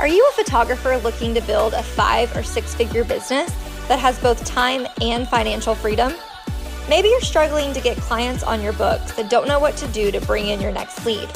Are 0.00 0.08
you 0.08 0.26
a 0.30 0.32
photographer 0.32 0.96
looking 0.96 1.34
to 1.34 1.42
build 1.42 1.74
a 1.74 1.82
five 1.82 2.34
or 2.34 2.42
six 2.42 2.74
figure 2.74 3.04
business 3.04 3.52
that 3.86 3.98
has 3.98 4.18
both 4.18 4.42
time 4.46 4.86
and 5.02 5.28
financial 5.28 5.74
freedom? 5.74 6.14
Maybe 6.88 7.08
you're 7.08 7.20
struggling 7.20 7.74
to 7.74 7.82
get 7.82 7.98
clients 7.98 8.42
on 8.42 8.62
your 8.62 8.72
books 8.72 9.12
that 9.12 9.28
don't 9.28 9.46
know 9.46 9.60
what 9.60 9.76
to 9.76 9.86
do 9.88 10.10
to 10.10 10.18
bring 10.22 10.46
in 10.46 10.58
your 10.58 10.72
next 10.72 11.04
lead. 11.04 11.28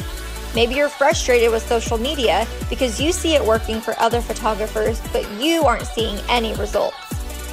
Maybe 0.55 0.77
you're 0.77 0.89
frustrated 0.89 1.51
with 1.51 1.63
social 1.69 1.99
media 1.99 2.47
because 2.71 2.99
you 2.99 3.13
see 3.13 3.35
it 3.35 3.45
working 3.45 3.83
for 3.83 3.95
other 4.01 4.23
photographers, 4.23 4.99
but 5.13 5.31
you 5.33 5.65
aren't 5.65 5.85
seeing 5.87 6.17
any 6.31 6.55
results. 6.55 6.97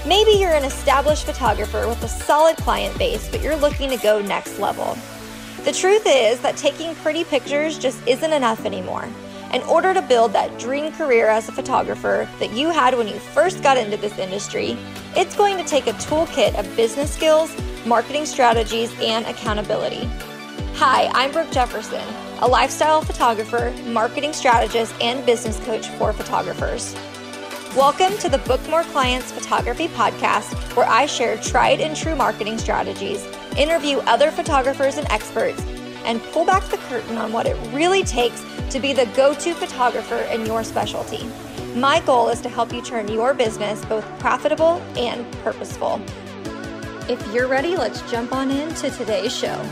Maybe 0.05 0.31
you're 0.31 0.53
an 0.53 0.63
established 0.63 1.25
photographer 1.25 1.89
with 1.89 2.02
a 2.03 2.07
solid 2.07 2.55
client 2.55 2.98
base, 2.98 3.27
but 3.27 3.41
you're 3.41 3.57
looking 3.57 3.89
to 3.89 3.98
go 3.98 4.21
next 4.21 4.59
level. 4.59 4.98
The 5.66 5.73
truth 5.73 6.03
is 6.05 6.39
that 6.39 6.55
taking 6.55 6.95
pretty 6.95 7.25
pictures 7.25 7.77
just 7.77 8.07
isn't 8.07 8.31
enough 8.31 8.63
anymore. 8.66 9.09
In 9.53 9.61
order 9.63 9.93
to 9.93 10.01
build 10.01 10.31
that 10.31 10.57
dream 10.57 10.93
career 10.93 11.27
as 11.27 11.49
a 11.49 11.51
photographer 11.51 12.25
that 12.39 12.53
you 12.53 12.69
had 12.69 12.97
when 12.97 13.09
you 13.09 13.15
first 13.15 13.61
got 13.61 13.77
into 13.77 13.97
this 13.97 14.17
industry, 14.17 14.77
it's 15.13 15.35
going 15.35 15.57
to 15.57 15.65
take 15.65 15.87
a 15.87 15.93
toolkit 15.93 16.57
of 16.57 16.73
business 16.77 17.13
skills, 17.13 17.53
marketing 17.85 18.25
strategies, 18.25 18.97
and 19.01 19.25
accountability. 19.25 20.09
Hi, 20.75 21.07
I'm 21.07 21.33
Brooke 21.33 21.51
Jefferson, 21.51 22.01
a 22.39 22.47
lifestyle 22.47 23.01
photographer, 23.01 23.73
marketing 23.87 24.31
strategist, 24.31 24.95
and 25.01 25.25
business 25.25 25.59
coach 25.65 25.89
for 25.89 26.13
photographers. 26.13 26.95
Welcome 27.75 28.17
to 28.19 28.29
the 28.29 28.38
Book 28.38 28.65
More 28.69 28.83
Clients 28.83 29.33
Photography 29.33 29.89
Podcast, 29.89 30.53
where 30.77 30.88
I 30.88 31.07
share 31.07 31.35
tried 31.35 31.81
and 31.81 31.93
true 31.93 32.15
marketing 32.15 32.58
strategies, 32.58 33.25
interview 33.58 33.97
other 33.99 34.31
photographers 34.31 34.95
and 34.95 35.11
experts, 35.11 35.61
and 36.05 36.21
pull 36.31 36.45
back 36.45 36.63
the 36.66 36.77
curtain 36.77 37.17
on 37.17 37.31
what 37.31 37.45
it 37.45 37.55
really 37.73 38.03
takes 38.03 38.44
to 38.69 38.80
be 38.80 38.94
the 38.94 39.05
go 39.16 39.33
to 39.35 39.53
photographer 39.53 40.17
in 40.31 40.45
your 40.45 40.63
specialty. 40.63 41.27
My 41.75 42.02
goal 42.02 42.30
is 42.30 42.41
to 42.41 42.49
help 42.49 42.73
you 42.73 42.81
turn 42.81 43.08
your 43.08 43.33
business 43.33 43.83
both 43.85 44.05
profitable 44.19 44.81
and 44.95 45.30
purposeful. 45.43 46.02
If 47.09 47.25
you're 47.33 47.47
ready, 47.47 47.75
let's 47.75 48.02
jump 48.09 48.33
on 48.33 48.52
into 48.52 48.89
today's 48.91 49.35
show. 49.35 49.66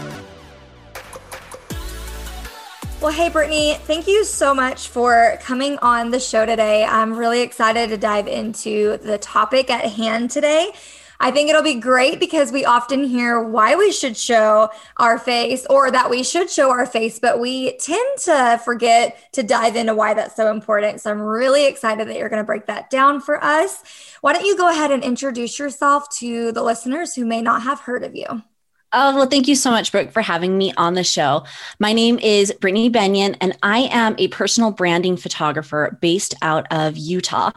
Well, 3.02 3.14
hey, 3.14 3.30
Brittany, 3.30 3.76
thank 3.84 4.08
you 4.08 4.26
so 4.26 4.54
much 4.54 4.90
for 4.90 5.38
coming 5.42 5.78
on 5.78 6.12
the 6.12 6.20
show 6.20 6.46
today. 6.46 6.84
I'm 6.84 7.14
really 7.16 7.40
excited 7.42 7.90
to 7.92 7.98
dive 7.98 8.28
into 8.28 8.98
the 8.98 9.18
topic 9.18 9.70
at 9.70 9.86
hand 9.86 10.32
today. 10.32 10.74
I 11.22 11.32
think 11.32 11.50
it'll 11.50 11.62
be 11.62 11.76
great 11.76 12.20
because 12.20 12.52
we 12.52 12.64
often 12.64 13.04
hear 13.04 13.42
why 13.42 13.76
we 13.76 13.92
should 13.92 14.16
show 14.16 14.70
our 14.98 15.20
face 15.20 15.66
or 15.70 15.92
that 15.92 16.10
we 16.10 16.24
should 16.24 16.50
show 16.50 16.70
our 16.70 16.86
face, 16.86 17.20
but 17.20 17.42
we 17.42 17.78
tend 17.78 18.20
to 18.20 18.62
forget 18.64 19.18
to 19.34 19.44
dive 19.44 19.76
into 19.76 19.94
why 19.94 20.14
that's 20.14 20.38
so 20.38 20.50
important. 20.50 21.02
So 21.02 21.12
I'm 21.12 21.22
really 21.22 21.68
excited 21.68 22.08
that 22.08 22.18
you're 22.18 22.30
going 22.30 22.42
to 22.42 22.46
break 22.46 22.68
that 22.68 22.90
down 22.90 23.20
for 23.20 23.44
us. 23.44 23.84
Why 24.22 24.32
don't 24.32 24.46
you 24.46 24.58
go 24.58 24.70
ahead 24.70 24.92
and 24.92 25.04
introduce 25.04 25.60
yourself 25.60 26.10
to 26.20 26.54
the 26.54 26.64
listeners 26.64 27.14
who 27.14 27.26
may 27.26 27.42
not 27.42 27.64
have 27.64 27.82
heard 27.82 28.04
of 28.04 28.16
you? 28.16 28.44
Oh, 28.92 29.16
well, 29.16 29.28
thank 29.28 29.48
you 29.48 29.54
so 29.54 29.70
much, 29.70 29.92
Brooke, 29.92 30.12
for 30.12 30.24
having 30.24 30.58
me 30.58 30.74
on 30.76 30.96
the 30.96 31.04
show. 31.04 31.44
My 31.80 31.94
name 31.94 32.18
is 32.18 32.52
Brittany 32.60 32.90
Benyon, 32.90 33.36
and 33.40 33.56
I 33.62 33.82
am 33.92 34.16
a 34.18 34.30
personal 34.30 34.72
branding 34.72 35.16
photographer 35.16 35.96
based 36.02 36.34
out 36.42 36.66
of 36.72 36.98
Utah. 36.98 37.52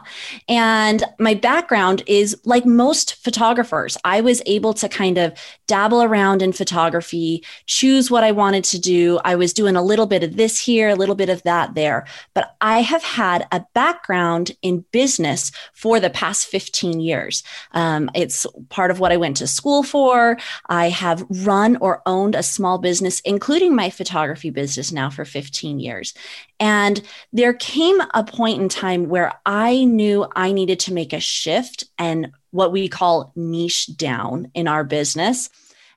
And 0.47 1.03
my 1.17 1.33
background 1.33 2.03
is 2.05 2.39
like 2.45 2.67
most 2.67 3.15
photographers, 3.15 3.97
I 4.03 4.21
was 4.21 4.43
able 4.45 4.75
to 4.75 4.87
kind 4.87 5.17
of 5.17 5.33
dabble 5.65 6.03
around 6.03 6.43
in 6.43 6.53
photography, 6.53 7.43
choose 7.65 8.11
what 8.11 8.23
I 8.23 8.31
wanted 8.31 8.63
to 8.65 8.79
do. 8.79 9.19
I 9.25 9.35
was 9.35 9.53
doing 9.53 9.75
a 9.75 9.81
little 9.81 10.05
bit 10.05 10.21
of 10.21 10.35
this 10.35 10.59
here, 10.59 10.89
a 10.89 10.95
little 10.95 11.15
bit 11.15 11.29
of 11.29 11.41
that 11.43 11.73
there. 11.73 12.05
But 12.35 12.55
I 12.61 12.83
have 12.83 13.01
had 13.01 13.47
a 13.51 13.65
background 13.73 14.51
in 14.61 14.85
business 14.91 15.51
for 15.73 15.99
the 15.99 16.11
past 16.11 16.45
15 16.45 16.99
years. 16.99 17.41
Um, 17.71 18.11
it's 18.13 18.45
part 18.69 18.91
of 18.91 18.99
what 18.99 19.11
I 19.11 19.17
went 19.17 19.37
to 19.37 19.47
school 19.47 19.81
for. 19.81 20.37
I 20.69 20.89
have 20.89 21.22
run 21.29 21.77
or 21.77 22.01
owned 22.05 22.35
a 22.35 22.43
small 22.43 22.77
business, 22.77 23.19
including 23.21 23.75
my 23.75 23.89
photography 23.89 24.49
business 24.49 24.91
now 24.91 25.09
for 25.09 25.25
15 25.25 25.79
years. 25.79 26.13
And 26.59 27.01
there 27.31 27.53
came 27.53 27.99
a 28.13 28.23
point 28.23 28.61
in 28.61 28.69
time 28.69 29.09
where 29.09 29.33
I 29.45 29.83
knew 29.85 30.27
I 30.35 30.51
needed 30.51 30.79
to 30.81 30.93
make 30.93 31.13
a 31.13 31.19
shift 31.19 31.85
and 31.97 32.31
what 32.51 32.71
we 32.71 32.87
call 32.87 33.31
niche 33.35 33.95
down 33.97 34.51
in 34.53 34.67
our 34.67 34.83
business. 34.83 35.49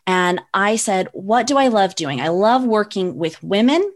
And 0.06 0.40
I 0.54 0.76
said, 0.76 1.08
What 1.12 1.46
do 1.46 1.56
I 1.58 1.68
love 1.68 1.94
doing? 1.94 2.20
I 2.20 2.28
love 2.28 2.64
working 2.64 3.16
with 3.16 3.42
women. 3.42 3.92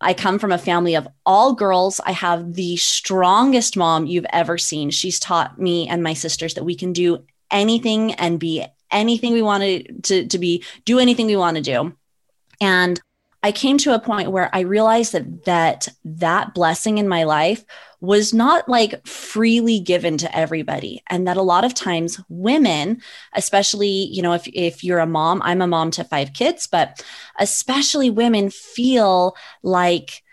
I 0.00 0.12
come 0.12 0.38
from 0.38 0.52
a 0.52 0.58
family 0.58 0.96
of 0.96 1.08
all 1.24 1.54
girls. 1.54 2.00
I 2.04 2.12
have 2.12 2.54
the 2.54 2.76
strongest 2.76 3.76
mom 3.76 4.06
you've 4.06 4.26
ever 4.32 4.58
seen. 4.58 4.90
She's 4.90 5.20
taught 5.20 5.58
me 5.58 5.88
and 5.88 6.02
my 6.02 6.14
sisters 6.14 6.54
that 6.54 6.64
we 6.64 6.74
can 6.74 6.92
do 6.92 7.24
anything 7.50 8.12
and 8.14 8.38
be 8.40 8.66
anything 8.90 9.32
we 9.32 9.42
wanted 9.42 10.04
to, 10.04 10.26
to 10.28 10.38
be, 10.38 10.64
do 10.84 10.98
anything 10.98 11.26
we 11.26 11.36
want 11.36 11.56
to 11.56 11.62
do. 11.62 11.94
And 12.60 13.00
I 13.44 13.52
came 13.52 13.76
to 13.78 13.94
a 13.94 14.00
point 14.00 14.32
where 14.32 14.48
I 14.54 14.60
realized 14.60 15.12
that 15.12 15.44
that 15.44 15.88
that 16.02 16.54
blessing 16.54 16.96
in 16.96 17.06
my 17.06 17.24
life 17.24 17.62
was 18.00 18.32
not 18.32 18.70
like 18.70 19.06
freely 19.06 19.80
given 19.80 20.16
to 20.16 20.34
everybody 20.34 21.02
and 21.10 21.28
that 21.28 21.36
a 21.36 21.42
lot 21.42 21.62
of 21.62 21.74
times 21.74 22.18
women 22.30 23.02
especially 23.34 24.08
you 24.10 24.22
know 24.22 24.32
if 24.32 24.48
if 24.48 24.82
you're 24.82 24.98
a 24.98 25.06
mom 25.06 25.42
I'm 25.44 25.60
a 25.60 25.66
mom 25.66 25.90
to 25.92 26.04
5 26.04 26.32
kids 26.32 26.66
but 26.66 27.04
especially 27.38 28.08
women 28.08 28.48
feel 28.48 29.36
like 29.62 30.23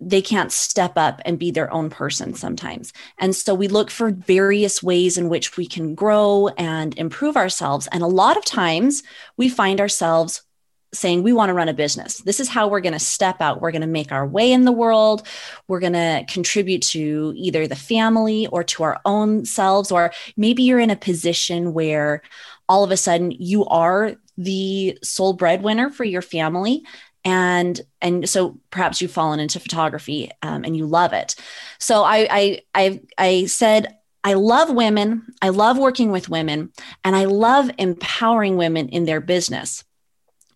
they 0.00 0.22
can't 0.22 0.50
step 0.50 0.92
up 0.96 1.20
and 1.24 1.38
be 1.38 1.50
their 1.50 1.72
own 1.72 1.90
person 1.90 2.34
sometimes. 2.34 2.92
And 3.18 3.36
so 3.36 3.54
we 3.54 3.68
look 3.68 3.90
for 3.90 4.10
various 4.10 4.82
ways 4.82 5.18
in 5.18 5.28
which 5.28 5.56
we 5.56 5.66
can 5.66 5.94
grow 5.94 6.48
and 6.56 6.96
improve 6.98 7.36
ourselves. 7.36 7.86
And 7.92 8.02
a 8.02 8.06
lot 8.06 8.36
of 8.36 8.44
times 8.44 9.02
we 9.36 9.48
find 9.48 9.80
ourselves 9.80 10.42
saying 10.92 11.22
we 11.22 11.32
want 11.32 11.50
to 11.50 11.54
run 11.54 11.68
a 11.68 11.74
business. 11.74 12.18
This 12.18 12.40
is 12.40 12.48
how 12.48 12.66
we're 12.66 12.80
going 12.80 12.94
to 12.94 12.98
step 12.98 13.40
out. 13.40 13.60
We're 13.60 13.70
going 13.70 13.82
to 13.82 13.86
make 13.86 14.10
our 14.10 14.26
way 14.26 14.50
in 14.50 14.64
the 14.64 14.72
world. 14.72 15.26
We're 15.68 15.80
going 15.80 15.92
to 15.92 16.24
contribute 16.28 16.82
to 16.82 17.32
either 17.36 17.68
the 17.68 17.76
family 17.76 18.46
or 18.48 18.64
to 18.64 18.82
our 18.82 19.00
own 19.04 19.44
selves. 19.44 19.92
Or 19.92 20.12
maybe 20.36 20.64
you're 20.64 20.80
in 20.80 20.90
a 20.90 20.96
position 20.96 21.74
where 21.74 22.22
all 22.68 22.82
of 22.82 22.90
a 22.90 22.96
sudden 22.96 23.30
you 23.30 23.66
are 23.66 24.16
the 24.36 24.98
sole 25.02 25.34
breadwinner 25.34 25.90
for 25.90 26.04
your 26.04 26.22
family 26.22 26.84
and 27.24 27.80
and 28.00 28.28
so 28.28 28.58
perhaps 28.70 29.00
you've 29.00 29.10
fallen 29.10 29.40
into 29.40 29.60
photography 29.60 30.30
um, 30.42 30.64
and 30.64 30.76
you 30.76 30.86
love 30.86 31.12
it. 31.12 31.34
So 31.78 32.02
I, 32.02 32.26
I 32.30 32.60
i 32.74 33.00
i 33.18 33.46
said 33.46 33.96
i 34.24 34.34
love 34.34 34.70
women. 34.70 35.26
I 35.42 35.50
love 35.50 35.78
working 35.78 36.10
with 36.10 36.28
women 36.28 36.72
and 37.04 37.16
i 37.16 37.24
love 37.24 37.70
empowering 37.78 38.56
women 38.56 38.88
in 38.88 39.04
their 39.04 39.20
business. 39.20 39.84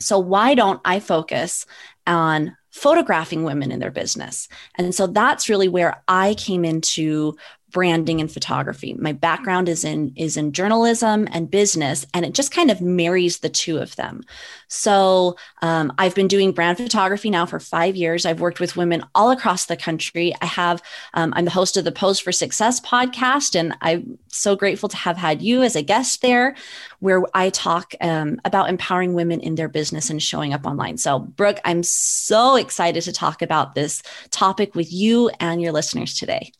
So 0.00 0.18
why 0.18 0.54
don't 0.54 0.80
i 0.84 1.00
focus 1.00 1.66
on 2.06 2.56
photographing 2.70 3.44
women 3.44 3.70
in 3.70 3.78
their 3.78 3.92
business? 3.92 4.48
And 4.76 4.94
so 4.94 5.06
that's 5.06 5.48
really 5.48 5.68
where 5.68 6.02
i 6.08 6.34
came 6.34 6.64
into 6.64 7.36
branding 7.74 8.20
and 8.20 8.30
photography. 8.32 8.94
My 8.94 9.12
background 9.12 9.68
is 9.68 9.84
in 9.84 10.14
is 10.16 10.36
in 10.38 10.52
journalism 10.52 11.28
and 11.32 11.50
business, 11.50 12.06
and 12.14 12.24
it 12.24 12.32
just 12.32 12.52
kind 12.52 12.70
of 12.70 12.80
marries 12.80 13.40
the 13.40 13.48
two 13.50 13.78
of 13.78 13.96
them. 13.96 14.22
So 14.68 15.36
um, 15.60 15.92
I've 15.98 16.14
been 16.14 16.28
doing 16.28 16.52
brand 16.52 16.78
photography 16.78 17.30
now 17.30 17.46
for 17.46 17.58
five 17.58 17.96
years. 17.96 18.24
I've 18.24 18.40
worked 18.40 18.60
with 18.60 18.76
women 18.76 19.04
all 19.14 19.32
across 19.32 19.66
the 19.66 19.76
country. 19.76 20.32
I 20.40 20.46
have 20.46 20.82
um, 21.14 21.34
I'm 21.36 21.44
the 21.44 21.50
host 21.50 21.76
of 21.76 21.84
the 21.84 21.92
Pose 21.92 22.20
for 22.20 22.30
Success 22.30 22.80
podcast, 22.80 23.58
and 23.58 23.76
I'm 23.82 24.18
so 24.28 24.54
grateful 24.54 24.88
to 24.88 24.96
have 24.96 25.16
had 25.16 25.42
you 25.42 25.62
as 25.62 25.74
a 25.74 25.82
guest 25.82 26.22
there, 26.22 26.54
where 27.00 27.24
I 27.34 27.50
talk 27.50 27.92
um, 28.00 28.40
about 28.44 28.70
empowering 28.70 29.14
women 29.14 29.40
in 29.40 29.56
their 29.56 29.68
business 29.68 30.10
and 30.10 30.22
showing 30.22 30.54
up 30.54 30.64
online. 30.64 30.96
So 30.96 31.18
Brooke, 31.18 31.58
I'm 31.64 31.82
so 31.82 32.54
excited 32.54 33.02
to 33.02 33.12
talk 33.12 33.42
about 33.42 33.74
this 33.74 34.00
topic 34.30 34.76
with 34.76 34.92
you 34.92 35.28
and 35.40 35.60
your 35.60 35.72
listeners 35.72 36.14
today. 36.14 36.52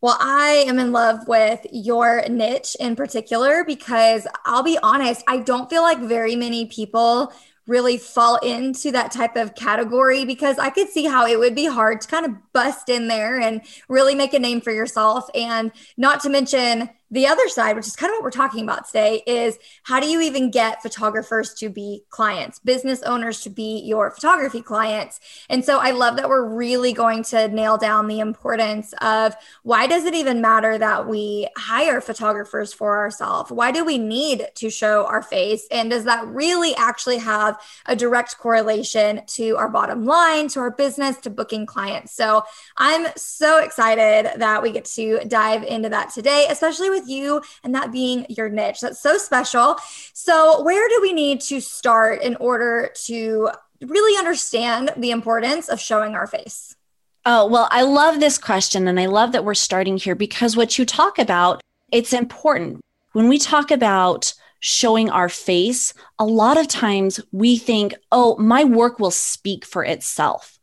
Well, 0.00 0.16
I 0.20 0.64
am 0.68 0.78
in 0.78 0.92
love 0.92 1.26
with 1.26 1.66
your 1.72 2.28
niche 2.28 2.76
in 2.78 2.96
particular 2.96 3.64
because 3.64 4.26
I'll 4.44 4.62
be 4.62 4.78
honest, 4.82 5.24
I 5.26 5.38
don't 5.38 5.70
feel 5.70 5.82
like 5.82 5.98
very 5.98 6.36
many 6.36 6.66
people 6.66 7.32
really 7.66 7.98
fall 7.98 8.36
into 8.36 8.92
that 8.92 9.10
type 9.10 9.34
of 9.36 9.54
category 9.56 10.24
because 10.24 10.58
I 10.58 10.70
could 10.70 10.88
see 10.88 11.04
how 11.04 11.26
it 11.26 11.38
would 11.38 11.54
be 11.54 11.66
hard 11.66 12.00
to 12.02 12.08
kind 12.08 12.24
of 12.26 12.32
bust 12.52 12.88
in 12.88 13.08
there 13.08 13.40
and 13.40 13.62
really 13.88 14.14
make 14.14 14.34
a 14.34 14.38
name 14.38 14.60
for 14.60 14.70
yourself. 14.70 15.28
And 15.34 15.72
not 15.96 16.20
to 16.20 16.28
mention, 16.28 16.90
the 17.10 17.26
other 17.26 17.48
side, 17.48 17.76
which 17.76 17.86
is 17.86 17.94
kind 17.94 18.10
of 18.10 18.16
what 18.16 18.24
we're 18.24 18.30
talking 18.30 18.64
about 18.64 18.86
today, 18.86 19.22
is 19.26 19.58
how 19.84 20.00
do 20.00 20.06
you 20.08 20.20
even 20.20 20.50
get 20.50 20.82
photographers 20.82 21.54
to 21.54 21.68
be 21.68 22.02
clients, 22.10 22.58
business 22.58 23.02
owners 23.02 23.40
to 23.42 23.50
be 23.50 23.80
your 23.84 24.10
photography 24.10 24.60
clients? 24.60 25.20
And 25.48 25.64
so 25.64 25.78
I 25.78 25.92
love 25.92 26.16
that 26.16 26.28
we're 26.28 26.44
really 26.44 26.92
going 26.92 27.22
to 27.24 27.48
nail 27.48 27.76
down 27.76 28.08
the 28.08 28.20
importance 28.20 28.92
of 29.00 29.36
why 29.62 29.86
does 29.86 30.04
it 30.04 30.14
even 30.14 30.40
matter 30.40 30.78
that 30.78 31.06
we 31.06 31.48
hire 31.56 32.00
photographers 32.00 32.72
for 32.72 32.96
ourselves? 32.96 33.52
Why 33.52 33.70
do 33.70 33.84
we 33.84 33.98
need 33.98 34.48
to 34.56 34.70
show 34.70 35.06
our 35.06 35.22
face? 35.22 35.66
And 35.70 35.90
does 35.90 36.04
that 36.04 36.26
really 36.26 36.74
actually 36.76 37.18
have 37.18 37.60
a 37.86 37.94
direct 37.94 38.38
correlation 38.38 39.22
to 39.28 39.56
our 39.56 39.68
bottom 39.68 40.04
line, 40.04 40.48
to 40.48 40.60
our 40.60 40.70
business, 40.70 41.18
to 41.18 41.30
booking 41.30 41.66
clients? 41.66 42.12
So 42.12 42.44
I'm 42.76 43.06
so 43.16 43.58
excited 43.58 44.40
that 44.40 44.62
we 44.62 44.72
get 44.72 44.84
to 44.86 45.20
dive 45.26 45.62
into 45.62 45.88
that 45.90 46.12
today, 46.12 46.46
especially 46.50 46.90
with 46.90 47.05
you 47.08 47.42
and 47.64 47.74
that 47.74 47.92
being 47.92 48.26
your 48.28 48.48
niche. 48.48 48.80
That's 48.80 49.00
so 49.00 49.18
special. 49.18 49.76
So, 50.12 50.62
where 50.62 50.88
do 50.88 50.98
we 51.00 51.12
need 51.12 51.40
to 51.42 51.60
start 51.60 52.22
in 52.22 52.36
order 52.36 52.90
to 53.04 53.50
really 53.80 54.18
understand 54.18 54.92
the 54.96 55.10
importance 55.10 55.68
of 55.68 55.80
showing 55.80 56.14
our 56.14 56.26
face? 56.26 56.76
Oh, 57.24 57.46
well, 57.46 57.68
I 57.72 57.82
love 57.82 58.20
this 58.20 58.38
question. 58.38 58.86
And 58.86 59.00
I 59.00 59.06
love 59.06 59.32
that 59.32 59.44
we're 59.44 59.54
starting 59.54 59.96
here 59.96 60.14
because 60.14 60.56
what 60.56 60.78
you 60.78 60.84
talk 60.84 61.18
about, 61.18 61.60
it's 61.90 62.12
important. 62.12 62.80
When 63.12 63.28
we 63.28 63.38
talk 63.38 63.70
about 63.70 64.32
showing 64.60 65.10
our 65.10 65.28
face, 65.28 65.92
a 66.18 66.24
lot 66.24 66.56
of 66.56 66.68
times 66.68 67.20
we 67.32 67.56
think, 67.56 67.94
oh, 68.12 68.36
my 68.38 68.64
work 68.64 68.98
will 68.98 69.10
speak 69.10 69.64
for 69.64 69.84
itself. 69.84 70.55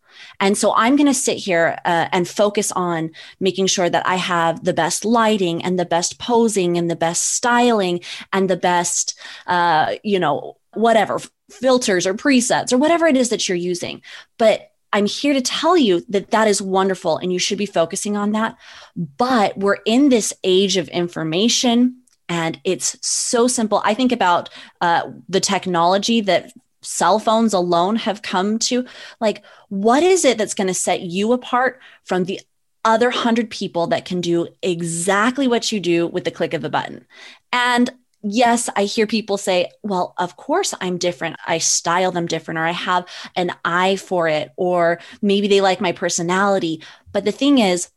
And 0.43 0.57
so 0.57 0.73
I'm 0.75 0.97
going 0.97 1.07
to 1.07 1.13
sit 1.13 1.37
here 1.37 1.79
uh, 1.85 2.09
and 2.11 2.27
focus 2.27 2.69
on 2.73 3.11
making 3.39 3.67
sure 3.67 3.89
that 3.89 4.05
I 4.05 4.15
have 4.15 4.65
the 4.65 4.73
best 4.73 5.05
lighting 5.05 5.63
and 5.63 5.79
the 5.79 5.85
best 5.85 6.19
posing 6.19 6.77
and 6.77 6.91
the 6.91 6.97
best 6.97 7.35
styling 7.35 8.01
and 8.33 8.49
the 8.49 8.57
best, 8.57 9.17
uh, 9.47 9.95
you 10.03 10.19
know, 10.19 10.57
whatever 10.73 11.21
filters 11.49 12.05
or 12.05 12.13
presets 12.13 12.73
or 12.73 12.77
whatever 12.77 13.07
it 13.07 13.15
is 13.15 13.29
that 13.29 13.47
you're 13.47 13.55
using. 13.55 14.01
But 14.37 14.71
I'm 14.91 15.05
here 15.05 15.33
to 15.33 15.39
tell 15.39 15.77
you 15.77 16.03
that 16.09 16.31
that 16.31 16.49
is 16.49 16.61
wonderful 16.61 17.17
and 17.19 17.31
you 17.31 17.39
should 17.39 17.57
be 17.57 17.65
focusing 17.65 18.17
on 18.17 18.33
that. 18.33 18.57
But 18.97 19.57
we're 19.57 19.79
in 19.85 20.09
this 20.09 20.33
age 20.43 20.75
of 20.75 20.89
information 20.89 22.01
and 22.27 22.59
it's 22.65 22.97
so 23.05 23.47
simple. 23.47 23.81
I 23.85 23.93
think 23.93 24.11
about 24.11 24.49
uh, 24.81 25.09
the 25.29 25.39
technology 25.39 26.19
that 26.19 26.51
cell 26.83 27.19
phones 27.19 27.53
alone 27.53 27.95
have 27.95 28.21
come 28.21 28.59
to 28.59 28.85
like 29.19 29.43
what 29.69 30.03
is 30.03 30.25
it 30.25 30.37
that's 30.37 30.53
going 30.53 30.67
to 30.67 30.73
set 30.73 31.01
you 31.01 31.31
apart 31.33 31.79
from 32.03 32.25
the 32.25 32.39
other 32.85 33.07
100 33.07 33.49
people 33.49 33.87
that 33.87 34.05
can 34.05 34.21
do 34.21 34.47
exactly 34.61 35.47
what 35.47 35.71
you 35.71 35.79
do 35.79 36.05
with 36.07 36.25
the 36.25 36.31
click 36.31 36.53
of 36.53 36.63
a 36.63 36.69
button? 36.69 37.05
And 37.51 37.89
yes 38.25 38.69
i 38.77 38.85
hear 38.85 39.05
people 39.05 39.37
say 39.37 39.69
well 39.81 40.13
of 40.17 40.37
course 40.37 40.73
i'm 40.79 40.97
different. 40.97 41.35
I 41.45 41.57
style 41.57 42.11
them 42.11 42.25
different 42.25 42.57
or 42.57 42.63
i 42.63 42.71
have 42.71 43.05
an 43.35 43.51
eye 43.65 43.97
for 43.97 44.29
it 44.29 44.51
or 44.55 44.99
maybe 45.21 45.47
they 45.47 45.59
like 45.61 45.81
my 45.81 45.91
personality. 45.91 46.81
But 47.11 47.25
the 47.25 47.31
thing 47.33 47.59
is 47.59 47.89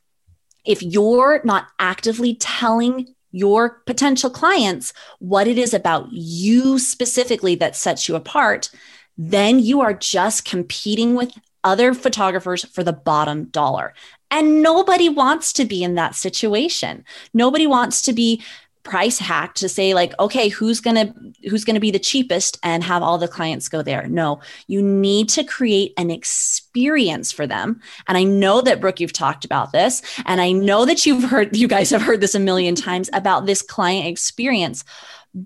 if 0.65 0.83
you're 0.83 1.41
not 1.45 1.69
actively 1.79 2.35
telling 2.35 3.15
your 3.37 3.83
potential 3.85 4.31
clients 4.31 4.95
what 5.19 5.47
it 5.47 5.59
is 5.59 5.75
about 5.75 6.11
you 6.11 6.79
specifically 6.79 7.55
that 7.57 7.77
sets 7.77 8.09
you 8.09 8.15
apart, 8.17 8.71
then 9.19 9.59
you 9.59 9.83
are 9.83 9.93
just 9.93 10.47
competing 10.47 11.15
with 11.15 11.33
other 11.63 11.93
photographers 11.93 12.65
for 12.65 12.83
the 12.83 12.93
bottom 12.93 13.45
dollar. 13.47 13.93
And 14.31 14.63
nobody 14.63 15.09
wants 15.09 15.53
to 15.55 15.67
be 15.67 15.85
in 15.85 15.97
that 15.97 16.15
situation. 16.15 17.05
Nobody 17.35 17.67
wants 17.67 18.01
to 18.03 18.13
be 18.13 18.43
price 18.87 19.19
hack 19.19 19.55
to 19.55 19.69
say 19.69 19.95
like 19.95 20.15
okay 20.21 20.49
who's 20.49 20.81
going 20.81 20.95
to 20.95 21.49
who's 21.51 21.65
going 21.65 21.75
to 21.75 21.81
be 21.81 21.91
the 21.91 21.99
cheapest 21.99 22.57
and 22.63 22.85
have 22.85 23.03
all 23.03 23.19
the 23.19 23.27
clients 23.27 23.69
go 23.69 23.83
there? 23.83 24.07
No 24.07 24.41
you 24.69 24.81
need 24.81 25.29
to 25.31 25.43
create 25.43 25.93
an 25.97 26.11
experience 26.11 27.33
for 27.33 27.47
them. 27.47 27.81
And 28.07 28.17
i 28.17 28.23
know 28.23 28.61
that 28.61 28.81
brooke 28.81 29.01
you've 29.01 29.13
talked 29.13 29.45
about 29.45 29.73
this 29.73 30.03
and 30.25 30.41
i 30.41 30.53
know 30.53 30.85
that 30.85 31.05
you've 31.05 31.25
heard 31.25 31.57
you 31.57 31.69
guys 31.69 31.91
have 31.91 32.03
heard 32.03 32.21
this 32.21 32.35
a 32.35 32.41
million 32.41 32.75
times 32.89 33.11
about 33.13 33.47
this 33.47 33.63
client 33.63 34.07
experience 34.07 34.85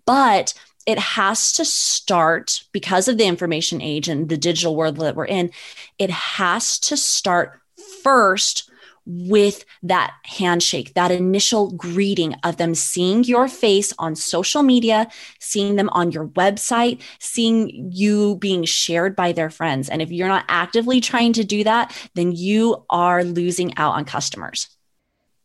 but 0.07 0.55
it 0.87 0.99
has 0.99 1.53
to 1.53 1.65
start 1.65 2.63
because 2.73 3.09
of 3.09 3.19
the 3.19 3.25
information 3.25 3.81
age 3.81 4.09
and 4.09 4.29
the 4.29 4.37
digital 4.37 4.77
world 4.77 4.97
that 4.97 5.17
we're 5.17 5.25
in 5.25 5.51
it 5.99 6.11
has 6.11 6.79
to 6.79 6.97
start 6.97 7.61
first 8.03 8.70
with 9.07 9.65
that 9.83 10.13
handshake, 10.25 10.95
that 10.95 11.11
initial 11.11 11.71
greeting 11.73 12.35
of 12.45 12.57
them 12.57 12.75
seeing 12.75 13.25
your 13.25 13.49
face 13.49 13.93
on 13.99 14.15
social 14.15 14.63
media, 14.63 15.09
seeing 15.39 15.77
them 15.77 15.89
on 15.91 16.13
your 16.13 16.29
website, 16.29 17.01
seeing 17.19 17.91
you 17.93 18.37
being 18.37 18.65
shared 18.65 19.17
by 19.17 19.33
their 19.33 19.51
friends. 19.51 19.89
And 19.89 20.01
if 20.01 20.11
you're 20.11 20.29
not 20.29 20.45
actively 20.49 21.01
trying 21.01 21.33
to 21.35 21.45
do 21.45 21.65
that, 21.65 21.97
then 22.15 22.33
you 22.33 22.85
are 22.91 23.25
losing 23.25 23.77
out 23.77 23.95
on 23.95 24.05
customers. 24.05 24.69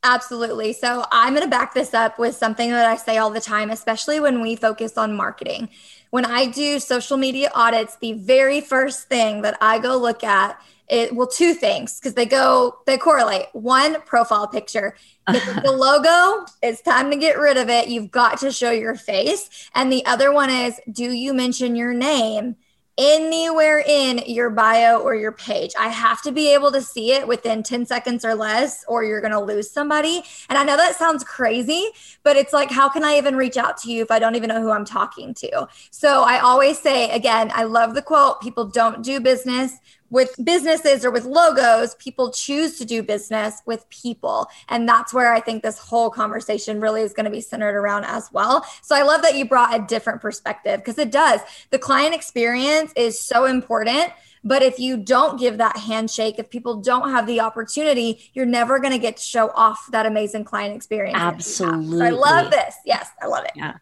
Absolutely. 0.04 0.72
So 0.72 1.04
I'm 1.12 1.34
going 1.34 1.44
to 1.44 1.50
back 1.50 1.74
this 1.74 1.96
up 1.96 2.19
with 2.19 2.36
something 2.36 2.69
that 2.69 2.86
I 2.86 2.96
say 2.96 3.18
all 3.18 3.31
the 3.31 3.42
time, 3.42 3.72
especially 3.72 4.19
when 4.19 4.40
we 4.40 4.56
focus 4.56 5.00
on 5.00 5.16
marketing. 5.16 5.69
When 6.12 6.25
I 6.25 6.46
do 6.46 6.80
social 6.80 7.18
media 7.18 7.50
audits, 7.56 7.98
the 7.98 8.13
very 8.13 8.62
first 8.62 9.08
thing 9.10 9.42
that 9.42 9.58
I 9.62 9.80
go 9.80 9.98
look 9.98 10.24
at 10.24 10.62
it 10.88 11.16
well 11.16 11.28
two 11.28 11.54
things 11.54 12.00
because 12.00 12.14
they 12.14 12.26
go 12.26 12.78
they 12.86 12.98
correlate 12.98 13.48
one 13.54 14.02
profile 14.02 14.48
picture 14.48 14.96
the 15.28 15.72
logo 15.72 16.46
it's 16.62 16.82
time 16.82 17.10
to 17.10 17.18
get 17.18 17.40
rid 17.40 17.58
of 17.58 17.70
it 17.70 17.88
you've 17.88 18.12
got 18.12 18.38
to 18.38 18.52
show 18.52 18.72
your 18.72 18.96
face 18.96 19.70
and 19.74 19.92
the 19.92 20.06
other 20.06 20.32
one 20.32 20.50
is 20.50 20.80
do 20.92 21.12
you 21.12 21.34
mention 21.34 21.76
your 21.76 21.94
name 21.94 22.56
anywhere 22.98 23.84
in 23.86 24.20
your 24.26 24.50
bio 24.50 25.00
or 25.00 25.16
your 25.16 25.32
page. 25.32 25.74
I 25.78 25.90
have 25.90 26.22
to 26.22 26.32
be 26.32 26.54
able 26.54 26.72
to 26.72 26.82
see 26.82 27.12
it 27.12 27.28
within 27.28 27.62
10 27.62 27.86
seconds 27.86 28.24
or 28.24 28.36
less, 28.36 28.86
or 28.88 29.04
you're 29.04 29.22
going 29.22 29.34
to 29.34 29.40
lose 29.40 29.70
somebody. 29.70 30.24
And 30.50 30.58
I 30.58 30.64
know 30.64 30.78
that 30.78 30.96
sounds 30.96 31.24
crazy, 31.24 31.90
but 32.24 32.38
it's 32.38 32.54
like, 32.54 32.72
how 32.72 32.88
can 32.88 33.04
I 33.04 33.18
even 33.18 33.36
reach 33.36 33.58
out 33.58 33.78
to 33.80 33.92
you 33.92 34.02
if 34.02 34.12
I 34.12 34.20
don't 34.20 34.36
even 34.36 34.50
know 34.50 34.62
who 34.62 34.72
I'm 34.72 34.86
talking 34.86 35.34
to? 35.36 35.68
So 35.92 36.24
I 36.24 36.40
always 36.40 36.80
say, 36.80 37.10
again, 37.12 37.52
I 37.54 37.64
love 37.64 37.96
the 37.96 38.02
quote 38.02 38.42
people 38.42 38.66
don't 38.66 39.04
do 39.04 39.20
business 39.20 39.74
with 40.10 40.36
businesses 40.44 41.04
or 41.04 41.12
with 41.12 41.25
logos, 41.25 41.96
people 41.96 42.31
choose 42.31 42.78
to 42.78 42.86
do 42.86 43.02
business 43.02 43.62
with 43.66 43.90
people. 43.90 44.48
And 44.69 44.88
that's 44.88 45.13
where 45.13 45.34
I 45.34 45.40
think 45.40 45.63
this 45.63 45.80
whole 45.80 46.10
conversation 46.10 46.80
really 46.80 47.02
is 47.02 47.13
going 47.13 47.25
to 47.25 47.31
be 47.31 47.42
centered 47.42 47.75
around 47.75 48.06
as 48.06 48.31
well. 48.31 48.66
So 48.81 48.96
I 48.96 49.02
love 49.02 49.22
that 49.24 49.36
you 49.36 49.46
brought 49.46 49.75
a 49.75 49.86
different 49.86 50.22
perspective 50.22 50.80
because 50.80 50.98
it 50.98 51.12
does. 51.12 51.42
The 51.72 51.80
client 51.80 52.13
experience 52.13 52.94
is 52.96 53.19
so 53.19 53.46
important. 53.46 54.12
But 54.46 54.62
if 54.62 54.80
you 54.80 54.96
don't 54.96 55.40
give 55.40 55.58
that 55.58 55.76
handshake, 55.76 56.36
if 56.38 56.50
people 56.52 56.80
don't 56.80 57.10
have 57.10 57.26
the 57.26 57.42
opportunity, 57.42 58.30
you're 58.34 58.46
never 58.46 58.80
going 58.80 58.94
to 58.94 59.00
get 59.00 59.18
to 59.18 59.24
show 59.24 59.50
off 59.50 59.88
that 59.92 60.06
amazing 60.06 60.46
client 60.46 60.76
experience. 60.76 61.18
Absolutely. 61.18 61.98
So 61.98 62.06
I 62.06 62.10
love 62.12 62.52
this. 62.52 62.76
Yes, 62.86 63.10
I 63.22 63.26
love 63.26 63.44
it. 63.44 63.52
Yeah. 63.56 63.74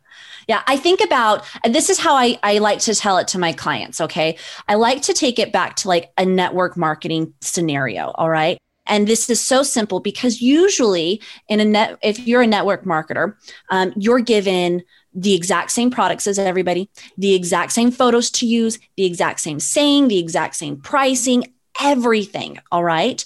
Yeah, 0.48 0.62
I 0.68 0.78
think 0.78 1.02
about 1.02 1.46
this 1.64 1.90
is 1.90 2.00
how 2.00 2.16
I, 2.16 2.38
I 2.44 2.58
like 2.60 2.80
to 2.80 2.96
tell 2.96 3.18
it 3.18 3.28
to 3.30 3.40
my 3.40 3.52
clients. 3.54 4.02
Okay. 4.02 4.38
I 4.68 4.76
like 4.76 5.02
to 5.04 5.14
take 5.14 5.40
it 5.40 5.52
back 5.52 5.76
to 5.78 5.88
like 5.88 6.12
a 6.18 6.26
network 6.26 6.78
marketing 6.78 7.34
scenario. 7.42 8.12
All 8.16 8.30
right. 8.30 8.58
And 8.86 9.08
this 9.08 9.30
is 9.30 9.40
so 9.40 9.64
simple 9.64 10.00
because 10.02 10.42
usually 10.42 11.22
in 11.48 11.60
a 11.60 11.66
net, 11.66 11.98
if 12.04 12.20
you're 12.28 12.42
a 12.42 12.48
network 12.48 12.84
marketer, 12.84 13.36
um, 13.70 13.94
you're 13.96 14.20
given 14.20 14.84
the 15.14 15.34
exact 15.34 15.72
same 15.72 15.92
products 15.92 16.28
as 16.28 16.40
everybody, 16.40 16.90
the 17.18 17.34
exact 17.34 17.72
same 17.72 17.92
photos 17.92 18.32
to 18.32 18.46
use, 18.46 18.80
the 18.98 19.06
exact 19.06 19.40
same 19.40 19.60
saying, 19.60 20.08
the 20.08 20.20
exact 20.20 20.56
same 20.56 20.78
pricing, 20.78 21.54
everything. 21.82 22.60
All 22.72 22.84
right. 22.84 23.24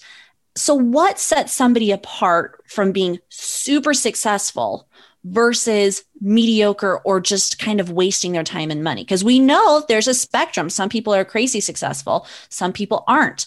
So, 0.56 0.74
what 0.74 1.20
sets 1.20 1.53
somebody 1.53 1.91
apart 1.91 2.63
from 2.67 2.91
being 2.91 3.20
super 3.29 3.94
successful 3.94 4.88
versus 5.24 6.03
mediocre 6.22 7.00
or 7.00 7.20
just 7.20 7.60
kind 7.60 7.79
of 7.79 7.91
wasting 7.91 8.32
their 8.32 8.44
time 8.44 8.72
and 8.72 8.84
money 8.84 9.03
because 9.03 9.24
we 9.24 9.39
know 9.39 9.84
there's 9.88 10.08
a 10.08 10.13
spectrum 10.13 10.70
some 10.70 10.89
people 10.89 11.13
are 11.13 11.25
crazy 11.25 11.60
successful 11.60 12.25
some 12.50 12.72
people 12.72 13.03
aren't 13.08 13.46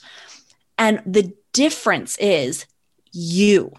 and 0.78 1.00
the 1.06 1.32
difference 1.52 2.18
is 2.18 2.66
you 3.12 3.72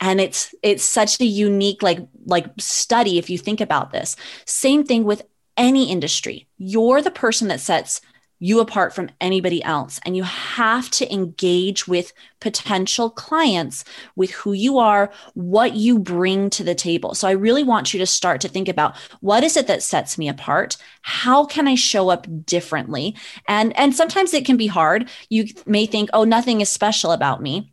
and 0.00 0.20
it's 0.20 0.54
it's 0.62 0.84
such 0.84 1.20
a 1.20 1.24
unique 1.24 1.82
like 1.82 2.00
like 2.26 2.46
study 2.58 3.18
if 3.18 3.30
you 3.30 3.38
think 3.38 3.60
about 3.60 3.92
this 3.92 4.16
same 4.44 4.84
thing 4.84 5.04
with 5.04 5.22
any 5.56 5.90
industry 5.90 6.46
you're 6.58 7.00
the 7.02 7.10
person 7.10 7.48
that 7.48 7.60
sets 7.60 8.00
you 8.38 8.60
apart 8.60 8.94
from 8.94 9.10
anybody 9.20 9.62
else. 9.62 9.98
And 10.04 10.16
you 10.16 10.22
have 10.22 10.90
to 10.90 11.12
engage 11.12 11.88
with 11.88 12.12
potential 12.40 13.10
clients 13.10 13.84
with 14.14 14.30
who 14.32 14.52
you 14.52 14.78
are, 14.78 15.10
what 15.34 15.74
you 15.74 15.98
bring 15.98 16.50
to 16.50 16.64
the 16.64 16.74
table. 16.74 17.14
So 17.14 17.26
I 17.28 17.32
really 17.32 17.62
want 17.62 17.94
you 17.94 17.98
to 18.00 18.06
start 18.06 18.40
to 18.42 18.48
think 18.48 18.68
about 18.68 18.96
what 19.20 19.42
is 19.42 19.56
it 19.56 19.66
that 19.68 19.82
sets 19.82 20.18
me 20.18 20.28
apart? 20.28 20.76
How 21.02 21.46
can 21.46 21.66
I 21.66 21.74
show 21.74 22.10
up 22.10 22.26
differently? 22.44 23.16
And 23.48 23.76
and 23.76 23.94
sometimes 23.94 24.34
it 24.34 24.44
can 24.44 24.56
be 24.56 24.66
hard. 24.66 25.08
You 25.30 25.46
may 25.66 25.86
think, 25.86 26.10
"Oh, 26.12 26.24
nothing 26.24 26.60
is 26.60 26.68
special 26.68 27.12
about 27.12 27.42
me." 27.42 27.72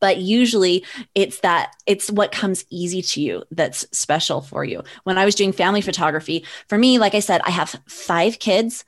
But 0.00 0.18
usually 0.18 0.84
it's 1.14 1.40
that 1.40 1.72
it's 1.86 2.10
what 2.10 2.32
comes 2.32 2.64
easy 2.70 3.02
to 3.02 3.20
you 3.20 3.44
that's 3.50 3.86
special 3.92 4.40
for 4.40 4.64
you. 4.64 4.82
When 5.04 5.18
i 5.18 5.24
was 5.24 5.34
doing 5.34 5.52
family 5.52 5.80
photography 5.80 6.44
for 6.68 6.78
me 6.78 6.98
like 6.98 7.14
i 7.14 7.20
said 7.20 7.40
i 7.44 7.50
have 7.50 7.80
five 7.86 8.38
kids 8.38 8.84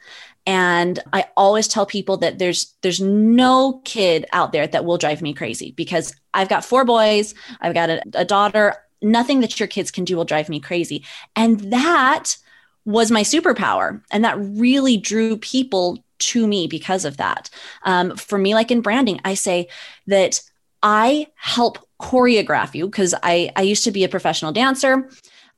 and 0.47 0.99
i 1.13 1.27
always 1.37 1.69
tell 1.69 1.87
people 1.87 2.17
that 2.19 2.39
there's 2.39 2.75
there's 2.83 3.01
no 3.01 3.81
kid 3.85 4.27
out 4.33 4.53
there 4.53 4.67
that 4.67 4.85
will 4.85 4.99
drive 4.99 5.23
me 5.23 5.33
crazy 5.35 5.73
because 5.77 6.15
i've 6.35 6.49
got 6.49 6.65
four 6.65 6.85
boys 6.85 7.35
i've 7.61 7.75
got 7.75 7.91
a, 7.91 8.03
a 8.15 8.25
daughter. 8.25 8.77
Nothing 9.03 9.41
that 9.41 9.59
your 9.59 9.67
kids 9.67 9.91
can 9.91 10.05
do 10.05 10.17
will 10.17 10.27
drive 10.27 10.51
me 10.51 10.61
crazy. 10.61 11.05
And 11.35 11.73
that 11.73 12.37
was 12.85 13.11
my 13.11 13.23
superpower 13.23 14.03
and 14.11 14.25
that 14.25 14.39
really 14.39 14.99
drew 14.99 15.39
people 15.39 16.05
to 16.19 16.47
me 16.47 16.67
because 16.67 17.07
of 17.07 17.17
that. 17.17 17.49
Um, 17.85 18.15
for 18.17 18.37
me 18.37 18.55
like 18.55 18.71
in 18.71 18.83
branding 18.83 19.21
i 19.25 19.35
say 19.35 19.69
that 20.07 20.43
I 20.83 21.27
help 21.35 21.79
choreograph 22.01 22.75
you 22.75 22.87
because 22.87 23.15
I, 23.23 23.51
I 23.57 23.63
used 23.63 23.85
to 23.85 23.91
be 23.91 24.05
a 24.05 24.09
professional 24.09 24.53
dancer. 24.53 25.11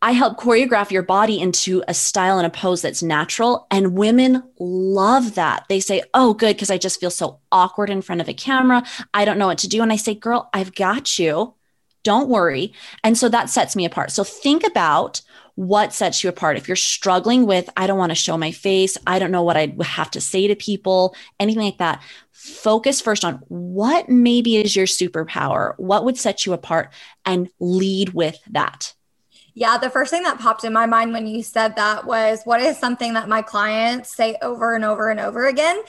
I 0.04 0.10
help 0.10 0.36
choreograph 0.36 0.90
your 0.90 1.04
body 1.04 1.40
into 1.40 1.84
a 1.86 1.94
style 1.94 2.38
and 2.38 2.46
a 2.46 2.50
pose 2.50 2.82
that's 2.82 3.04
natural. 3.04 3.68
And 3.70 3.96
women 3.96 4.42
love 4.58 5.36
that. 5.36 5.64
They 5.68 5.78
say, 5.78 6.02
Oh, 6.12 6.34
good, 6.34 6.56
because 6.56 6.72
I 6.72 6.78
just 6.78 6.98
feel 6.98 7.10
so 7.10 7.38
awkward 7.52 7.88
in 7.88 8.02
front 8.02 8.20
of 8.20 8.28
a 8.28 8.34
camera. 8.34 8.82
I 9.14 9.24
don't 9.24 9.38
know 9.38 9.46
what 9.46 9.58
to 9.58 9.68
do. 9.68 9.80
And 9.80 9.92
I 9.92 9.96
say, 9.96 10.14
Girl, 10.16 10.50
I've 10.52 10.74
got 10.74 11.20
you. 11.20 11.54
Don't 12.02 12.28
worry. 12.28 12.72
And 13.04 13.16
so 13.16 13.28
that 13.28 13.48
sets 13.48 13.76
me 13.76 13.84
apart. 13.84 14.10
So 14.10 14.24
think 14.24 14.66
about 14.66 15.22
what 15.54 15.92
sets 15.92 16.24
you 16.24 16.30
apart. 16.30 16.56
If 16.56 16.68
you're 16.68 16.76
struggling 16.76 17.46
with, 17.46 17.68
I 17.76 17.86
don't 17.86 17.98
want 17.98 18.10
to 18.10 18.16
show 18.16 18.36
my 18.38 18.50
face, 18.50 18.96
I 19.06 19.18
don't 19.18 19.30
know 19.30 19.42
what 19.42 19.56
I 19.56 19.74
have 19.82 20.10
to 20.12 20.20
say 20.20 20.46
to 20.46 20.56
people, 20.56 21.14
anything 21.38 21.64
like 21.64 21.78
that, 21.78 22.02
focus 22.30 23.00
first 23.00 23.24
on 23.24 23.36
what 23.48 24.08
maybe 24.08 24.56
is 24.56 24.74
your 24.74 24.86
superpower, 24.86 25.74
what 25.78 26.04
would 26.04 26.16
set 26.16 26.46
you 26.46 26.52
apart, 26.52 26.92
and 27.24 27.48
lead 27.60 28.10
with 28.10 28.38
that. 28.50 28.94
Yeah, 29.54 29.76
the 29.76 29.90
first 29.90 30.10
thing 30.10 30.22
that 30.22 30.38
popped 30.38 30.64
in 30.64 30.72
my 30.72 30.86
mind 30.86 31.12
when 31.12 31.26
you 31.26 31.42
said 31.42 31.76
that 31.76 32.06
was 32.06 32.42
what 32.44 32.62
is 32.62 32.78
something 32.78 33.12
that 33.12 33.28
my 33.28 33.42
clients 33.42 34.14
say 34.14 34.36
over 34.40 34.74
and 34.74 34.82
over 34.82 35.10
and 35.10 35.20
over 35.20 35.46
again? 35.46 35.82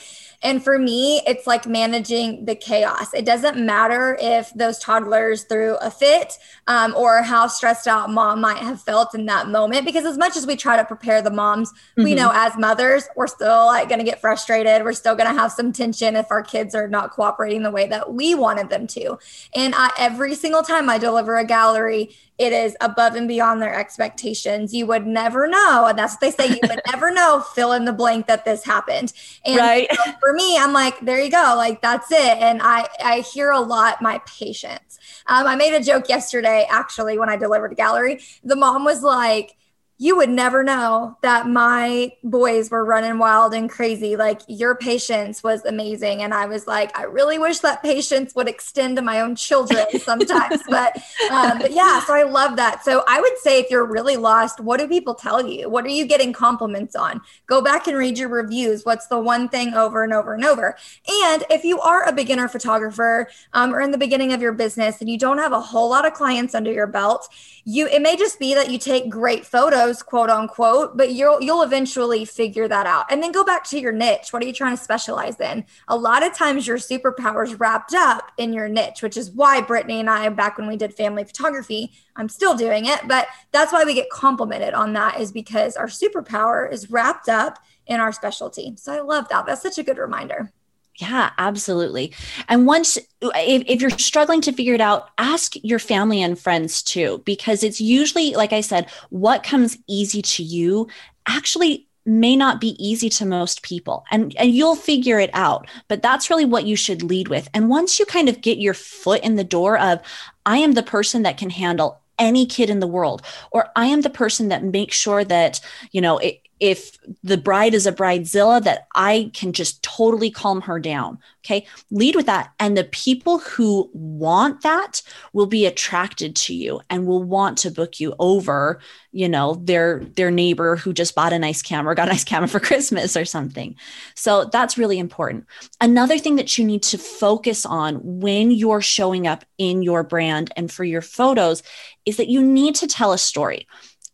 And 0.44 0.64
for 0.64 0.78
me, 0.78 1.22
it's 1.26 1.48
like 1.48 1.66
managing 1.66 2.46
the 2.46 2.56
chaos. 2.56 3.14
It 3.14 3.26
doesn't 3.26 3.58
matter 3.58 4.18
if 4.22 4.54
those 4.54 4.78
toddlers 4.80 5.44
threw 5.44 5.76
a 5.78 5.90
fit 5.90 6.38
um, 6.68 6.94
or 6.96 7.24
how 7.24 7.48
stressed 7.48 7.88
out 7.88 8.10
mom 8.10 8.42
might 8.42 8.58
have 8.58 8.82
felt 8.82 9.16
in 9.16 9.26
that 9.28 9.48
moment. 9.48 9.86
Because 9.86 10.06
as 10.06 10.18
much 10.18 10.36
as 10.36 10.46
we 10.46 10.56
try 10.56 10.76
to 10.76 10.86
prepare 10.86 11.22
the 11.22 11.32
moms, 11.32 11.72
mm-hmm. 11.72 12.04
we 12.04 12.16
know 12.16 12.32
as 12.34 12.58
mothers, 12.58 13.08
we're 13.16 13.28
still 13.28 13.68
like 13.68 13.88
going 13.88 14.00
to 14.00 14.06
get 14.06 14.20
frustrated. 14.20 14.84
We're 14.84 14.94
still 14.94 15.16
going 15.16 15.34
to 15.34 15.40
have 15.40 15.52
some 15.52 15.72
tension 15.72 16.16
if 16.16 16.30
our 16.30 16.44
kids 16.44 16.76
are 16.76 16.88
not 16.88 17.12
cooperating 17.12 17.64
the 17.64 17.72
way 17.72 17.88
that 17.88 18.14
we 18.14 18.36
wanted 18.36 18.70
them 18.70 18.86
to. 18.88 19.18
And 19.56 19.74
I, 19.76 19.92
every 19.98 20.36
single 20.36 20.62
time 20.62 20.90
I 20.90 20.98
deliver 20.98 21.38
a 21.38 21.46
gallery, 21.46 22.16
it 22.40 22.52
is 22.52 22.76
above 22.82 23.16
and 23.16 23.28
beyond 23.28 23.62
their 23.62 23.74
expectations. 23.74 24.74
You 24.74 24.88
would 24.88 25.06
never 25.06 25.48
know. 25.48 25.86
And 25.88 25.98
that's 25.98 26.14
what 26.14 26.22
they 26.22 26.32
say. 26.32 26.50
You 26.50 26.60
would 26.64 26.82
never 26.92 27.12
know, 27.12 27.42
fill 27.54 27.74
in 27.74 27.86
the 27.86 27.94
blank 27.94 28.28
that 28.28 28.44
this 28.44 28.66
happened. 28.66 29.14
And 29.46 29.58
right. 29.58 29.88
for 30.20 30.33
me, 30.34 30.58
I'm 30.58 30.74
like, 30.74 31.00
there 31.02 31.22
you 31.22 31.32
go. 31.32 31.54
Like, 31.58 31.82
that's 31.82 32.12
it. 32.12 32.38
And 32.40 32.62
I, 32.62 32.88
I 33.04 33.20
hear 33.22 33.52
a 33.52 33.60
lot 33.60 34.02
my 34.02 34.22
patience. 34.26 35.00
Um, 35.28 35.48
I 35.48 35.56
made 35.56 35.74
a 35.74 35.84
joke 35.84 36.10
yesterday, 36.10 36.68
actually, 36.70 37.18
when 37.18 37.30
I 37.30 37.38
delivered 37.38 37.72
a 37.72 37.76
gallery. 37.76 38.20
The 38.44 38.56
mom 38.56 38.84
was 38.84 39.04
like, 39.04 39.56
you 40.04 40.18
would 40.18 40.30
never 40.30 40.66
know 40.66 41.18
that 41.22 41.48
my 41.48 42.12
boys 42.26 42.70
were 42.70 42.84
running 42.84 43.18
wild 43.20 43.54
and 43.54 43.70
crazy. 43.70 44.18
Like 44.18 44.42
your 44.50 44.76
patience 44.76 45.42
was 45.42 45.64
amazing. 45.64 46.22
And 46.24 46.34
I 46.34 46.46
was 46.46 46.68
like, 46.68 46.92
I 47.00 47.04
really 47.04 47.40
wish 47.40 47.60
that 47.60 47.82
patience 47.82 48.36
would 48.36 48.50
extend 48.50 48.98
to 48.98 49.02
my 49.02 49.22
own 49.22 49.38
children 49.38 49.86
sometimes. 50.02 50.62
but, 50.68 51.02
um, 51.32 51.58
but 51.60 51.72
yeah, 51.72 52.02
so 52.02 52.14
I 52.14 52.24
love 52.24 52.58
that. 52.58 52.84
So 52.84 53.06
I 53.08 53.22
would 53.22 53.38
say 53.38 53.62
if 53.62 53.72
you're 53.72 53.86
really 53.86 54.18
lost, 54.18 54.60
what 54.60 54.82
do 54.82 54.90
people 54.90 55.16
tell 55.16 55.48
you? 55.48 55.70
What 55.70 55.86
are 55.86 55.88
you 55.88 56.06
getting 56.06 56.34
compliments 56.34 56.98
on? 56.98 57.22
Go 57.48 57.62
back 57.62 57.88
and 57.88 57.98
read 57.98 58.18
your 58.18 58.28
reviews. 58.28 58.84
What's 58.84 59.08
the 59.08 59.20
one 59.20 59.48
thing 59.48 59.74
over 59.74 60.04
and 60.04 60.12
over 60.12 60.34
and 60.34 60.44
over? 60.44 60.76
And 61.24 61.46
if 61.50 61.64
you 61.64 61.80
are 61.80 62.06
a 62.06 62.12
beginner 62.12 62.50
photographer 62.50 63.30
um, 63.54 63.74
or 63.74 63.80
in 63.80 63.92
the 63.92 63.98
beginning 63.98 64.34
of 64.34 64.42
your 64.42 64.52
business 64.52 65.00
and 65.00 65.10
you 65.10 65.18
don't 65.18 65.38
have 65.38 65.54
a 65.54 65.62
whole 65.62 65.90
lot 65.90 66.06
of 66.06 66.12
clients 66.12 66.54
under 66.54 66.74
your 66.74 66.88
belt, 66.88 67.30
you 67.66 67.88
it 67.88 68.02
may 68.02 68.18
just 68.18 68.40
be 68.40 68.54
that 68.54 68.70
you 68.70 68.78
take 68.78 69.10
great 69.10 69.46
photos 69.46 69.93
quote 70.02 70.30
unquote 70.30 70.98
but 70.98 71.12
you'll 71.12 71.42
you'll 71.42 71.62
eventually 71.62 72.26
figure 72.26 72.68
that 72.68 72.86
out. 72.86 73.06
And 73.12 73.22
then 73.22 73.32
go 73.32 73.44
back 73.44 73.64
to 73.66 73.80
your 73.80 73.92
niche. 73.92 74.32
What 74.32 74.42
are 74.42 74.46
you 74.46 74.54
trying 74.54 74.76
to 74.78 74.84
specialize 74.84 75.40
in? 75.40 75.66
A 75.88 75.96
lot 75.96 76.26
of 76.26 76.34
times 76.34 76.66
your 76.66 76.78
superpower 76.78 77.46
is 77.46 77.60
wrapped 77.60 77.94
up 77.94 78.32
in 78.38 78.54
your 78.54 78.68
niche 78.68 79.02
which 79.02 79.18
is 79.18 79.32
why 79.32 79.62
brittany 79.62 80.00
and 80.00 80.10
i 80.10 80.28
back 80.30 80.58
when 80.58 80.68
we 80.68 80.78
did 80.78 80.94
family 80.94 81.24
photography 81.24 81.92
i'm 82.16 82.30
still 82.30 82.56
doing 82.56 82.86
it 82.86 83.02
but 83.08 83.28
that's 83.52 83.74
why 83.74 83.84
we 83.84 83.94
get 83.94 84.10
complimented 84.10 84.74
on 84.74 84.94
that 84.94 85.20
is 85.20 85.32
because 85.32 85.76
our 85.76 85.88
superpower 85.88 86.72
is 86.72 86.90
wrapped 86.90 87.30
up 87.30 87.60
in 87.86 88.00
our 88.00 88.12
specialty. 88.12 88.74
So 88.78 88.94
i 88.94 89.02
love 89.02 89.28
that. 89.30 89.46
That's 89.46 89.62
such 89.62 89.78
a 89.78 89.84
good 89.84 89.98
reminder 89.98 90.52
yeah, 90.98 91.32
absolutely. 91.38 92.14
And 92.48 92.68
once, 92.68 92.98
if, 93.22 93.64
if, 93.66 93.82
you're 93.82 93.90
struggling 93.90 94.42
to 94.42 94.52
figure 94.52 94.76
it 94.76 94.82
out, 94.82 95.10
ask 95.18 95.56
your 95.64 95.80
family 95.80 96.22
and 96.22 96.38
friends 96.38 96.84
too, 96.84 97.22
because 97.26 97.64
it's 97.64 97.82
usually, 97.82 98.34
like 98.34 98.54
I 98.54 98.62
said, 98.62 98.90
what 99.10 99.44
comes 99.44 99.78
easy 99.88 100.22
to 100.22 100.44
you 100.44 100.88
actually 101.26 101.88
may 102.06 102.36
not 102.36 102.60
be 102.60 102.76
easy 102.86 103.10
to 103.10 103.26
most 103.26 103.64
people 103.64 104.04
and, 104.12 104.36
and 104.38 104.52
you'll 104.52 104.76
figure 104.76 105.20
it 105.20 105.30
out 105.34 105.66
but 105.88 106.02
that's 106.02 106.30
really 106.30 106.44
what 106.44 106.66
you 106.66 106.76
should 106.76 107.02
lead 107.02 107.30
with 107.30 107.50
and 107.54 107.70
once 107.70 107.98
you 107.98 108.06
kind 108.06 108.28
of 108.28 108.42
get 108.42 108.58
your 108.58 108.74
foot 108.74 109.24
in 109.24 109.38
the 109.38 109.44
door 109.44 109.80
of 109.80 110.02
i 110.46 110.58
am 110.58 110.74
the 110.74 110.84
person 110.84 111.24
that 111.24 111.38
can 111.38 111.50
handle 111.50 112.02
any 112.20 112.46
kid 112.46 112.70
in 112.70 112.82
the 112.82 112.88
world 112.88 113.22
or 113.52 113.70
i 113.78 113.86
am 113.86 114.02
the 114.02 114.10
person 114.10 114.50
that 114.50 114.66
makes 114.66 114.98
sure 114.98 115.24
that 115.24 115.62
you 115.94 116.02
know 116.02 116.18
it, 116.18 116.42
if 116.64 116.98
the 117.24 117.38
bride 117.38 117.74
is 117.74 117.86
a 117.86 117.92
bridezilla 117.92 118.64
that 118.64 118.88
I 118.96 119.32
can 119.34 119.52
just 119.52 119.84
totally 119.84 120.32
calm 120.32 120.62
her 120.62 120.80
down. 120.80 121.20
Okay. 121.44 121.68
Lead 121.92 122.16
with 122.16 122.26
that. 122.28 122.54
And 122.58 122.78
the 122.78 122.86
people 122.86 123.40
who 123.40 123.90
want 123.92 124.62
that 124.62 125.02
will 125.34 125.46
be 125.46 125.66
attracted 125.66 126.38
to 126.38 126.56
you 126.56 126.80
and 126.90 127.06
will 127.06 127.22
want 127.22 127.58
to 127.58 127.70
book 127.70 128.00
you 128.00 128.16
over, 128.18 128.80
you 129.12 129.28
know, 129.28 129.56
their 129.56 130.06
their 130.16 130.32
neighbor 130.32 130.78
who 130.78 130.94
just 130.94 131.16
bought 131.16 131.34
a 131.34 131.38
nice 131.38 131.62
camera, 131.62 131.96
got 131.96 132.08
a 132.08 132.12
nice 132.12 132.24
camera 132.24 132.48
for 132.48 132.60
Christmas 132.62 133.18
or 133.18 133.26
something. 133.26 133.76
So 134.16 134.46
that's 134.46 134.78
really 134.78 135.00
important. 135.00 135.46
Another 135.82 136.18
thing 136.18 136.38
that 136.38 136.58
you 136.58 136.64
need 136.64 136.84
to 136.84 136.98
focus 136.98 137.66
on 137.66 138.00
when 138.22 138.52
you're 138.52 138.80
showing 138.80 139.28
up 139.28 139.44
in 139.58 139.82
your 139.82 140.02
brand 140.04 140.54
and 140.56 140.72
for 140.72 140.86
your 140.86 141.02
photos 141.02 141.62
is 142.06 142.16
that 142.16 142.30
you 142.30 142.42
need 142.42 142.76
to 142.76 142.88
tell 142.88 143.12
a 143.12 143.18
story. 143.18 143.68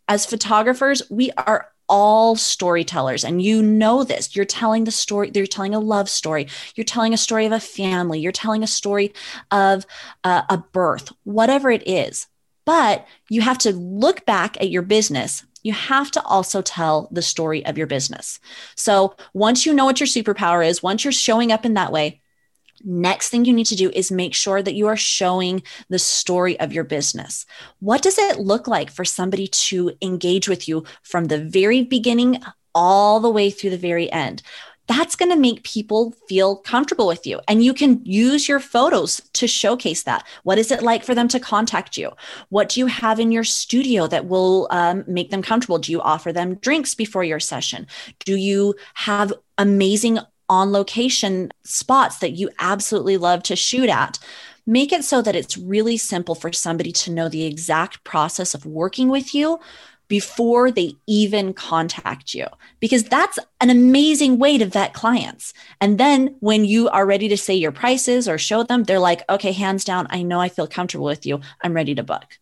As 0.08 0.26
photographers, 0.26 1.02
we 1.08 1.30
are 1.36 1.68
all 1.90 2.36
storytellers 2.36 3.24
and 3.24 3.42
you 3.42 3.62
know 3.62 4.04
this. 4.04 4.34
You're 4.34 4.46
telling 4.46 4.84
the 4.84 4.90
story 4.92 5.30
you're 5.34 5.46
telling 5.46 5.74
a 5.74 5.80
love 5.80 6.08
story. 6.08 6.46
You're 6.76 6.84
telling 6.84 7.12
a 7.12 7.18
story 7.18 7.44
of 7.44 7.52
a 7.52 7.60
family. 7.60 8.20
You're 8.20 8.32
telling 8.32 8.62
a 8.62 8.68
story 8.68 9.12
of 9.50 9.84
uh, 10.24 10.42
a 10.48 10.56
birth 10.56 11.12
whatever 11.24 11.70
it 11.70 11.86
is. 11.86 12.28
But 12.64 13.06
you 13.28 13.40
have 13.40 13.58
to 13.58 13.72
look 13.72 14.24
back 14.24 14.56
at 14.60 14.70
your 14.70 14.82
business. 14.82 15.44
You 15.62 15.72
have 15.72 16.10
to 16.12 16.22
also 16.22 16.62
tell 16.62 17.08
the 17.10 17.22
story 17.22 17.66
of 17.66 17.76
your 17.76 17.88
business. 17.88 18.38
So 18.76 19.16
once 19.34 19.66
you 19.66 19.74
know 19.74 19.84
what 19.84 20.00
your 20.00 20.06
superpower 20.06 20.66
is 20.66 20.82
once 20.82 21.04
you're 21.04 21.12
showing 21.12 21.52
up 21.52 21.66
in 21.66 21.74
that 21.74 21.92
way 21.92 22.22
Next 22.82 23.28
thing 23.28 23.44
you 23.44 23.52
need 23.52 23.66
to 23.66 23.76
do 23.76 23.90
is 23.90 24.10
make 24.10 24.34
sure 24.34 24.62
that 24.62 24.74
you 24.74 24.86
are 24.86 24.96
showing 24.96 25.62
the 25.88 25.98
story 25.98 26.58
of 26.60 26.72
your 26.72 26.84
business. 26.84 27.44
What 27.80 28.02
does 28.02 28.18
it 28.18 28.40
look 28.40 28.66
like 28.66 28.90
for 28.90 29.04
somebody 29.04 29.48
to 29.48 29.92
engage 30.00 30.48
with 30.48 30.68
you 30.68 30.84
from 31.02 31.26
the 31.26 31.38
very 31.38 31.82
beginning 31.84 32.42
all 32.74 33.20
the 33.20 33.30
way 33.30 33.50
through 33.50 33.70
the 33.70 33.76
very 33.76 34.10
end? 34.10 34.42
That's 34.86 35.14
going 35.14 35.30
to 35.30 35.36
make 35.36 35.62
people 35.62 36.16
feel 36.28 36.56
comfortable 36.56 37.06
with 37.06 37.24
you. 37.24 37.40
And 37.46 37.62
you 37.62 37.72
can 37.72 38.04
use 38.04 38.48
your 38.48 38.58
photos 38.58 39.20
to 39.34 39.46
showcase 39.46 40.02
that. 40.02 40.26
What 40.42 40.58
is 40.58 40.72
it 40.72 40.82
like 40.82 41.04
for 41.04 41.14
them 41.14 41.28
to 41.28 41.38
contact 41.38 41.96
you? 41.96 42.10
What 42.48 42.70
do 42.70 42.80
you 42.80 42.86
have 42.86 43.20
in 43.20 43.30
your 43.30 43.44
studio 43.44 44.08
that 44.08 44.26
will 44.26 44.66
um, 44.72 45.04
make 45.06 45.30
them 45.30 45.42
comfortable? 45.42 45.78
Do 45.78 45.92
you 45.92 46.00
offer 46.00 46.32
them 46.32 46.56
drinks 46.56 46.96
before 46.96 47.22
your 47.22 47.38
session? 47.38 47.86
Do 48.24 48.34
you 48.34 48.74
have 48.94 49.32
amazing 49.58 50.18
on 50.50 50.72
location 50.72 51.50
spots 51.62 52.18
that 52.18 52.32
you 52.32 52.50
absolutely 52.58 53.16
love 53.16 53.42
to 53.44 53.56
shoot 53.56 53.88
at. 53.88 54.18
Make 54.66 54.92
it 54.92 55.04
so 55.04 55.22
that 55.22 55.36
it's 55.36 55.56
really 55.56 55.96
simple 55.96 56.34
for 56.34 56.52
somebody 56.52 56.92
to 56.92 57.10
know 57.10 57.28
the 57.28 57.46
exact 57.46 58.04
process 58.04 58.52
of 58.52 58.66
working 58.66 59.08
with 59.08 59.34
you 59.34 59.60
before 60.08 60.72
they 60.72 60.96
even 61.06 61.54
contact 61.54 62.34
you, 62.34 62.46
because 62.80 63.04
that's 63.04 63.38
an 63.60 63.70
amazing 63.70 64.40
way 64.40 64.58
to 64.58 64.66
vet 64.66 64.92
clients. 64.92 65.54
And 65.80 65.98
then 65.98 66.34
when 66.40 66.64
you 66.64 66.88
are 66.88 67.06
ready 67.06 67.28
to 67.28 67.36
say 67.36 67.54
your 67.54 67.70
prices 67.70 68.28
or 68.28 68.36
show 68.36 68.64
them, 68.64 68.82
they're 68.82 68.98
like, 68.98 69.22
okay, 69.30 69.52
hands 69.52 69.84
down, 69.84 70.08
I 70.10 70.22
know 70.22 70.40
I 70.40 70.48
feel 70.48 70.66
comfortable 70.66 71.06
with 71.06 71.24
you. 71.24 71.40
I'm 71.62 71.74
ready 71.74 71.94
to 71.94 72.02
book. 72.02 72.38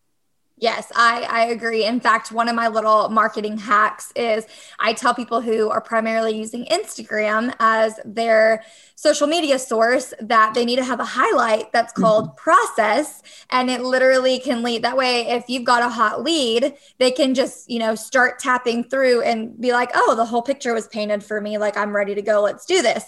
Yes, 0.61 0.91
I, 0.97 1.23
I 1.31 1.45
agree. 1.47 1.85
In 1.85 2.01
fact, 2.01 2.33
one 2.33 2.49
of 2.49 2.57
my 2.57 2.67
little 2.67 3.09
marketing 3.11 3.59
hacks 3.59 4.13
is 4.17 4.45
I 4.81 4.93
tell 4.93 5.15
people 5.15 5.41
who 5.41 5.71
are 5.71 5.81
primarily 5.81 6.37
using 6.37 6.65
Instagram 6.67 7.55
as 7.61 8.01
their 8.05 8.65
social 8.97 9.29
media 9.29 9.59
source 9.61 10.13
that 10.21 10.55
they 10.55 10.65
need 10.65 10.77
to 10.77 10.85
have 10.85 10.99
a 10.99 11.05
highlight 11.05 11.71
that's 11.71 11.93
mm-hmm. 11.93 12.03
called 12.03 12.37
process. 12.37 13.23
And 13.51 13.71
it 13.71 13.83
literally 13.83 14.41
can 14.41 14.65
lead 14.65 14.83
that 14.83 14.97
way. 14.97 15.29
If 15.29 15.45
you've 15.49 15.65
got 15.65 15.85
a 15.85 15.89
hot 15.89 16.25
lead, 16.25 16.75
they 16.99 17.13
can 17.13 17.35
just, 17.35 17.71
you 17.71 17.79
know, 17.79 17.95
start 17.95 18.41
tapping 18.41 18.83
through 18.83 19.23
and 19.23 19.59
be 19.61 19.73
like, 19.73 19.91
oh, 19.95 20.17
the 20.17 20.25
whole 20.25 20.43
picture 20.43 20.75
was 20.75 20.89
painted 20.89 21.23
for 21.23 21.41
me. 21.41 21.57
Like, 21.59 21.77
I'm 21.77 21.95
ready 21.95 22.17
to 22.17 22.23
go. 22.23 22.43
Let's 22.43 22.67
do 22.67 22.83
this. 22.83 23.05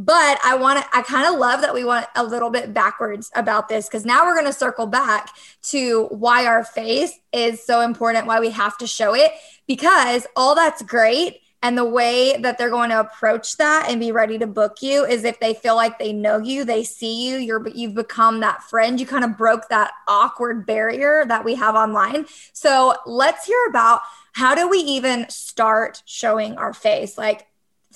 But 0.00 0.38
I 0.44 0.54
want 0.54 0.78
to, 0.78 0.96
I 0.96 1.02
kind 1.02 1.26
of 1.26 1.40
love 1.40 1.60
that 1.62 1.74
we 1.74 1.84
went 1.84 2.06
a 2.14 2.22
little 2.22 2.50
bit 2.50 2.72
backwards 2.72 3.32
about 3.34 3.68
this 3.68 3.88
because 3.88 4.04
now 4.04 4.24
we're 4.24 4.34
going 4.34 4.46
to 4.46 4.52
circle 4.52 4.86
back 4.86 5.30
to 5.62 6.04
why 6.10 6.46
our 6.46 6.62
face 6.62 7.18
is 7.32 7.66
so 7.66 7.80
important, 7.80 8.28
why 8.28 8.38
we 8.38 8.50
have 8.50 8.78
to 8.78 8.86
show 8.86 9.12
it, 9.16 9.32
because 9.66 10.24
all 10.36 10.54
that's 10.54 10.82
great. 10.82 11.40
And 11.64 11.76
the 11.76 11.84
way 11.84 12.36
that 12.40 12.58
they're 12.58 12.70
going 12.70 12.90
to 12.90 13.00
approach 13.00 13.56
that 13.56 13.86
and 13.90 13.98
be 13.98 14.12
ready 14.12 14.38
to 14.38 14.46
book 14.46 14.76
you 14.82 15.04
is 15.04 15.24
if 15.24 15.40
they 15.40 15.54
feel 15.54 15.74
like 15.74 15.98
they 15.98 16.12
know 16.12 16.38
you, 16.38 16.64
they 16.64 16.84
see 16.84 17.28
you, 17.28 17.38
you're 17.38 17.66
you've 17.70 17.96
become 17.96 18.38
that 18.38 18.62
friend. 18.62 19.00
You 19.00 19.06
kind 19.06 19.24
of 19.24 19.36
broke 19.36 19.68
that 19.68 19.90
awkward 20.06 20.64
barrier 20.64 21.24
that 21.26 21.44
we 21.44 21.56
have 21.56 21.74
online. 21.74 22.26
So 22.52 22.94
let's 23.04 23.46
hear 23.46 23.66
about 23.68 24.02
how 24.30 24.54
do 24.54 24.68
we 24.68 24.78
even 24.78 25.28
start 25.28 26.04
showing 26.06 26.56
our 26.56 26.72
face? 26.72 27.18
Like 27.18 27.47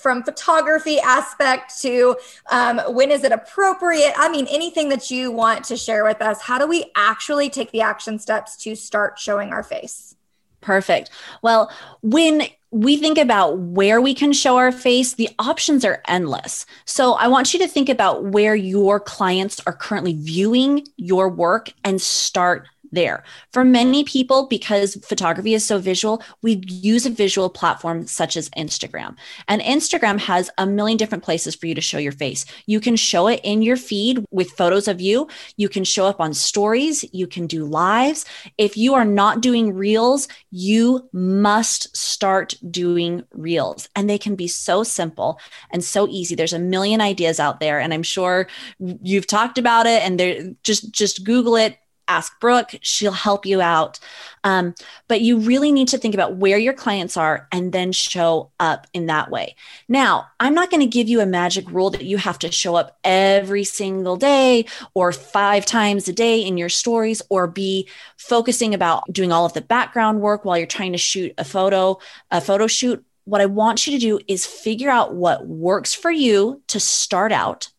from 0.03 0.21
photography 0.21 0.99
aspect 0.99 1.81
to 1.81 2.17
um, 2.51 2.79
when 2.89 3.09
is 3.09 3.23
it 3.23 3.31
appropriate? 3.31 4.13
I 4.17 4.29
mean 4.29 4.45
anything 4.51 4.89
that 4.89 5.09
you 5.09 5.31
want 5.31 5.63
to 5.65 5.77
share 5.77 6.03
with 6.03 6.21
us. 6.21 6.41
How 6.41 6.59
do 6.59 6.67
we 6.67 6.91
actually 6.95 7.49
take 7.49 7.71
the 7.71 7.81
action 7.81 8.19
steps 8.19 8.57
to 8.57 8.75
start 8.75 9.17
showing 9.17 9.51
our 9.53 9.63
face? 9.63 10.15
Perfect. 10.61 11.09
Well 11.41 11.71
when 12.01 12.43
we 12.69 12.97
think 12.97 13.19
about 13.19 13.59
where 13.59 14.01
we 14.01 14.15
can 14.15 14.33
show 14.33 14.57
our 14.57 14.71
face, 14.71 15.13
the 15.13 15.29
options 15.37 15.85
are 15.85 16.01
endless. 16.07 16.65
So 16.85 17.13
I 17.13 17.27
want 17.27 17.53
you 17.53 17.59
to 17.59 17.67
think 17.67 17.87
about 17.87 18.25
where 18.25 18.55
your 18.55 18.99
clients 18.99 19.61
are 19.67 19.73
currently 19.73 20.13
viewing 20.13 20.87
your 20.97 21.29
work 21.29 21.71
and 21.83 22.01
start 22.01 22.67
there. 22.93 23.23
For 23.51 23.63
many 23.63 24.03
people, 24.03 24.47
because 24.47 24.95
photography 25.03 25.53
is 25.53 25.65
so 25.65 25.79
visual, 25.79 26.23
we 26.41 26.63
use 26.67 27.05
a 27.05 27.09
visual 27.09 27.49
platform 27.49 28.07
such 28.07 28.37
as 28.37 28.49
Instagram. 28.51 29.15
And 29.47 29.61
Instagram 29.61 30.19
has 30.19 30.49
a 30.57 30.65
million 30.65 30.97
different 30.97 31.23
places 31.23 31.55
for 31.55 31.67
you 31.67 31.75
to 31.75 31.81
show 31.81 31.97
your 31.97 32.11
face. 32.11 32.45
You 32.65 32.79
can 32.79 32.95
show 32.95 33.27
it 33.27 33.41
in 33.43 33.61
your 33.61 33.77
feed 33.77 34.23
with 34.31 34.51
photos 34.51 34.87
of 34.87 35.01
you. 35.01 35.27
You 35.57 35.69
can 35.69 35.83
show 35.83 36.05
up 36.05 36.19
on 36.19 36.33
stories. 36.33 37.03
You 37.13 37.27
can 37.27 37.47
do 37.47 37.65
lives. 37.65 38.25
If 38.57 38.77
you 38.77 38.93
are 38.93 39.05
not 39.05 39.41
doing 39.41 39.73
reels, 39.73 40.27
you 40.51 41.09
must 41.11 41.95
start 41.95 42.55
doing 42.69 43.23
reels. 43.33 43.89
And 43.95 44.09
they 44.09 44.17
can 44.17 44.35
be 44.35 44.47
so 44.47 44.83
simple 44.83 45.39
and 45.71 45.83
so 45.83 46.07
easy. 46.07 46.35
There's 46.35 46.53
a 46.53 46.59
million 46.59 47.01
ideas 47.01 47.39
out 47.39 47.59
there. 47.59 47.79
And 47.79 47.93
I'm 47.93 48.03
sure 48.03 48.47
you've 48.79 49.27
talked 49.27 49.57
about 49.57 49.85
it 49.85 50.03
and 50.03 50.19
there 50.19 50.53
just 50.63 50.91
just 50.91 51.23
Google 51.23 51.55
it 51.55 51.77
ask 52.13 52.39
Brooke, 52.39 52.75
she'll 52.81 53.11
help 53.11 53.45
you 53.45 53.61
out. 53.61 53.99
Um, 54.43 54.75
but 55.07 55.21
you 55.21 55.39
really 55.39 55.71
need 55.71 55.87
to 55.89 55.97
think 55.97 56.13
about 56.13 56.35
where 56.35 56.57
your 56.57 56.73
clients 56.73 57.17
are 57.17 57.47
and 57.51 57.71
then 57.71 57.91
show 57.91 58.51
up 58.59 58.87
in 58.93 59.07
that 59.07 59.31
way. 59.31 59.55
Now, 59.87 60.27
I'm 60.39 60.53
not 60.53 60.69
going 60.69 60.81
to 60.81 60.87
give 60.87 61.09
you 61.09 61.21
a 61.21 61.25
magic 61.25 61.69
rule 61.71 61.89
that 61.91 62.05
you 62.05 62.17
have 62.17 62.37
to 62.39 62.51
show 62.51 62.75
up 62.75 62.97
every 63.03 63.63
single 63.63 64.17
day 64.17 64.65
or 64.93 65.11
five 65.11 65.65
times 65.65 66.07
a 66.07 66.13
day 66.13 66.41
in 66.41 66.57
your 66.57 66.69
stories 66.69 67.21
or 67.29 67.47
be 67.47 67.87
focusing 68.17 68.73
about 68.73 69.11
doing 69.11 69.31
all 69.31 69.45
of 69.45 69.53
the 69.53 69.61
background 69.61 70.21
work 70.21 70.45
while 70.45 70.57
you're 70.57 70.67
trying 70.67 70.91
to 70.91 70.97
shoot 70.97 71.33
a 71.37 71.45
photo, 71.45 71.97
a 72.29 72.41
photo 72.41 72.67
shoot. 72.67 73.03
What 73.25 73.41
I 73.41 73.45
want 73.45 73.87
you 73.87 73.93
to 73.93 73.99
do 73.99 74.19
is 74.27 74.45
figure 74.45 74.89
out 74.89 75.15
what 75.15 75.47
works 75.47 75.93
for 75.93 76.11
you 76.11 76.61
to 76.67 76.79
start 76.79 77.31
out, 77.31 77.69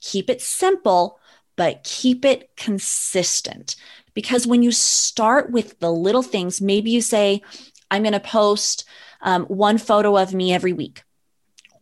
keep 0.00 0.30
it 0.30 0.40
simple 0.40 1.18
but 1.56 1.84
keep 1.84 2.24
it 2.24 2.50
consistent. 2.56 3.76
Because 4.14 4.46
when 4.46 4.62
you 4.62 4.72
start 4.72 5.50
with 5.50 5.78
the 5.80 5.90
little 5.90 6.22
things, 6.22 6.60
maybe 6.60 6.90
you 6.90 7.00
say, 7.00 7.42
I'm 7.90 8.02
going 8.02 8.12
to 8.12 8.20
post 8.20 8.84
um, 9.22 9.44
one 9.46 9.78
photo 9.78 10.16
of 10.16 10.34
me 10.34 10.52
every 10.52 10.72
week, 10.72 11.02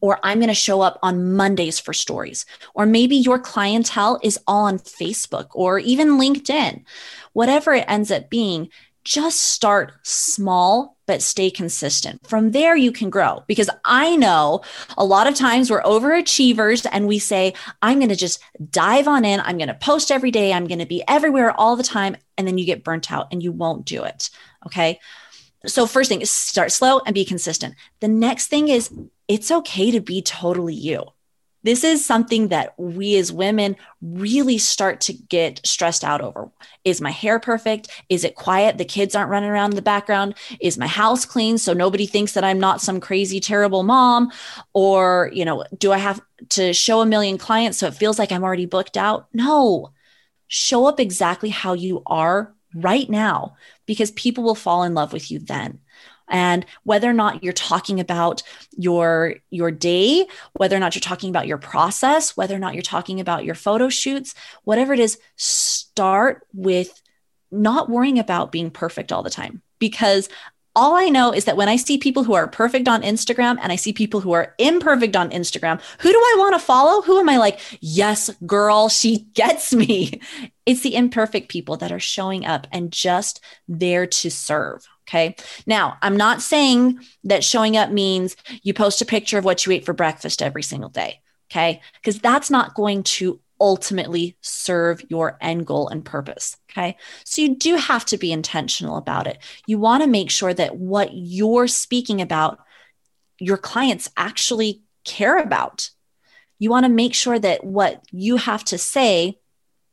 or 0.01 0.19
I'm 0.23 0.39
going 0.39 0.49
to 0.49 0.55
show 0.55 0.81
up 0.81 0.99
on 1.03 1.35
Mondays 1.35 1.79
for 1.79 1.93
stories, 1.93 2.47
or 2.75 2.87
maybe 2.87 3.17
your 3.17 3.39
clientele 3.39 4.19
is 4.23 4.39
all 4.47 4.65
on 4.65 4.79
Facebook 4.79 5.49
or 5.53 5.79
even 5.79 6.19
LinkedIn. 6.19 6.85
Whatever 7.33 7.75
it 7.75 7.85
ends 7.89 8.11
up 8.11 8.31
being, 8.31 8.69
just 9.05 9.41
start 9.41 9.93
small 10.03 10.97
but 11.07 11.21
stay 11.21 11.51
consistent. 11.51 12.27
From 12.27 12.53
there, 12.53 12.77
you 12.77 12.93
can 12.93 13.11
grow 13.11 13.43
because 13.47 13.69
I 13.85 14.17
know 14.17 14.63
a 14.97 15.05
lot 15.05 15.27
of 15.27 15.35
times 15.35 15.71
we're 15.71 15.83
overachievers 15.83 16.87
and 16.91 17.07
we 17.07 17.19
say, 17.19 17.55
I'm 17.83 17.99
going 17.99 18.09
to 18.09 18.17
just 18.17 18.43
dive 18.71 19.09
on 19.09 19.25
in. 19.25 19.41
I'm 19.41 19.59
going 19.59 19.69
to 19.69 19.75
post 19.75 20.11
every 20.11 20.31
day. 20.31 20.53
I'm 20.53 20.67
going 20.67 20.79
to 20.79 20.87
be 20.87 21.03
everywhere 21.09 21.53
all 21.53 21.77
the 21.77 21.83
time. 21.83 22.17
And 22.39 22.47
then 22.47 22.57
you 22.57 22.65
get 22.65 22.85
burnt 22.85 23.13
out 23.13 23.29
and 23.33 23.43
you 23.43 23.53
won't 23.53 23.85
do 23.85 24.05
it. 24.05 24.31
Okay. 24.67 25.01
So, 25.67 25.87
first 25.87 26.09
thing 26.09 26.23
is 26.23 26.31
start 26.31 26.73
slow 26.73 27.01
and 27.07 27.15
be 27.15 27.25
consistent. 27.25 27.75
The 28.01 28.09
next 28.09 28.47
thing 28.47 28.69
is 28.69 28.91
it's 29.29 29.51
okay 29.51 29.91
to 29.91 30.01
be 30.01 30.23
totally 30.23 30.75
you 30.75 31.07
this 31.63 31.85
is 31.85 32.05
something 32.05 32.49
that 32.49 32.75
we 32.79 33.17
as 33.17 33.33
women 33.33 33.77
really 34.01 34.59
start 34.59 35.01
to 35.03 35.13
get 35.13 35.61
stressed 35.65 36.05
out 36.05 36.21
over. 36.21 36.51
Is 36.85 37.01
my 37.01 37.11
hair 37.11 37.39
perfect? 37.39 37.89
Is 38.09 38.25
it 38.25 38.35
quiet? 38.35 38.79
The 38.79 38.85
kids 38.85 39.15
aren't 39.15 39.31
running 39.31 39.51
around 39.51 39.71
in 39.71 39.77
the 39.77 39.83
background. 39.83 40.35
Is 40.61 40.79
my 40.79 40.87
house 40.87 41.25
clean 41.25 41.59
so 41.59 41.73
nobody 41.73 42.07
thinks 42.07 42.33
that 42.33 42.45
I'm 42.45 42.59
not 42.59 42.81
some 42.81 43.01
crazy, 43.01 43.39
terrible 43.39 43.83
mom? 43.85 44.33
Or, 44.73 45.31
you 45.33 45.45
know, 45.45 45.65
do 45.79 45.93
I 45.93 45.99
have 45.99 46.21
to 46.51 46.73
show 46.73 47.01
a 47.01 47.07
million 47.07 47.39
clients 47.39 47.79
so 47.79 47.87
it 47.87 47.95
feels 47.95 48.19
like 48.19 48.33
I'm 48.33 48.45
already 48.45 48.67
booked 48.67 48.97
out? 48.97 49.29
No. 49.33 49.93
Show 50.49 50.87
up 50.87 50.99
exactly 50.99 51.51
how 51.51 51.75
you 51.75 52.03
are 52.07 52.55
right 52.75 53.09
now 53.09 53.57
because 53.87 54.11
people 54.13 54.45
will 54.45 54.55
fall 54.55 54.83
in 54.83 54.95
love 54.95 55.13
with 55.13 55.31
you 55.31 55.39
then 55.39 55.79
and 56.33 56.67
whether 56.83 57.09
or 57.09 57.13
not 57.13 57.45
you're 57.45 57.53
talking 57.53 58.01
about 58.01 58.43
your 58.73 59.37
your 59.51 59.71
day 59.71 60.27
whether 60.55 60.75
or 60.75 60.81
not 60.81 60.97
you're 60.97 61.01
talking 61.01 61.31
about 61.31 61.47
your 61.47 61.59
process 61.59 62.37
whether 62.37 62.57
or 62.57 62.59
not 62.59 62.75
you're 62.75 62.83
talking 62.83 63.21
about 63.21 63.45
your 63.45 63.55
photo 63.55 63.89
shoots 63.89 64.35
whatever 64.65 64.93
it 64.93 64.99
is 64.99 65.19
start 65.37 66.45
with 66.53 67.01
not 67.53 67.89
worrying 67.89 68.19
about 68.19 68.51
being 68.51 68.71
perfect 68.71 69.13
all 69.13 69.23
the 69.23 69.31
time 69.31 69.63
because 69.79 70.29
all 70.75 70.97
I 70.97 71.09
know 71.09 71.33
is 71.33 71.45
that 71.45 71.57
when 71.57 71.69
I 71.69 71.77
see 71.77 71.99
people 71.99 72.25
who 72.25 72.33
are 72.33 72.49
perfect 72.49 72.89
on 72.89 73.03
Instagram 73.03 73.59
and 73.61 73.71
I 73.71 73.77
see 73.77 73.93
people 73.93 74.21
who 74.21 74.33
are 74.33 74.55
imperfect 74.59 75.17
on 75.17 75.31
Instagram, 75.31 75.81
who 75.99 76.11
do 76.11 76.19
I 76.19 76.37
want 76.39 76.55
to 76.55 76.59
follow? 76.59 77.03
Who 77.03 77.19
am 77.19 77.29
I 77.29 77.37
like, 77.37 77.61
yes, 77.81 78.31
girl, 78.47 78.89
she 78.89 79.27
gets 79.35 79.75
me? 79.75 80.21
It's 80.65 80.83
the 80.83 80.95
imperfect 80.95 81.51
people 81.51 81.77
that 81.79 81.93
are 81.93 82.01
showing 82.01 82.47
up 82.47 82.67
and 82.71 82.93
just 82.93 83.41
there 83.67 84.07
to 84.07 84.31
serve. 84.31 84.87
Okay. 85.09 85.35
Now, 85.67 85.99
I'm 86.03 86.17
not 86.17 86.43
saying 86.43 87.01
that 87.25 87.43
showing 87.43 87.77
up 87.77 87.91
means 87.91 88.37
you 88.63 88.73
post 88.73 89.03
a 89.03 89.07
picture 89.07 89.39
of 89.39 89.45
what 89.45 89.67
you 89.67 89.73
ate 89.73 89.85
for 89.85 89.93
breakfast 89.93 90.41
every 90.41 90.63
single 90.63 90.91
day. 90.91 91.21
Okay. 91.51 91.81
Because 91.95 92.21
that's 92.21 92.51
not 92.51 92.75
going 92.75 93.03
to 93.03 93.41
ultimately 93.61 94.37
serve 94.41 95.03
your 95.09 95.39
end 95.41 95.67
goal 95.67 95.89
and 95.89 96.05
purpose. 96.05 96.57
Okay. 96.71 96.97
So 97.25 97.43
you 97.43 97.57
do 97.57 97.77
have 97.77 98.05
to 98.07 98.17
be 98.17 98.33
intentional 98.33 98.97
about 98.97 99.27
it. 99.27 99.39
You 99.67 99.79
want 99.79 100.03
to 100.03 100.09
make 100.09 100.31
sure 100.31 100.55
that 100.55 100.77
what 100.77 101.11
you're 101.13 101.69
speaking 101.69 102.21
about, 102.21 102.59
your 103.39 103.59
clients 103.59 104.11
actually 104.17 104.83
care 105.05 105.39
about. 105.39 105.91
You 106.59 106.71
want 106.71 106.87
to 106.87 106.91
make 106.91 107.15
sure 107.15 107.39
that 107.39 107.65
what 107.65 108.05
you 108.13 108.37
have 108.37 108.65
to 108.67 108.79
say 108.79 109.39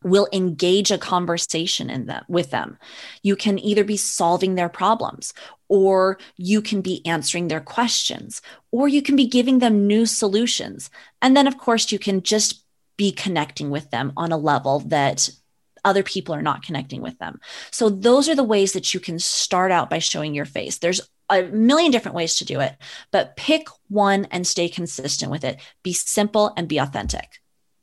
will 0.03 0.27
engage 0.31 0.91
a 0.91 0.97
conversation 0.97 1.89
in 1.89 2.05
them 2.05 2.23
with 2.27 2.51
them. 2.51 2.77
You 3.21 3.35
can 3.35 3.59
either 3.59 3.83
be 3.83 3.97
solving 3.97 4.55
their 4.55 4.69
problems 4.69 5.33
or 5.67 6.17
you 6.37 6.61
can 6.61 6.81
be 6.81 7.05
answering 7.05 7.47
their 7.47 7.59
questions 7.61 8.41
or 8.71 8.87
you 8.87 9.01
can 9.01 9.15
be 9.15 9.27
giving 9.27 9.59
them 9.59 9.87
new 9.87 10.05
solutions. 10.05 10.89
And 11.21 11.35
then 11.35 11.47
of 11.47 11.57
course 11.57 11.91
you 11.91 11.99
can 11.99 12.21
just 12.21 12.63
be 12.97 13.11
connecting 13.11 13.69
with 13.69 13.91
them 13.91 14.13
on 14.17 14.31
a 14.31 14.37
level 14.37 14.79
that 14.81 15.29
other 15.85 16.03
people 16.03 16.35
are 16.35 16.41
not 16.41 16.63
connecting 16.63 17.01
with 17.01 17.17
them. 17.19 17.39
So 17.71 17.89
those 17.89 18.27
are 18.27 18.35
the 18.35 18.43
ways 18.43 18.73
that 18.73 18.93
you 18.93 18.99
can 18.99 19.19
start 19.19 19.71
out 19.71 19.89
by 19.89 19.99
showing 19.99 20.33
your 20.33 20.45
face. 20.45 20.77
There's 20.77 21.01
a 21.29 21.43
million 21.43 21.91
different 21.91 22.15
ways 22.15 22.37
to 22.37 22.45
do 22.45 22.59
it 22.59 22.75
but 23.11 23.35
pick 23.35 23.67
one 23.87 24.25
and 24.31 24.47
stay 24.47 24.67
consistent 24.67 25.31
with 25.31 25.43
it. 25.43 25.59
Be 25.83 25.93
simple 25.93 26.53
and 26.57 26.67
be 26.67 26.77
authentic 26.77 27.38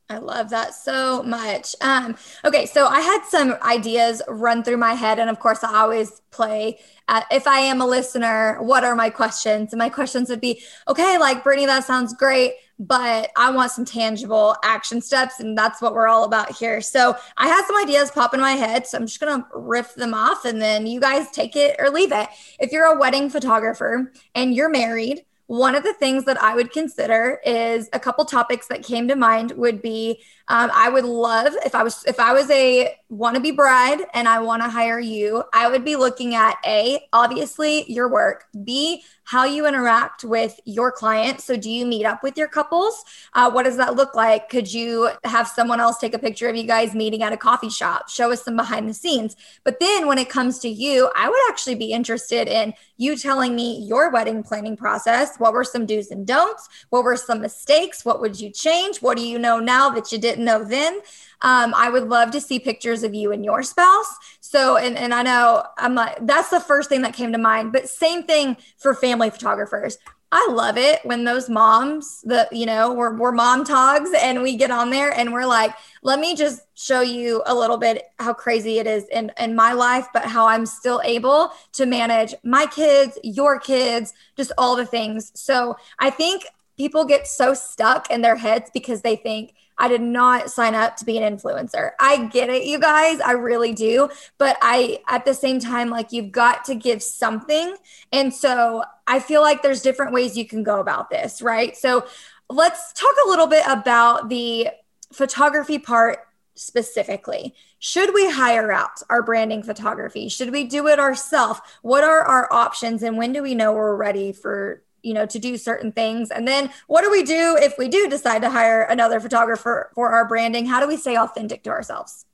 I 0.09 0.19
love 0.19 0.49
that 0.51 0.73
so 0.73 1.21
much. 1.23 1.75
Um, 1.81 2.15
okay, 2.45 2.65
so 2.65 2.87
I 2.87 3.01
had 3.01 3.23
some 3.27 3.55
ideas 3.61 4.21
run 4.29 4.63
through 4.63 4.77
my 4.77 4.93
head, 4.93 5.19
and 5.19 5.29
of 5.29 5.39
course, 5.39 5.65
I 5.65 5.81
always 5.81 6.21
play. 6.31 6.79
Uh, 7.09 7.23
if 7.29 7.45
I 7.45 7.59
am 7.59 7.81
a 7.81 7.85
listener, 7.85 8.57
what 8.61 8.85
are 8.85 8.95
my 8.95 9.09
questions? 9.09 9.73
And 9.73 9.79
my 9.79 9.89
questions 9.89 10.29
would 10.29 10.39
be, 10.39 10.61
okay, 10.87 11.17
like 11.17 11.43
Brittany, 11.43 11.65
that 11.65 11.83
sounds 11.83 12.13
great. 12.13 12.53
but 12.79 13.31
I 13.35 13.51
want 13.51 13.71
some 13.71 13.85
tangible 13.85 14.55
action 14.63 15.01
steps. 15.01 15.39
And 15.39 15.57
that's 15.57 15.81
what 15.81 15.93
we're 15.93 16.07
all 16.07 16.23
about 16.25 16.55
here. 16.55 16.81
So 16.81 17.15
I 17.35 17.47
had 17.47 17.65
some 17.65 17.77
ideas 17.77 18.11
pop 18.11 18.33
in 18.33 18.39
my 18.39 18.51
head. 18.51 18.85
So 18.85 18.97
I'm 18.97 19.07
just 19.07 19.19
to 19.19 19.45
riff 19.53 19.95
them 19.95 20.13
off 20.13 20.45
and 20.45 20.61
then 20.61 20.85
you 20.85 20.99
guys 20.99 21.29
take 21.31 21.55
it 21.55 21.75
or 21.79 21.89
leave 21.89 22.11
it. 22.11 22.29
If 22.59 22.71
you're 22.71 22.85
a 22.85 22.99
wedding 22.99 23.29
photographer 23.29 24.11
and 24.35 24.53
you're 24.53 24.69
married, 24.69 25.25
one 25.47 25.75
of 25.75 25.83
the 25.83 25.93
things 25.93 26.25
that 26.25 26.41
I 26.41 26.55
would 26.55 26.71
consider 26.71 27.39
is 27.45 27.89
a 27.93 27.99
couple 27.99 28.25
topics 28.25 28.67
that 28.67 28.83
came 28.83 29.07
to 29.07 29.15
mind 29.15 29.53
would 29.53 29.81
be 29.81 30.21
um, 30.49 30.69
I 30.73 30.89
would 30.89 31.05
love 31.05 31.53
if 31.65 31.73
I 31.73 31.83
was 31.83 32.03
if 32.05 32.19
I 32.19 32.33
was 32.33 32.49
a 32.51 32.95
wannabe 33.11 33.55
bride 33.55 33.99
and 34.13 34.27
I 34.27 34.39
want 34.39 34.61
to 34.63 34.69
hire 34.69 34.99
you, 34.99 35.43
I 35.53 35.69
would 35.69 35.83
be 35.85 35.95
looking 35.95 36.35
at 36.35 36.57
a 36.65 36.99
obviously 37.13 37.89
your 37.91 38.09
work, 38.09 38.45
b 38.63 39.03
how 39.27 39.43
you 39.43 39.67
interact 39.67 40.23
with 40.23 40.57
your 40.63 40.89
clients. 40.89 41.43
So, 41.43 41.57
do 41.57 41.69
you 41.69 41.85
meet 41.85 42.05
up 42.05 42.23
with 42.23 42.37
your 42.37 42.47
couples? 42.47 43.03
Uh, 43.33 43.51
what 43.51 43.63
does 43.63 43.75
that 43.75 43.95
look 43.95 44.15
like? 44.15 44.47
Could 44.47 44.73
you 44.73 45.09
have 45.25 45.49
someone 45.49 45.81
else 45.81 45.97
take 45.97 46.13
a 46.13 46.19
picture 46.19 46.47
of 46.47 46.55
you 46.55 46.63
guys 46.63 46.95
meeting 46.95 47.23
at 47.23 47.33
a 47.33 47.37
coffee 47.37 47.69
shop? 47.69 48.09
Show 48.09 48.31
us 48.31 48.43
some 48.43 48.55
behind 48.55 48.87
the 48.87 48.93
scenes. 48.93 49.35
But 49.65 49.81
then, 49.81 50.07
when 50.07 50.17
it 50.17 50.29
comes 50.29 50.59
to 50.59 50.69
you, 50.69 51.11
I 51.13 51.27
would 51.27 51.39
actually 51.49 51.75
be 51.75 51.91
interested 51.91 52.47
in 52.47 52.73
you 52.95 53.17
telling 53.17 53.53
me 53.53 53.83
your 53.83 54.09
wedding 54.11 54.43
planning 54.43 54.77
process. 54.77 55.35
What 55.37 55.51
were 55.51 55.65
some 55.65 55.85
do's 55.85 56.09
and 56.09 56.25
don'ts? 56.25 56.69
What 56.89 57.03
were 57.03 57.17
some 57.17 57.41
mistakes? 57.41 58.05
What 58.05 58.21
would 58.21 58.39
you 58.39 58.49
change? 58.49 58.99
What 59.01 59.17
do 59.17 59.27
you 59.27 59.37
know 59.37 59.59
now 59.59 59.89
that 59.89 60.11
you 60.13 60.19
didn't 60.19 60.45
know 60.45 60.63
then? 60.63 61.01
Um, 61.41 61.73
I 61.75 61.89
would 61.89 62.09
love 62.09 62.31
to 62.31 62.41
see 62.41 62.59
pictures 62.59 63.03
of 63.03 63.13
you 63.13 63.31
and 63.31 63.45
your 63.45 63.63
spouse. 63.63 64.15
So, 64.39 64.77
and, 64.77 64.97
and 64.97 65.13
I 65.13 65.23
know 65.23 65.63
I'm 65.77 65.95
like, 65.95 66.17
that's 66.21 66.49
the 66.49 66.59
first 66.59 66.89
thing 66.89 67.01
that 67.03 67.13
came 67.13 67.31
to 67.31 67.37
mind, 67.37 67.71
but 67.71 67.89
same 67.89 68.23
thing 68.23 68.57
for 68.77 68.93
family 68.93 69.29
photographers. 69.29 69.97
I 70.29 70.45
love 70.51 70.77
it 70.77 70.99
when 71.05 71.23
those 71.23 71.49
moms, 71.49 72.21
the 72.21 72.49
you 72.51 72.65
know, 72.65 72.93
we're, 72.93 73.15
we're 73.15 73.31
mom 73.31 73.63
togs 73.63 74.09
and 74.21 74.41
we 74.41 74.57
get 74.57 74.71
on 74.71 74.89
there 74.89 75.09
and 75.17 75.31
we're 75.31 75.45
like, 75.45 75.71
let 76.03 76.19
me 76.19 76.35
just 76.35 76.63
show 76.75 76.99
you 76.99 77.41
a 77.45 77.55
little 77.55 77.77
bit 77.77 78.03
how 78.19 78.33
crazy 78.33 78.77
it 78.79 78.87
is 78.87 79.05
in, 79.05 79.31
in 79.39 79.55
my 79.55 79.71
life, 79.71 80.07
but 80.13 80.25
how 80.25 80.45
I'm 80.45 80.65
still 80.65 81.01
able 81.05 81.51
to 81.73 81.85
manage 81.85 82.35
my 82.43 82.65
kids, 82.65 83.17
your 83.23 83.57
kids, 83.57 84.13
just 84.35 84.51
all 84.57 84.75
the 84.75 84.85
things. 84.85 85.31
So 85.33 85.77
I 85.97 86.09
think 86.09 86.43
people 86.77 87.05
get 87.05 87.27
so 87.27 87.53
stuck 87.53 88.09
in 88.09 88.21
their 88.21 88.35
heads 88.35 88.69
because 88.73 89.01
they 89.01 89.15
think 89.15 89.53
I 89.77 89.87
did 89.87 90.01
not 90.01 90.49
sign 90.49 90.73
up 90.73 90.95
to 90.97 91.05
be 91.05 91.17
an 91.17 91.37
influencer. 91.37 91.91
I 91.99 92.25
get 92.25 92.49
it, 92.49 92.65
you 92.65 92.79
guys. 92.79 93.19
I 93.19 93.33
really 93.33 93.73
do. 93.73 94.09
But 94.37 94.57
I, 94.61 95.01
at 95.07 95.25
the 95.25 95.33
same 95.33 95.59
time, 95.59 95.89
like 95.89 96.11
you've 96.11 96.31
got 96.31 96.65
to 96.65 96.75
give 96.75 97.03
something. 97.03 97.75
And 98.11 98.33
so 98.33 98.83
I 99.05 99.19
feel 99.19 99.41
like 99.41 99.61
there's 99.61 99.81
different 99.81 100.13
ways 100.13 100.37
you 100.37 100.47
can 100.47 100.63
go 100.63 100.79
about 100.79 101.09
this, 101.09 101.41
right? 101.41 101.77
So 101.77 102.07
let's 102.49 102.91
talk 102.93 103.13
a 103.25 103.29
little 103.29 103.47
bit 103.47 103.65
about 103.67 104.29
the 104.29 104.69
photography 105.13 105.77
part 105.77 106.19
specifically. 106.55 107.53
Should 107.77 108.15
we 108.15 108.31
hire 108.31 108.71
out 108.71 109.03
our 109.11 109.21
branding 109.21 109.61
photography? 109.61 110.27
Should 110.27 110.51
we 110.51 110.63
do 110.63 110.87
it 110.87 110.99
ourselves? 110.99 111.59
What 111.83 112.03
are 112.03 112.21
our 112.21 112.51
options 112.51 113.03
and 113.03 113.15
when 113.15 113.31
do 113.31 113.43
we 113.43 113.53
know 113.53 113.73
we're 113.73 113.95
ready 113.95 114.31
for 114.31 114.81
you 115.03 115.13
know 115.13 115.25
to 115.25 115.39
do 115.39 115.57
certain 115.57 115.91
things 115.91 116.31
and 116.31 116.47
then 116.47 116.69
what 116.87 117.01
do 117.01 117.11
we 117.11 117.23
do 117.23 117.57
if 117.59 117.77
we 117.77 117.87
do 117.87 118.09
decide 118.09 118.41
to 118.41 118.49
hire 118.49 118.83
another 118.83 119.19
photographer 119.19 119.91
for 119.93 120.09
our 120.09 120.27
branding 120.27 120.65
how 120.65 120.79
do 120.79 120.87
we 120.87 120.97
stay 120.97 121.17
authentic 121.17 121.63
to 121.63 121.69
ourselves 121.69 122.25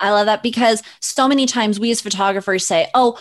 i 0.00 0.10
love 0.10 0.26
that 0.26 0.42
because 0.42 0.82
so 1.00 1.28
many 1.28 1.46
times 1.46 1.78
we 1.80 1.90
as 1.90 2.00
photographers 2.00 2.66
say 2.66 2.88
oh 2.94 3.18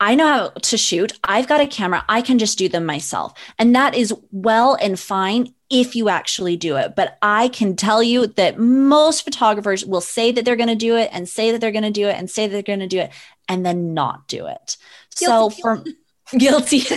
I 0.00 0.14
know 0.14 0.26
how 0.26 0.48
to 0.50 0.76
shoot. 0.76 1.18
I've 1.24 1.48
got 1.48 1.60
a 1.60 1.66
camera. 1.66 2.04
I 2.08 2.22
can 2.22 2.38
just 2.38 2.56
do 2.56 2.68
them 2.68 2.86
myself. 2.86 3.34
And 3.58 3.74
that 3.74 3.94
is 3.94 4.14
well 4.30 4.76
and 4.80 4.98
fine 4.98 5.54
if 5.70 5.96
you 5.96 6.08
actually 6.08 6.56
do 6.56 6.76
it. 6.76 6.94
But 6.94 7.18
I 7.20 7.48
can 7.48 7.74
tell 7.74 8.02
you 8.02 8.28
that 8.28 8.58
most 8.58 9.24
photographers 9.24 9.84
will 9.84 10.00
say 10.00 10.30
that 10.32 10.44
they're 10.44 10.56
going 10.56 10.68
to 10.68 10.76
do 10.76 10.96
it 10.96 11.10
and 11.12 11.28
say 11.28 11.50
that 11.50 11.60
they're 11.60 11.72
going 11.72 11.82
to 11.82 11.90
do 11.90 12.06
it 12.06 12.14
and 12.16 12.30
say 12.30 12.46
that 12.46 12.52
they're 12.52 12.62
going 12.62 12.78
to 12.78 12.86
do 12.86 13.00
it 13.00 13.10
and 13.48 13.66
then 13.66 13.92
not 13.92 14.28
do 14.28 14.46
it. 14.46 14.76
Guilty. 15.18 15.56
So 15.56 15.62
for 15.62 15.84
guilty. 16.36 16.82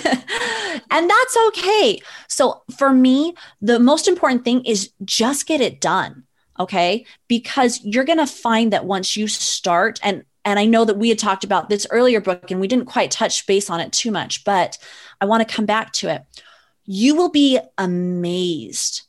and 0.91 1.09
that's 1.09 1.37
okay. 1.47 2.01
So 2.27 2.63
for 2.77 2.91
me, 2.91 3.35
the 3.61 3.79
most 3.79 4.07
important 4.07 4.43
thing 4.43 4.65
is 4.65 4.91
just 5.03 5.47
get 5.47 5.61
it 5.61 5.81
done. 5.81 6.23
Okay. 6.59 7.05
Because 7.27 7.79
you're 7.83 8.03
going 8.03 8.19
to 8.19 8.27
find 8.27 8.73
that 8.73 8.85
once 8.85 9.15
you 9.15 9.27
start, 9.27 9.99
and 10.03 10.23
and 10.43 10.57
I 10.57 10.65
know 10.65 10.85
that 10.85 10.97
we 10.97 11.09
had 11.09 11.19
talked 11.19 11.43
about 11.43 11.69
this 11.69 11.85
earlier 11.91 12.19
Brooke 12.19 12.49
and 12.49 12.59
we 12.59 12.67
didn't 12.67 12.85
quite 12.85 13.11
touch 13.11 13.45
base 13.45 13.69
on 13.69 13.79
it 13.79 13.91
too 13.91 14.11
much, 14.11 14.43
but 14.43 14.77
I 15.19 15.25
want 15.25 15.47
to 15.47 15.55
come 15.55 15.65
back 15.65 15.91
to 15.93 16.09
it. 16.09 16.23
You 16.85 17.15
will 17.15 17.29
be 17.29 17.59
amazed 17.77 19.03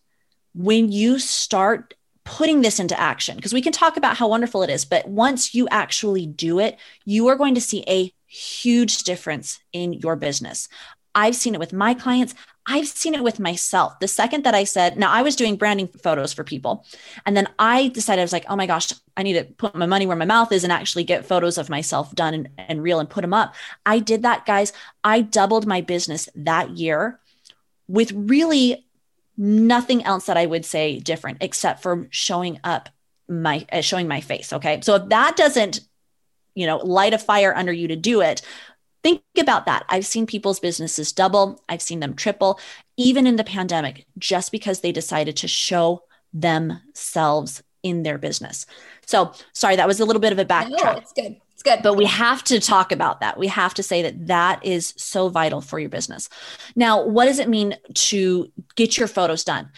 when 0.54 0.92
you 0.92 1.18
start 1.18 1.94
putting 2.24 2.60
this 2.60 2.78
into 2.78 2.98
action 2.98 3.36
because 3.36 3.54
we 3.54 3.62
can 3.62 3.72
talk 3.72 3.96
about 3.96 4.16
how 4.16 4.28
wonderful 4.28 4.62
it 4.62 4.70
is, 4.70 4.84
but 4.84 5.08
once 5.08 5.54
you 5.54 5.66
actually 5.70 6.26
do 6.26 6.58
it, 6.58 6.78
you 7.04 7.28
are 7.28 7.36
going 7.36 7.54
to 7.54 7.60
see 7.60 7.82
a 7.88 8.12
huge 8.32 9.02
difference 9.02 9.60
in 9.72 9.92
your 9.92 10.16
business. 10.16 10.68
I've 11.14 11.36
seen 11.36 11.54
it 11.54 11.60
with 11.60 11.74
my 11.74 11.92
clients. 11.92 12.34
I've 12.64 12.86
seen 12.86 13.14
it 13.14 13.22
with 13.22 13.38
myself. 13.38 14.00
The 14.00 14.08
second 14.08 14.44
that 14.44 14.54
I 14.54 14.64
said, 14.64 14.96
now 14.96 15.10
I 15.10 15.20
was 15.22 15.36
doing 15.36 15.56
branding 15.56 15.88
photos 15.88 16.32
for 16.32 16.42
people. 16.42 16.86
And 17.26 17.36
then 17.36 17.48
I 17.58 17.88
decided, 17.88 18.22
I 18.22 18.24
was 18.24 18.32
like, 18.32 18.46
oh 18.48 18.56
my 18.56 18.66
gosh, 18.66 18.92
I 19.16 19.22
need 19.22 19.34
to 19.34 19.44
put 19.44 19.74
my 19.74 19.84
money 19.84 20.06
where 20.06 20.16
my 20.16 20.24
mouth 20.24 20.52
is 20.52 20.64
and 20.64 20.72
actually 20.72 21.04
get 21.04 21.26
photos 21.26 21.58
of 21.58 21.68
myself 21.68 22.14
done 22.14 22.32
and, 22.32 22.48
and 22.56 22.82
real 22.82 23.00
and 23.00 23.10
put 23.10 23.20
them 23.20 23.34
up. 23.34 23.54
I 23.84 23.98
did 23.98 24.22
that, 24.22 24.46
guys. 24.46 24.72
I 25.04 25.20
doubled 25.20 25.66
my 25.66 25.82
business 25.82 26.28
that 26.34 26.70
year 26.70 27.20
with 27.88 28.12
really 28.12 28.86
nothing 29.36 30.04
else 30.04 30.26
that 30.26 30.38
I 30.38 30.46
would 30.46 30.64
say 30.64 30.98
different 31.00 31.38
except 31.42 31.82
for 31.82 32.06
showing 32.10 32.60
up 32.64 32.88
my 33.28 33.66
uh, 33.72 33.80
showing 33.80 34.08
my 34.08 34.20
face 34.20 34.52
okay 34.52 34.80
so 34.82 34.96
if 34.96 35.08
that 35.08 35.36
doesn't 35.36 35.80
you 36.54 36.66
know, 36.66 36.78
light 36.78 37.14
a 37.14 37.18
fire 37.18 37.54
under 37.54 37.72
you 37.72 37.88
to 37.88 37.96
do 37.96 38.20
it. 38.20 38.42
Think 39.02 39.22
about 39.38 39.66
that. 39.66 39.84
I've 39.88 40.06
seen 40.06 40.26
people's 40.26 40.60
businesses 40.60 41.12
double, 41.12 41.62
I've 41.68 41.82
seen 41.82 42.00
them 42.00 42.14
triple, 42.14 42.60
even 42.96 43.26
in 43.26 43.36
the 43.36 43.44
pandemic, 43.44 44.06
just 44.18 44.52
because 44.52 44.80
they 44.80 44.92
decided 44.92 45.36
to 45.38 45.48
show 45.48 46.04
themselves 46.32 47.62
in 47.82 48.04
their 48.04 48.18
business. 48.18 48.66
So, 49.06 49.32
sorry, 49.52 49.76
that 49.76 49.88
was 49.88 50.00
a 50.00 50.04
little 50.04 50.20
bit 50.20 50.32
of 50.32 50.38
a 50.38 50.44
backtrack. 50.44 50.84
No, 50.84 50.90
it's 50.92 51.12
good. 51.12 51.36
It's 51.52 51.62
good. 51.62 51.80
But 51.82 51.96
we 51.96 52.06
have 52.06 52.44
to 52.44 52.60
talk 52.60 52.92
about 52.92 53.20
that. 53.20 53.38
We 53.38 53.48
have 53.48 53.74
to 53.74 53.82
say 53.82 54.02
that 54.02 54.28
that 54.28 54.64
is 54.64 54.94
so 54.96 55.28
vital 55.28 55.60
for 55.60 55.78
your 55.78 55.90
business. 55.90 56.28
Now, 56.76 57.04
what 57.04 57.26
does 57.26 57.38
it 57.38 57.48
mean 57.48 57.76
to 57.94 58.50
get 58.76 58.96
your 58.96 59.08
photos 59.08 59.44
done? 59.44 59.70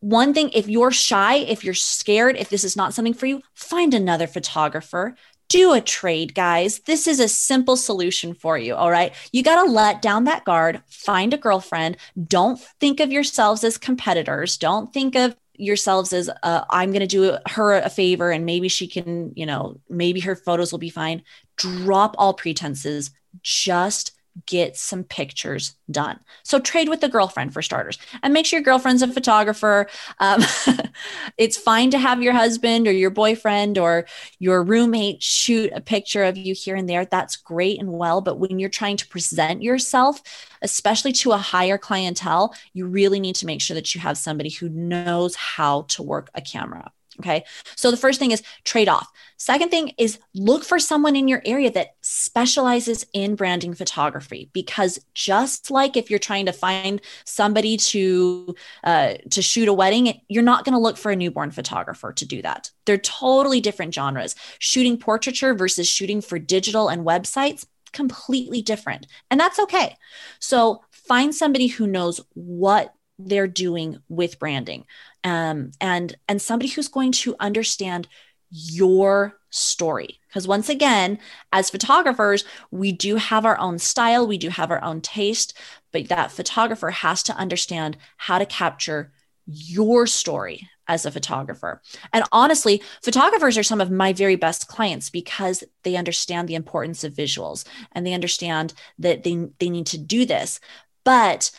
One 0.00 0.32
thing, 0.32 0.50
if 0.50 0.68
you're 0.68 0.92
shy, 0.92 1.36
if 1.36 1.64
you're 1.64 1.74
scared, 1.74 2.36
if 2.36 2.50
this 2.50 2.62
is 2.62 2.76
not 2.76 2.94
something 2.94 3.14
for 3.14 3.26
you, 3.26 3.42
find 3.54 3.94
another 3.94 4.26
photographer 4.26 5.16
do 5.48 5.72
a 5.72 5.80
trade, 5.80 6.34
guys. 6.34 6.80
This 6.80 7.06
is 7.06 7.20
a 7.20 7.28
simple 7.28 7.76
solution 7.76 8.34
for 8.34 8.58
you. 8.58 8.74
All 8.74 8.90
right. 8.90 9.14
You 9.32 9.42
got 9.42 9.64
to 9.64 9.70
let 9.70 10.02
down 10.02 10.24
that 10.24 10.44
guard, 10.44 10.82
find 10.88 11.32
a 11.32 11.38
girlfriend. 11.38 11.96
Don't 12.26 12.60
think 12.80 13.00
of 13.00 13.10
yourselves 13.10 13.64
as 13.64 13.78
competitors. 13.78 14.58
Don't 14.58 14.92
think 14.92 15.16
of 15.16 15.36
yourselves 15.54 16.12
as 16.12 16.30
uh, 16.42 16.64
I'm 16.70 16.90
going 16.90 17.00
to 17.00 17.06
do 17.06 17.36
her 17.48 17.74
a 17.74 17.90
favor 17.90 18.30
and 18.30 18.46
maybe 18.46 18.68
she 18.68 18.86
can, 18.86 19.32
you 19.34 19.46
know, 19.46 19.80
maybe 19.88 20.20
her 20.20 20.36
photos 20.36 20.70
will 20.70 20.78
be 20.78 20.90
fine. 20.90 21.22
Drop 21.56 22.14
all 22.18 22.34
pretenses. 22.34 23.10
Just 23.42 24.12
get 24.46 24.76
some 24.76 25.04
pictures 25.04 25.74
done. 25.90 26.18
So 26.42 26.58
trade 26.58 26.88
with 26.88 27.00
the 27.00 27.08
girlfriend 27.08 27.52
for 27.52 27.62
starters, 27.62 27.98
and 28.22 28.32
make 28.34 28.46
sure 28.46 28.58
your 28.58 28.64
girlfriend's 28.64 29.02
a 29.02 29.08
photographer. 29.08 29.88
Um, 30.20 30.42
it's 31.38 31.56
fine 31.56 31.90
to 31.90 31.98
have 31.98 32.22
your 32.22 32.32
husband 32.32 32.86
or 32.86 32.92
your 32.92 33.10
boyfriend 33.10 33.78
or 33.78 34.06
your 34.38 34.62
roommate 34.62 35.22
shoot 35.22 35.72
a 35.74 35.80
picture 35.80 36.24
of 36.24 36.36
you 36.36 36.54
here 36.54 36.76
and 36.76 36.88
there. 36.88 37.04
That's 37.04 37.36
great 37.36 37.80
and 37.80 37.92
well, 37.92 38.20
but 38.20 38.38
when 38.38 38.58
you're 38.58 38.68
trying 38.68 38.96
to 38.98 39.08
present 39.08 39.62
yourself, 39.62 40.22
especially 40.62 41.12
to 41.12 41.32
a 41.32 41.38
higher 41.38 41.78
clientele, 41.78 42.54
you 42.72 42.86
really 42.86 43.20
need 43.20 43.36
to 43.36 43.46
make 43.46 43.60
sure 43.60 43.74
that 43.74 43.94
you 43.94 44.00
have 44.00 44.18
somebody 44.18 44.50
who 44.50 44.68
knows 44.68 45.34
how 45.34 45.82
to 45.82 46.02
work 46.02 46.30
a 46.34 46.40
camera. 46.40 46.92
Okay. 47.20 47.44
So 47.74 47.90
the 47.90 47.96
first 47.96 48.18
thing 48.18 48.30
is 48.30 48.42
trade 48.64 48.88
off. 48.88 49.08
Second 49.38 49.70
thing 49.70 49.92
is 49.98 50.18
look 50.34 50.64
for 50.64 50.80
someone 50.80 51.14
in 51.14 51.28
your 51.28 51.40
area 51.44 51.70
that 51.70 51.94
specializes 52.02 53.06
in 53.12 53.36
branding 53.36 53.72
photography 53.72 54.50
because 54.52 54.98
just 55.14 55.70
like 55.70 55.96
if 55.96 56.10
you're 56.10 56.18
trying 56.18 56.46
to 56.46 56.52
find 56.52 57.00
somebody 57.24 57.76
to 57.76 58.54
uh, 58.82 59.14
to 59.30 59.40
shoot 59.40 59.68
a 59.68 59.72
wedding, 59.72 60.20
you're 60.28 60.42
not 60.42 60.64
going 60.64 60.72
to 60.72 60.80
look 60.80 60.96
for 60.96 61.12
a 61.12 61.16
newborn 61.16 61.52
photographer 61.52 62.12
to 62.12 62.26
do 62.26 62.42
that. 62.42 62.70
They're 62.84 62.98
totally 62.98 63.60
different 63.60 63.94
genres. 63.94 64.34
Shooting 64.58 64.98
portraiture 64.98 65.54
versus 65.54 65.88
shooting 65.88 66.20
for 66.20 66.38
digital 66.38 66.88
and 66.88 67.06
websites 67.06 67.64
completely 67.92 68.60
different. 68.60 69.06
And 69.30 69.38
that's 69.38 69.58
okay. 69.60 69.96
So 70.40 70.82
find 70.90 71.34
somebody 71.34 71.68
who 71.68 71.86
knows 71.86 72.20
what 72.34 72.92
they're 73.18 73.48
doing 73.48 73.98
with 74.08 74.38
branding 74.38 74.84
um, 75.24 75.72
and 75.80 76.16
and 76.28 76.40
somebody 76.40 76.68
who's 76.68 76.88
going 76.88 77.12
to 77.12 77.34
understand 77.40 78.06
your 78.50 79.34
story 79.50 80.20
because 80.28 80.46
once 80.46 80.68
again 80.68 81.18
as 81.52 81.70
photographers 81.70 82.44
we 82.70 82.92
do 82.92 83.16
have 83.16 83.46
our 83.46 83.58
own 83.58 83.78
style 83.78 84.26
we 84.26 84.38
do 84.38 84.50
have 84.50 84.70
our 84.70 84.82
own 84.82 85.00
taste 85.00 85.54
but 85.92 86.08
that 86.08 86.30
photographer 86.30 86.90
has 86.90 87.22
to 87.22 87.36
understand 87.36 87.96
how 88.16 88.38
to 88.38 88.46
capture 88.46 89.10
your 89.46 90.06
story 90.06 90.68
as 90.88 91.04
a 91.04 91.10
photographer. 91.10 91.82
And 92.12 92.24
honestly, 92.32 92.82
photographers 93.02 93.56
are 93.58 93.62
some 93.62 93.80
of 93.80 93.90
my 93.90 94.12
very 94.12 94.36
best 94.36 94.68
clients 94.68 95.10
because 95.10 95.62
they 95.84 95.96
understand 95.96 96.48
the 96.48 96.54
importance 96.54 97.04
of 97.04 97.14
visuals 97.14 97.64
and 97.92 98.06
they 98.06 98.14
understand 98.14 98.74
that 98.98 99.22
they, 99.22 99.48
they 99.58 99.70
need 99.70 99.86
to 99.86 99.98
do 99.98 100.24
this. 100.24 100.60
But 101.04 101.50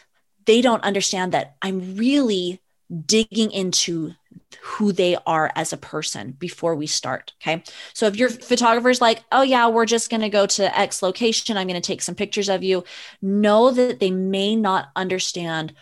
they 0.45 0.61
don't 0.61 0.83
understand 0.83 1.31
that 1.31 1.55
I'm 1.61 1.95
really 1.95 2.61
digging 3.05 3.51
into 3.51 4.13
who 4.61 4.91
they 4.91 5.15
are 5.25 5.51
as 5.55 5.73
a 5.73 5.77
person 5.77 6.31
before 6.31 6.75
we 6.75 6.87
start. 6.87 7.33
Okay. 7.41 7.63
So 7.93 8.07
if 8.07 8.15
your 8.15 8.29
photographer's 8.29 9.01
like, 9.01 9.23
oh, 9.31 9.41
yeah, 9.41 9.67
we're 9.67 9.85
just 9.85 10.09
going 10.09 10.21
to 10.21 10.29
go 10.29 10.45
to 10.45 10.77
X 10.77 11.01
location, 11.01 11.57
I'm 11.57 11.67
going 11.67 11.81
to 11.81 11.87
take 11.87 12.01
some 12.01 12.15
pictures 12.15 12.49
of 12.49 12.63
you, 12.63 12.83
know 13.21 13.71
that 13.71 13.99
they 13.99 14.11
may 14.11 14.55
not 14.55 14.89
understand 14.95 15.73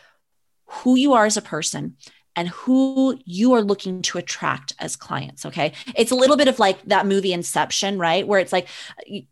who 0.66 0.96
you 0.96 1.14
are 1.14 1.26
as 1.26 1.38
a 1.38 1.42
person 1.42 1.98
and 2.36 2.50
who 2.50 3.20
you 3.26 3.54
are 3.54 3.64
looking 3.64 4.04
to 4.04 4.20
attract 4.20 4.74
as 4.78 4.96
clients. 4.96 5.44
Okay. 5.44 5.74
It's 5.96 6.12
a 6.12 6.16
little 6.16 6.38
bit 6.38 6.48
of 6.48 6.60
like 6.60 6.80
that 6.84 7.08
movie 7.08 7.34
Inception, 7.34 7.98
right? 7.98 8.28
Where 8.28 8.40
it's 8.40 8.54
like 8.54 8.68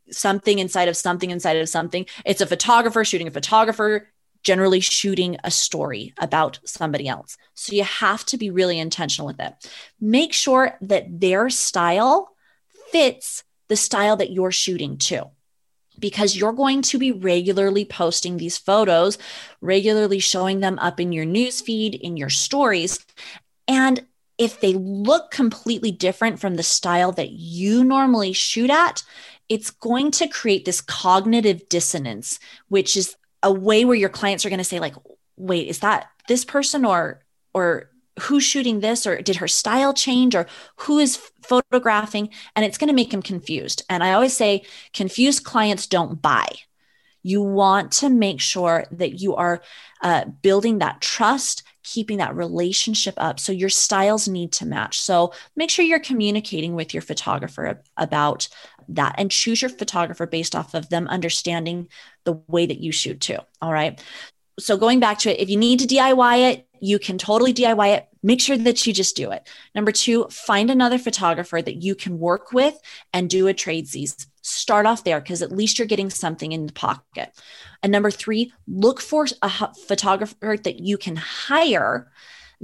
something 0.10 0.58
inside 0.58 0.88
of 0.88 0.97
something 0.97 1.29
inside 1.29 1.58
of 1.58 1.69
something. 1.69 2.08
It's 2.25 2.41
a 2.41 2.47
photographer 2.47 3.05
shooting 3.05 3.27
a 3.27 3.31
photographer, 3.31 4.10
generally 4.45 4.79
shooting 4.79 5.38
a 5.43 5.51
story 5.51 6.13
about 6.19 6.60
somebody 6.63 7.08
else. 7.08 7.36
So 7.55 7.73
you 7.73 7.84
have 7.84 8.23
to 8.27 8.38
be 8.38 8.51
really 8.51 8.79
intentional 8.79 9.27
with 9.27 9.39
it. 9.39 9.53
Make 9.99 10.31
sure 10.31 10.77
that 10.81 11.19
their 11.19 11.49
style 11.49 12.29
fits 12.91 13.43
the 13.67 13.75
style 13.75 14.15
that 14.17 14.31
you're 14.31 14.51
shooting 14.51 14.97
to 14.97 15.31
because 15.97 16.36
you're 16.36 16.53
going 16.53 16.84
to 16.84 16.99
be 16.99 17.12
regularly 17.12 17.86
posting 17.86 18.38
these 18.38 18.58
photos, 18.58 19.17
regularly 19.62 20.19
showing 20.19 20.60
them 20.60 20.77
up 20.79 20.99
in 20.99 21.12
your 21.12 21.25
newsfeed, 21.25 21.99
in 21.99 22.15
your 22.15 22.29
stories. 22.29 23.03
And 23.67 24.05
if 24.38 24.60
they 24.60 24.73
look 24.73 25.31
completely 25.31 25.91
different 25.91 26.39
from 26.39 26.55
the 26.55 26.63
style 26.63 27.12
that 27.13 27.31
you 27.31 27.84
normally 27.84 28.34
shoot 28.34 28.69
at, 28.69 29.03
it's 29.49 29.71
going 29.71 30.12
to 30.12 30.27
create 30.27 30.65
this 30.65 30.81
cognitive 30.81 31.67
dissonance, 31.69 32.39
which 32.67 32.97
is 32.97 33.15
a 33.45 33.51
way 33.51 33.86
where 33.86 33.95
your 33.95 34.10
clients 34.10 34.45
are 34.45 34.49
going 34.49 34.58
to 34.58 34.65
say, 34.65 34.79
like, 34.79 34.95
wait, 35.38 35.67
is 35.67 35.79
that 35.79 36.08
this 36.27 36.43
person 36.43 36.84
or, 36.84 37.23
or 37.53 37.91
who's 38.21 38.43
shooting 38.43 38.79
this? 38.79 39.05
Or 39.05 39.21
did 39.21 39.38
her 39.38 39.47
style 39.47 39.93
change? 39.93 40.36
Or 40.36 40.47
who 40.77 40.97
is 40.97 41.15
photographing? 41.43 42.31
And 42.55 42.65
it's 42.65 42.79
going 42.79 42.88
to 42.88 42.93
make 42.93 43.12
them 43.12 43.21
confused. 43.21 43.84
And 43.88 44.03
i 44.03 44.13
always 44.13 44.36
say 44.36 44.63
confused 44.93 45.43
clients 45.43 45.86
don't 45.86 46.21
buy. 46.21 46.47
You 47.21 47.41
want 47.41 47.91
to 47.93 48.10
make 48.10 48.41
sure 48.41 48.86
that 48.91 49.21
you 49.21 49.36
are 49.36 49.62
uh, 50.01 50.25
building 50.25 50.79
that 50.79 51.01
trust 51.01 51.63
keeping 51.86 52.17
that 52.17 52.36
relationship 52.36 53.13
up 53.17 53.39
so 53.39 53.51
your 53.51 53.69
styles 53.69 54.27
need 54.27 54.51
to 54.51 54.65
match. 54.65 54.99
So 54.99 55.34
make 55.55 55.69
sure 55.69 55.86
you're 55.86 55.99
communicating 55.99 56.73
with 56.73 56.93
your 56.95 57.01
photographer 57.01 57.84
about 57.95 58.47
that 58.89 59.15
and 59.17 59.32
choose 59.32 59.62
your 59.62 59.69
photographer 59.69 60.26
based 60.26 60.56
off 60.56 60.74
of 60.74 60.89
them 60.89 61.08
understanding 61.08 61.88
the 62.24 62.34
way 62.48 62.65
that 62.65 62.80
you 62.80 62.91
shoot 62.91 63.19
too 63.19 63.38
all 63.62 63.71
right 63.71 64.04
so 64.60 64.78
going 64.78 65.00
back 65.00 65.19
to 65.19 65.32
it 65.32 65.41
if 65.41 65.50
you 65.50 65.58
need 65.58 65.80
to 65.80 65.88
diy 65.88 66.52
it 66.52 66.65
you 66.86 67.00
can 67.00 67.17
totally 67.17 67.54
DIY 67.54 67.98
it. 67.98 68.08
Make 68.21 68.41
sure 68.41 68.58
that 68.58 68.86
you 68.86 68.93
just 68.93 69.15
do 69.15 69.32
it. 69.32 69.48
Number 69.74 69.91
two, 69.91 70.26
find 70.30 70.69
another 70.69 70.98
photographer 70.98 71.62
that 71.62 71.82
you 71.82 71.95
can 71.95 72.19
work 72.19 72.52
with 72.52 72.80
and 73.13 73.30
do 73.30 73.48
a 73.48 73.54
tradesies. 73.54 74.28
Start 74.41 74.86
off 74.86 75.04
there 75.04 75.19
because 75.19 75.41
at 75.41 75.52
least 75.52 75.78
you're 75.78 75.88
getting 75.88 76.10
something 76.10 76.52
in 76.52 76.67
the 76.67 76.74
pocket. 76.74 77.32
And 77.82 77.91
number 77.91 78.12
three, 78.12 78.54
look 78.67 79.02
for 79.02 79.28
a 79.41 79.74
photographer 79.88 80.58
that 80.63 80.80
you 80.80 80.98
can 80.98 81.15
hire 81.15 82.12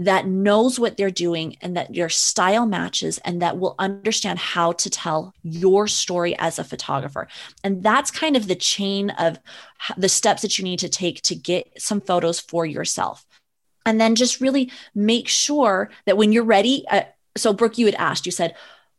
that 0.05 0.27
knows 0.27 0.79
what 0.79 0.97
they're 0.97 1.11
doing 1.11 1.57
and 1.61 1.75
that 1.77 1.93
your 1.95 2.09
style 2.09 2.65
matches 2.65 3.17
and 3.19 3.41
that 3.41 3.59
will 3.59 3.75
understand 3.77 4.39
how 4.39 4.71
to 4.73 4.89
tell 4.89 5.33
your 5.43 5.87
story 5.87 6.35
as 6.37 6.57
a 6.57 6.63
photographer. 6.63 7.27
And 7.63 7.83
that's 7.83 8.11
kind 8.11 8.35
of 8.35 8.47
the 8.47 8.55
chain 8.55 9.11
of 9.11 9.39
the 9.97 10.09
steps 10.09 10.41
that 10.41 10.57
you 10.57 10.63
need 10.63 10.79
to 10.79 10.89
take 10.89 11.21
to 11.23 11.35
get 11.35 11.81
some 11.81 12.01
photos 12.01 12.39
for 12.39 12.65
yourself. 12.65 13.25
And 13.85 13.99
then 13.99 14.15
just 14.15 14.41
really 14.41 14.71
make 14.95 15.27
sure 15.27 15.89
that 16.05 16.17
when 16.17 16.31
you're 16.31 16.43
ready 16.43 16.85
uh, 16.89 17.03
so 17.35 17.53
brooke 17.53 17.77
you 17.77 17.85
had 17.85 17.95
asked 17.95 18.25
you 18.25 18.31
said 18.31 18.55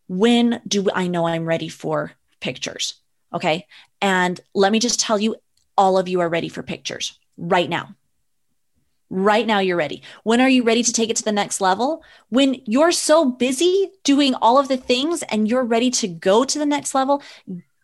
when 0.09 0.61
do 0.67 0.89
i 0.95 1.07
know 1.07 1.27
i'm 1.27 1.45
ready 1.45 1.69
for 1.69 2.13
pictures? 2.43 2.95
Okay? 3.33 3.67
And 4.03 4.39
let 4.55 4.73
me 4.73 4.79
just 4.79 5.01
tell 5.01 5.19
you 5.19 5.37
all 5.79 5.97
of 5.97 6.09
you 6.09 6.21
are 6.21 6.29
ready 6.29 6.51
for 6.51 6.63
pictures 6.63 7.19
right 7.39 7.71
now 7.71 7.95
right 9.13 9.47
now 9.47 9.59
you're 9.59 9.77
ready 9.77 10.03
when 10.23 10.41
are 10.41 10.49
you 10.49 10.63
ready 10.63 10.83
to 10.83 10.93
take 10.93 11.11
it 11.11 11.17
to 11.17 11.23
the 11.23 11.31
next 11.31 11.61
level 11.61 12.03
when 12.31 12.57
you're 12.65 12.91
so 12.91 13.27
busy 13.27 13.91
doing 14.05 14.35
all 14.37 14.59
of 14.59 14.69
the 14.69 14.77
things 14.77 15.23
and 15.25 15.49
you're 15.49 15.65
ready 15.65 15.91
to 15.91 16.09
go 16.09 16.45
to 16.45 16.59
the 16.59 16.65
next 16.65 16.95
level 16.95 17.23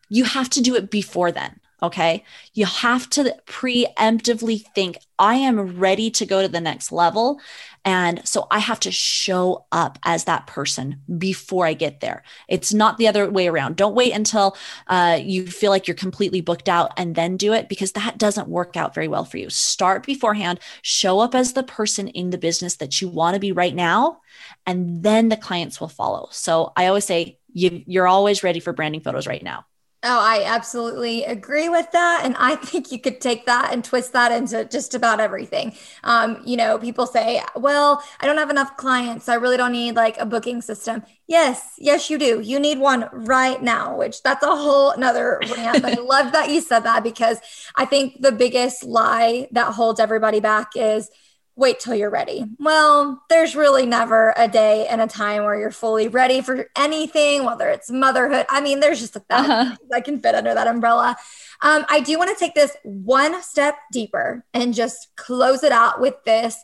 you 0.09 0.25
have 0.25 0.49
to 0.49 0.63
do 0.63 0.75
it 0.75 0.91
before 0.91 1.31
then 1.31 1.61
Okay. 1.81 2.25
You 2.55 2.67
have 2.67 3.09
to 3.11 3.37
preemptively 3.47 4.65
think, 4.75 4.99
I 5.19 5.37
am 5.37 5.79
ready 5.79 6.11
to 6.11 6.27
go 6.27 6.43
to 6.43 6.49
the 6.49 6.61
next 6.61 6.91
level. 6.91 7.41
And 7.89 8.21
so 8.29 8.47
I 8.51 8.59
have 8.59 8.81
to 8.81 8.93
show 8.93 9.65
up 9.73 9.99
as 10.05 10.25
that 10.25 10.47
person 10.47 11.01
before 11.17 11.65
I 11.65 11.73
get 11.73 12.01
there. 12.01 12.23
It's 12.47 12.75
not 12.75 12.99
the 12.99 13.09
other 13.09 13.31
way 13.31 13.49
around. 13.49 13.77
Don't 13.77 13.95
wait 13.95 14.13
until 14.13 14.59
uh, 14.89 15.19
you 15.23 15.47
feel 15.47 15.71
like 15.71 15.89
you're 15.89 15.95
completely 15.95 16.43
booked 16.43 16.69
out 16.69 16.93
and 16.99 17.15
then 17.15 17.39
do 17.39 17.55
it 17.55 17.67
because 17.67 17.93
that 17.93 18.19
doesn't 18.19 18.47
work 18.47 18.77
out 18.77 18.93
very 18.95 19.09
well 19.09 19.25
for 19.25 19.39
you. 19.39 19.49
Start 19.49 20.05
beforehand, 20.05 20.61
show 20.83 21.19
up 21.21 21.35
as 21.35 21.55
the 21.55 21.63
person 21.63 22.09
in 22.09 22.29
the 22.29 22.37
business 22.37 22.77
that 22.77 23.01
you 23.01 23.09
want 23.09 23.33
to 23.33 23.41
be 23.41 23.53
right 23.53 23.75
now, 23.75 24.21
and 24.67 25.03
then 25.03 25.31
the 25.31 25.37
clients 25.39 25.81
will 25.81 25.89
follow. 25.89 26.29
So 26.31 26.75
I 26.77 26.89
always 26.89 27.07
say, 27.07 27.39
you, 27.55 27.83
you're 27.87 28.07
always 28.07 28.43
ready 28.43 28.61
for 28.61 28.75
branding 28.75 29.01
photos 29.01 29.27
right 29.27 29.43
now. 29.43 29.65
Oh, 30.05 30.21
I 30.21 30.45
absolutely 30.45 31.25
agree 31.25 31.69
with 31.69 31.91
that. 31.91 32.21
And 32.25 32.37
I 32.39 32.55
think 32.65 32.93
you 32.93 33.01
could 33.01 33.21
take 33.21 33.47
that 33.47 33.73
and 33.73 33.85
twist 33.85 34.13
that 34.13 34.31
into 34.31 34.65
just 34.65 34.95
about 34.95 35.19
everything. 35.19 35.75
Um, 36.05 36.41
you 36.45 36.57
know, 36.57 36.79
people 36.79 37.05
say, 37.05 37.43
well, 37.57 38.03
I 38.21 38.27
don't 38.27 38.39
have 38.39 38.51
enough 38.51 38.77
clients. 38.77 39.29
I 39.29 39.35
really 39.35 39.57
don't 39.57 39.73
need 39.73 39.97
like 39.97 40.17
a 40.19 40.25
booking 40.27 40.63
system. 40.63 41.03
Yes, 41.27 41.75
yes, 41.79 42.11
you 42.11 42.19
do. 42.19 42.41
You 42.41 42.61
need 42.61 42.79
one 42.79 43.09
right 43.13 43.61
now, 43.61 43.97
which 43.99 44.23
that's 44.23 44.45
a 44.45 44.55
whole 44.55 44.93
another 44.93 45.41
rant. 45.57 45.85
I 45.85 45.95
love 45.95 46.33
that 46.33 46.49
you 46.51 46.61
said 46.61 46.81
that 46.81 47.03
because 47.03 47.39
I 47.75 47.85
think 47.85 48.23
the 48.23 48.33
biggest 48.33 48.85
lie 48.85 49.49
that 49.51 49.75
holds 49.75 49.99
everybody 49.99 50.39
back 50.39 50.71
is, 50.77 51.11
wait 51.59 51.81
till 51.81 51.95
you're 51.95 52.09
ready. 52.09 52.45
Well, 52.61 53.21
there's 53.29 53.57
really 53.57 53.85
never 53.85 54.33
a 54.37 54.47
day 54.47 54.87
and 54.87 55.01
a 55.01 55.09
time 55.09 55.43
where 55.43 55.59
you're 55.59 55.73
fully 55.73 56.07
ready 56.07 56.41
for 56.41 56.71
anything, 56.77 57.45
whether 57.45 57.69
it's 57.69 57.91
motherhood. 57.91 58.47
I 58.49 58.61
mean, 58.61 58.79
there's 58.79 59.01
just 59.01 59.17
a 59.17 59.21
thousand 59.21 59.51
uh-huh. 59.51 59.77
that 59.91 60.05
can 60.05 60.21
fit 60.21 60.37
under 60.37 60.55
that 60.55 60.69
umbrella. 60.69 61.17
Um, 61.61 61.85
I 61.89 61.99
do 61.99 62.17
want 62.17 62.31
to 62.31 62.37
take 62.37 62.55
this 62.55 62.77
one 62.85 63.43
step 63.43 63.75
deeper 63.93 64.45
and 64.55 64.73
just 64.73 65.09
close 65.17 65.65
it 65.65 65.73
out 65.73 66.01
with 66.01 66.15
this. 66.25 66.57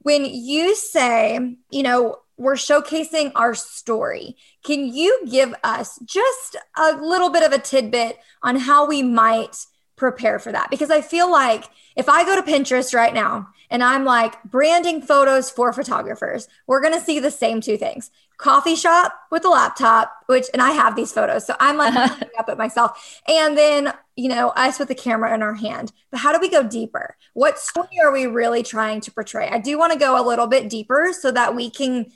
When 0.00 0.24
you 0.24 0.74
say, 0.74 1.56
you 1.70 1.82
know, 1.82 2.20
we're 2.38 2.54
showcasing 2.54 3.32
our 3.34 3.54
story. 3.54 4.36
Can 4.64 4.86
you 4.86 5.26
give 5.28 5.54
us 5.62 5.98
just 6.06 6.56
a 6.76 6.92
little 6.92 7.30
bit 7.30 7.42
of 7.42 7.52
a 7.52 7.58
tidbit 7.58 8.16
on 8.42 8.56
how 8.56 8.86
we 8.86 9.02
might 9.02 9.56
prepare 9.96 10.38
for 10.38 10.52
that? 10.52 10.70
Because 10.70 10.90
I 10.90 11.02
feel 11.02 11.30
like 11.30 11.64
if 11.96 12.08
I 12.08 12.24
go 12.24 12.36
to 12.36 12.50
Pinterest 12.50 12.94
right 12.94 13.12
now 13.12 13.48
and 13.70 13.82
I'm 13.82 14.04
like 14.04 14.42
branding 14.44 15.02
photos 15.02 15.50
for 15.50 15.72
photographers, 15.72 16.48
we're 16.66 16.80
going 16.80 16.94
to 16.94 17.00
see 17.00 17.18
the 17.18 17.30
same 17.30 17.60
two 17.60 17.76
things 17.76 18.10
coffee 18.38 18.76
shop 18.76 19.12
with 19.30 19.44
a 19.44 19.48
laptop, 19.48 20.12
which, 20.26 20.46
and 20.52 20.62
I 20.62 20.70
have 20.70 20.94
these 20.94 21.12
photos. 21.12 21.44
So 21.44 21.54
I'm 21.60 21.76
like 21.76 21.94
up 22.38 22.48
at 22.48 22.56
myself. 22.56 23.20
And 23.26 23.58
then, 23.58 23.92
you 24.16 24.28
know, 24.28 24.50
us 24.50 24.78
with 24.78 24.88
the 24.88 24.94
camera 24.94 25.34
in 25.34 25.42
our 25.42 25.54
hand. 25.54 25.92
But 26.10 26.20
how 26.20 26.32
do 26.32 26.38
we 26.40 26.48
go 26.48 26.62
deeper? 26.62 27.16
What 27.34 27.58
story 27.58 27.98
are 28.02 28.12
we 28.12 28.26
really 28.26 28.62
trying 28.62 29.00
to 29.02 29.10
portray? 29.10 29.48
I 29.48 29.58
do 29.58 29.76
want 29.76 29.92
to 29.92 29.98
go 29.98 30.20
a 30.20 30.26
little 30.26 30.46
bit 30.46 30.70
deeper 30.70 31.12
so 31.18 31.32
that 31.32 31.54
we 31.54 31.68
can, 31.68 32.06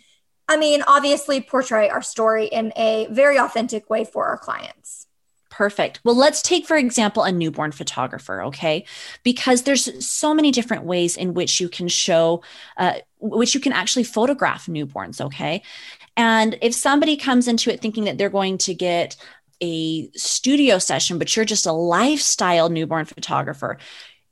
I 0.49 0.57
mean, 0.57 0.83
obviously 0.87 1.41
portray 1.41 1.89
our 1.89 2.03
story 2.03 2.47
in 2.47 2.73
a 2.77 3.09
very 3.11 3.39
authentic 3.39 3.91
way 3.91 4.05
for 4.05 4.27
our 4.27 4.39
clients. 4.39 5.09
Perfect. 5.53 6.01
Well, 6.03 6.17
let's 6.17 6.41
take, 6.41 6.67
for 6.67 6.79
example, 6.79 7.25
a 7.25 7.31
newborn 7.31 7.73
photographer, 7.73 8.43
okay? 8.45 8.87
Because 9.23 9.63
there's 9.63 10.05
so 10.05 10.33
many 10.33 10.51
different 10.51 10.85
ways 10.85 11.15
in 11.15 11.35
which 11.35 11.61
you 11.61 11.69
can 11.69 11.89
show, 11.89 12.43
uh, 12.79 12.95
which 13.19 13.55
you 13.55 13.61
can 13.61 13.75
actually 13.75 14.05
photograph 14.05 14.65
newborns, 14.65 15.21
okay? 15.21 15.63
And 16.17 16.57
if 16.63 16.75
somebody 16.75 17.19
comes 17.19 17.49
into 17.49 17.71
it 17.71 17.83
thinking 17.83 18.05
that 18.05 18.17
they're 18.17 18.31
going 18.31 18.57
to 18.59 18.73
get 18.73 19.17
a 19.61 20.11
studio 20.13 20.79
session, 20.79 21.19
but 21.19 21.37
you're 21.37 21.45
just 21.45 21.67
a 21.67 21.73
lifestyle 21.73 22.71
newborn 22.71 23.05
photographer, 23.05 23.77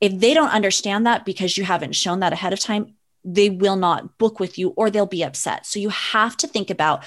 if 0.01 0.19
they 0.19 0.33
don't 0.33 0.49
understand 0.49 1.05
that 1.05 1.27
because 1.27 1.59
you 1.59 1.65
haven't 1.65 1.95
shown 1.97 2.21
that 2.21 2.33
ahead 2.33 2.55
of 2.55 2.61
time, 2.61 2.95
they 3.27 3.51
will 3.51 3.77
not 3.77 4.17
book 4.17 4.41
with 4.41 4.57
you 4.57 4.71
or 4.71 4.89
they'll 4.89 5.05
be 5.05 5.23
upset. 5.23 5.67
So 5.67 5.79
you 5.79 5.91
have 5.91 6.35
to 6.39 6.47
think 6.47 6.71
about 6.71 7.05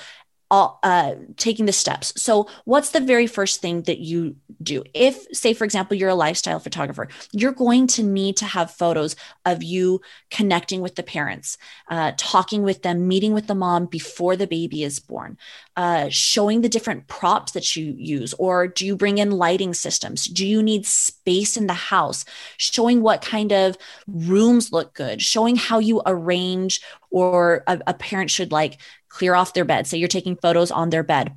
all, 0.54 0.80
uh, 0.84 1.16
taking 1.36 1.66
the 1.66 1.74
steps. 1.74 2.13
So, 2.22 2.48
what's 2.66 2.92
the 2.92 3.00
very 3.00 3.26
first 3.26 3.60
thing 3.60 3.82
that 3.84 3.98
you 3.98 4.36
do? 4.62 4.84
If, 4.94 5.26
say, 5.34 5.56
for 5.56 5.63
example, 5.63 5.98
you're 5.98 6.10
a 6.10 6.16
lifestyle 6.16 6.60
photographer, 6.60 7.08
you're 7.32 7.54
going 7.54 7.88
to 7.88 8.04
need 8.04 8.38
to 8.38 8.46
have 8.46 8.70
photos 8.70 9.16
of 9.46 9.63
you 9.63 10.02
connecting 10.30 10.82
with 10.82 10.94
the 10.94 11.02
parents, 11.02 11.58
uh, 11.89 12.12
talking 12.18 12.62
with 12.62 12.84
them, 12.84 13.08
meeting 13.08 13.34
with 13.34 13.48
the 13.48 13.56
mom 13.56 13.88
before 13.88 14.36
the 14.36 14.46
baby 14.46 14.84
is 14.84 15.00
born, 15.00 15.39
uh, 15.76 16.10
showing 16.10 16.62
the 16.62 16.70
different 16.70 17.08
props 17.08 17.54
that 17.54 17.76
you 17.76 17.96
use, 17.98 18.36
or 18.36 18.68
do 18.68 18.86
you 18.86 18.96
bring 18.96 19.18
in 19.18 19.32
lighting 19.32 19.74
systems? 19.74 20.26
Do 20.26 20.46
you 20.46 20.62
need 20.62 20.86
space 20.86 21.58
in 21.58 21.66
the 21.66 21.74
house? 21.74 22.26
Showing 22.58 23.02
what 23.02 23.24
kind 23.24 23.52
of 23.52 23.76
rooms 24.06 24.72
look 24.72 24.94
good, 24.94 25.20
showing 25.20 25.56
how 25.56 25.80
you 25.80 26.04
arrange, 26.06 26.80
or 27.10 27.63
a, 27.68 27.80
a 27.88 27.94
parent 27.94 28.30
should 28.30 28.52
like 28.52 28.80
clear 29.13 29.36
off 29.36 29.54
their 29.54 29.63
bed. 29.63 29.86
Say 29.86 29.99
you're 29.99 30.08
taking 30.08 30.36
photos 30.36 30.71
on 30.71 30.89
their 30.89 31.04
bed 31.04 31.36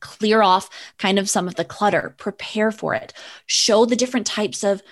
clear 0.00 0.42
off 0.42 0.68
kind 0.98 1.18
of 1.18 1.30
some 1.30 1.48
of 1.48 1.54
the 1.54 1.64
clutter, 1.64 2.14
prepare 2.18 2.70
for 2.70 2.94
it, 2.94 3.14
show 3.46 3.86
the 3.86 3.96
different 3.96 4.26
types 4.26 4.62
of 4.62 4.82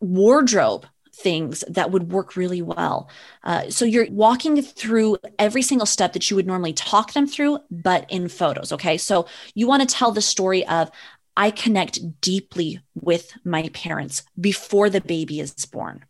wardrobe 0.00 0.86
things 1.14 1.64
that 1.68 1.90
would 1.90 2.12
work 2.12 2.36
really 2.36 2.60
well. 2.60 3.08
Uh, 3.42 3.70
so 3.70 3.84
you're 3.84 4.06
walking 4.10 4.60
through 4.62 5.16
every 5.38 5.62
single 5.62 5.86
step 5.86 6.12
that 6.12 6.30
you 6.30 6.36
would 6.36 6.46
normally 6.46 6.74
talk 6.74 7.14
them 7.14 7.26
through, 7.26 7.58
but 7.70 8.04
in 8.10 8.28
photos. 8.28 8.70
Okay. 8.72 8.98
So 8.98 9.26
you 9.54 9.66
want 9.66 9.86
to 9.86 9.94
tell 9.94 10.12
the 10.12 10.22
story 10.22 10.66
of, 10.66 10.90
I 11.36 11.50
connect 11.50 12.20
deeply 12.20 12.80
with 12.94 13.32
my 13.44 13.70
parents 13.72 14.24
before 14.38 14.90
the 14.90 15.00
baby 15.00 15.40
is 15.40 15.54
born. 15.64 16.04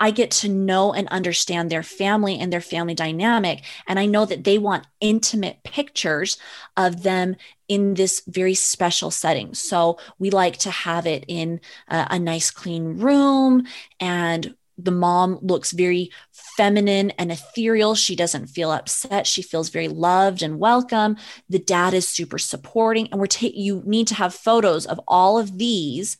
I 0.00 0.10
get 0.10 0.30
to 0.32 0.48
know 0.48 0.92
and 0.92 1.08
understand 1.08 1.70
their 1.70 1.82
family 1.82 2.38
and 2.38 2.52
their 2.52 2.60
family 2.60 2.94
dynamic. 2.94 3.62
And 3.86 3.98
I 3.98 4.06
know 4.06 4.24
that 4.24 4.44
they 4.44 4.58
want 4.58 4.86
intimate 5.00 5.62
pictures 5.62 6.38
of 6.76 7.02
them 7.02 7.36
in 7.68 7.94
this 7.94 8.22
very 8.26 8.54
special 8.54 9.10
setting. 9.10 9.54
So 9.54 9.98
we 10.18 10.30
like 10.30 10.58
to 10.58 10.70
have 10.70 11.06
it 11.06 11.24
in 11.28 11.60
a, 11.88 12.06
a 12.10 12.18
nice, 12.18 12.50
clean 12.50 12.98
room 12.98 13.66
and 14.00 14.54
the 14.78 14.90
mom 14.90 15.38
looks 15.42 15.72
very 15.72 16.10
feminine 16.32 17.10
and 17.12 17.30
ethereal. 17.30 17.94
She 17.94 18.16
doesn't 18.16 18.48
feel 18.48 18.70
upset. 18.70 19.26
She 19.26 19.42
feels 19.42 19.68
very 19.68 19.88
loved 19.88 20.42
and 20.42 20.58
welcome. 20.58 21.16
The 21.48 21.58
dad 21.58 21.94
is 21.94 22.08
super 22.08 22.38
supporting. 22.38 23.08
And 23.10 23.20
we're 23.20 23.26
taking, 23.26 23.60
you 23.60 23.82
need 23.84 24.08
to 24.08 24.14
have 24.14 24.34
photos 24.34 24.86
of 24.86 25.00
all 25.06 25.38
of 25.38 25.58
these 25.58 26.16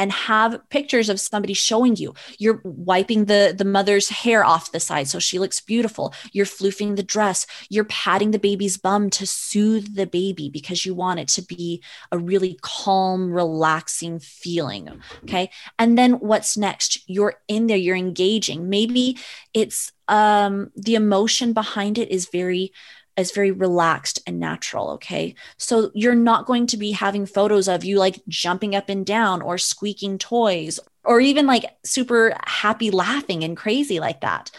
and 0.00 0.10
have 0.12 0.58
pictures 0.70 1.10
of 1.10 1.20
somebody 1.20 1.52
showing 1.52 1.94
you. 1.96 2.14
You're 2.38 2.62
wiping 2.64 3.26
the 3.26 3.54
the 3.56 3.66
mother's 3.66 4.08
hair 4.08 4.42
off 4.42 4.72
the 4.72 4.80
side 4.80 5.08
so 5.08 5.18
she 5.18 5.38
looks 5.38 5.60
beautiful. 5.60 6.14
You're 6.32 6.46
floofing 6.46 6.96
the 6.96 7.02
dress. 7.02 7.46
You're 7.68 7.84
patting 7.84 8.30
the 8.30 8.38
baby's 8.38 8.78
bum 8.78 9.10
to 9.10 9.26
soothe 9.26 9.94
the 9.94 10.06
baby 10.06 10.48
because 10.48 10.86
you 10.86 10.94
want 10.94 11.20
it 11.20 11.28
to 11.28 11.42
be 11.42 11.82
a 12.10 12.16
really 12.18 12.58
calm 12.62 13.30
relaxing 13.30 14.18
feeling 14.18 14.88
okay? 15.24 15.50
And 15.78 15.98
then 15.98 16.14
what's 16.14 16.56
next? 16.56 16.98
You're 17.06 17.34
in 17.46 17.66
there. 17.66 17.76
You're 17.76 17.96
engaging. 17.96 18.70
Maybe 18.70 19.18
it's 19.52 19.92
um 20.08 20.72
the 20.74 20.94
emotion 20.94 21.52
behind 21.52 21.98
it 21.98 22.10
is 22.10 22.30
very 22.32 22.72
is 23.20 23.32
very 23.32 23.50
relaxed 23.50 24.20
and 24.26 24.40
natural. 24.40 24.90
Okay. 24.90 25.34
So 25.58 25.90
you're 25.94 26.14
not 26.14 26.46
going 26.46 26.66
to 26.68 26.76
be 26.76 26.92
having 26.92 27.26
photos 27.26 27.68
of 27.68 27.84
you 27.84 27.98
like 27.98 28.20
jumping 28.28 28.74
up 28.74 28.88
and 28.88 29.06
down 29.06 29.42
or 29.42 29.58
squeaking 29.58 30.18
toys 30.18 30.80
or 31.04 31.20
even 31.20 31.46
like 31.46 31.64
super 31.84 32.36
happy 32.44 32.90
laughing 32.90 33.44
and 33.44 33.56
crazy 33.56 34.00
like 34.00 34.20
that. 34.22 34.50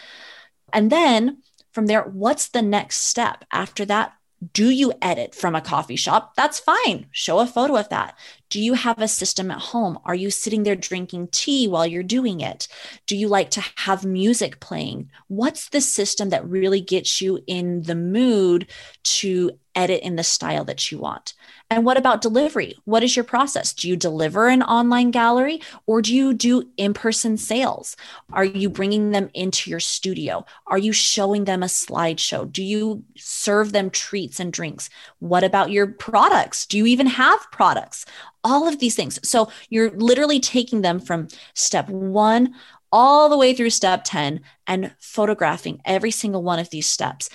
And 0.73 0.91
then 0.91 1.39
from 1.73 1.87
there, 1.87 2.03
what's 2.03 2.49
the 2.49 2.61
next 2.61 3.01
step 3.01 3.45
after 3.51 3.85
that? 3.85 4.13
Do 4.53 4.71
you 4.71 4.91
edit 5.03 5.35
from 5.35 5.55
a 5.55 5.61
coffee 5.61 5.95
shop? 5.95 6.35
That's 6.35 6.59
fine. 6.59 7.05
Show 7.11 7.39
a 7.39 7.45
photo 7.45 7.75
of 7.75 7.89
that. 7.89 8.17
Do 8.49 8.59
you 8.59 8.73
have 8.73 8.99
a 8.99 9.07
system 9.07 9.51
at 9.51 9.59
home? 9.59 9.99
Are 10.03 10.15
you 10.15 10.31
sitting 10.31 10.63
there 10.63 10.75
drinking 10.75 11.27
tea 11.27 11.67
while 11.67 11.85
you're 11.85 12.01
doing 12.01 12.41
it? 12.41 12.67
Do 13.05 13.15
you 13.15 13.27
like 13.27 13.51
to 13.51 13.63
have 13.75 14.03
music 14.03 14.59
playing? 14.59 15.11
What's 15.27 15.69
the 15.69 15.79
system 15.79 16.29
that 16.29 16.47
really 16.47 16.81
gets 16.81 17.21
you 17.21 17.43
in 17.45 17.83
the 17.83 17.95
mood 17.95 18.67
to 19.03 19.51
edit 19.75 20.01
in 20.01 20.15
the 20.15 20.23
style 20.23 20.65
that 20.65 20.91
you 20.91 20.97
want? 20.97 21.33
And 21.69 21.85
what 21.85 21.97
about 21.97 22.21
delivery? 22.21 22.75
What 22.83 23.01
is 23.01 23.15
your 23.15 23.23
process? 23.23 23.73
Do 23.73 23.87
you 23.87 23.95
deliver 23.95 24.49
an 24.49 24.61
online 24.61 25.09
gallery 25.11 25.61
or 25.85 26.01
do 26.01 26.13
you 26.13 26.33
do 26.33 26.69
in 26.75 26.93
person 26.93 27.37
sales? 27.37 27.95
Are 28.33 28.43
you 28.43 28.69
bringing 28.69 29.11
them 29.11 29.29
into 29.33 29.69
your 29.69 29.79
studio? 29.79 30.45
Are 30.67 30.77
you 30.77 30.91
showing 30.91 31.45
them 31.45 31.63
a 31.63 31.67
slideshow? 31.67 32.51
Do 32.51 32.61
you 32.61 33.05
serve 33.15 33.71
them 33.71 33.89
treats 33.89 34.39
and 34.39 34.51
drinks? 34.51 34.89
What 35.19 35.45
about 35.45 35.71
your 35.71 35.87
products? 35.87 36.65
Do 36.65 36.77
you 36.77 36.85
even 36.87 37.07
have 37.07 37.39
products? 37.51 38.05
All 38.43 38.67
of 38.67 38.79
these 38.79 38.95
things. 38.95 39.19
So 39.27 39.49
you're 39.69 39.91
literally 39.91 40.41
taking 40.41 40.81
them 40.81 40.99
from 40.99 41.29
step 41.53 41.87
one 41.87 42.53
all 42.91 43.29
the 43.29 43.37
way 43.37 43.53
through 43.53 43.69
step 43.69 44.03
10 44.03 44.41
and 44.67 44.93
photographing 44.99 45.81
every 45.85 46.11
single 46.11 46.43
one 46.43 46.59
of 46.59 46.69
these 46.69 46.87
steps 46.87 47.29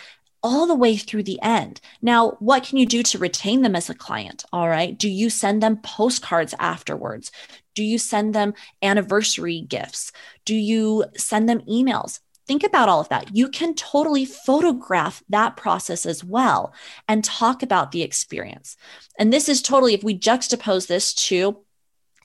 all 0.47 0.65
the 0.69 0.77
way 0.77 0.97
through 0.97 1.25
the 1.25 1.43
end. 1.43 1.81
Now, 2.01 2.37
what 2.39 2.63
can 2.63 2.79
you 2.79 2.87
do 2.87 3.03
to 3.03 3.19
retain 3.19 3.63
them 3.63 3.75
as 3.75 3.91
a 3.91 3.95
client? 3.95 4.45
All 4.53 4.69
right. 4.69 4.97
Do 4.97 5.11
you 5.11 5.29
send 5.29 5.61
them 5.61 5.79
postcards 5.79 6.55
afterwards? 6.61 7.33
Do 7.75 7.83
you 7.83 7.99
send 7.99 8.33
them 8.33 8.55
anniversary 8.81 9.63
gifts? 9.63 10.13
Do 10.45 10.55
you 10.55 11.05
send 11.17 11.49
them 11.49 11.63
emails? 11.63 12.21
Think 12.47 12.63
about 12.63 12.89
all 12.89 13.01
of 13.01 13.09
that. 13.09 13.35
You 13.35 13.49
can 13.49 13.75
totally 13.75 14.25
photograph 14.25 15.21
that 15.31 15.57
process 15.57 16.07
as 16.07 16.23
well 16.23 16.73
and 17.09 17.25
talk 17.25 17.65
about 17.65 17.91
the 17.91 18.03
experience. 18.03 18.77
And 19.19 19.33
this 19.33 19.49
is 19.49 19.61
totally, 19.61 19.95
if 19.95 20.05
we 20.05 20.17
juxtapose 20.17 20.87
this 20.87 21.13
to 21.27 21.59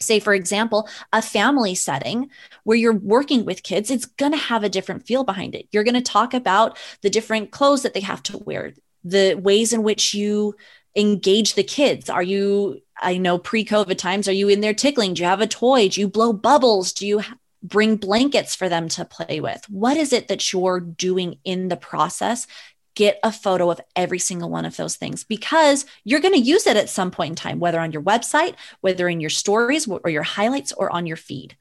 say 0.02 0.20
for 0.20 0.34
example 0.34 0.88
a 1.14 1.22
family 1.22 1.76
setting 1.76 2.30
where 2.64 2.78
you're 2.78 2.94
working 2.94 3.46
with 3.46 3.64
kids 3.64 3.92
it's 3.92 4.06
going 4.06 4.32
to 4.32 4.38
have 4.38 4.64
a 4.64 4.70
different 4.70 5.06
feel 5.06 5.24
behind 5.24 5.56
it. 5.56 5.68
You're 5.72 5.84
going 5.84 5.96
to 5.96 6.02
talk 6.02 6.34
about 6.34 6.78
the 7.02 7.10
different 7.10 7.52
clothes 7.52 7.84
that 7.84 7.94
they 7.94 8.02
have 8.02 8.24
to 8.24 8.38
wear 8.38 8.74
the 9.04 9.36
ways 9.36 9.74
in 9.74 9.84
which 9.84 10.14
you 10.14 10.56
engage 10.96 11.56
the 11.56 11.64
kids. 11.64 12.10
Are 12.10 12.24
you 12.24 12.82
i 13.04 13.18
know 13.18 13.40
pre-covid 13.40 13.98
times 13.98 14.28
are 14.28 14.34
you 14.34 14.50
in 14.50 14.62
there 14.62 14.74
tickling? 14.74 15.14
Do 15.14 15.22
you 15.22 15.28
have 15.28 15.42
a 15.42 15.48
toy? 15.48 15.90
Do 15.90 16.02
you 16.02 16.08
blow 16.08 16.34
bubbles? 16.34 16.94
Do 16.94 17.08
you 17.08 17.22
bring 17.64 17.96
blankets 17.96 18.56
for 18.56 18.70
them 18.70 18.88
to 18.90 19.06
play 19.06 19.40
with? 19.40 19.64
What 19.70 19.98
is 19.98 20.14
it 20.14 20.28
that 20.28 20.52
you're 20.52 20.80
doing 20.80 21.38
in 21.44 21.68
the 21.68 21.78
process 21.78 22.48
get 22.96 23.20
a 23.24 23.32
photo 23.32 23.70
of 23.70 23.82
every 23.96 24.20
single 24.20 24.50
one 24.50 24.66
of 24.66 24.78
those 24.78 24.96
things 24.96 25.24
because 25.24 25.86
you're 26.04 26.20
going 26.20 26.34
to 26.34 26.40
use 26.40 26.68
it 26.68 26.78
at 26.78 26.90
some 26.90 27.12
point 27.12 27.32
in 27.32 27.36
time, 27.36 27.60
whether 27.60 27.80
on 27.80 27.92
your 27.92 28.02
website, 28.02 28.56
whether 28.82 29.08
in 29.08 29.20
your 29.20 29.30
stories 29.30 29.88
or 29.88 30.10
your 30.10 30.24
highlights 30.24 30.72
or 30.74 30.92
on 30.92 31.06
your 31.06 31.18
feed. 31.18 31.56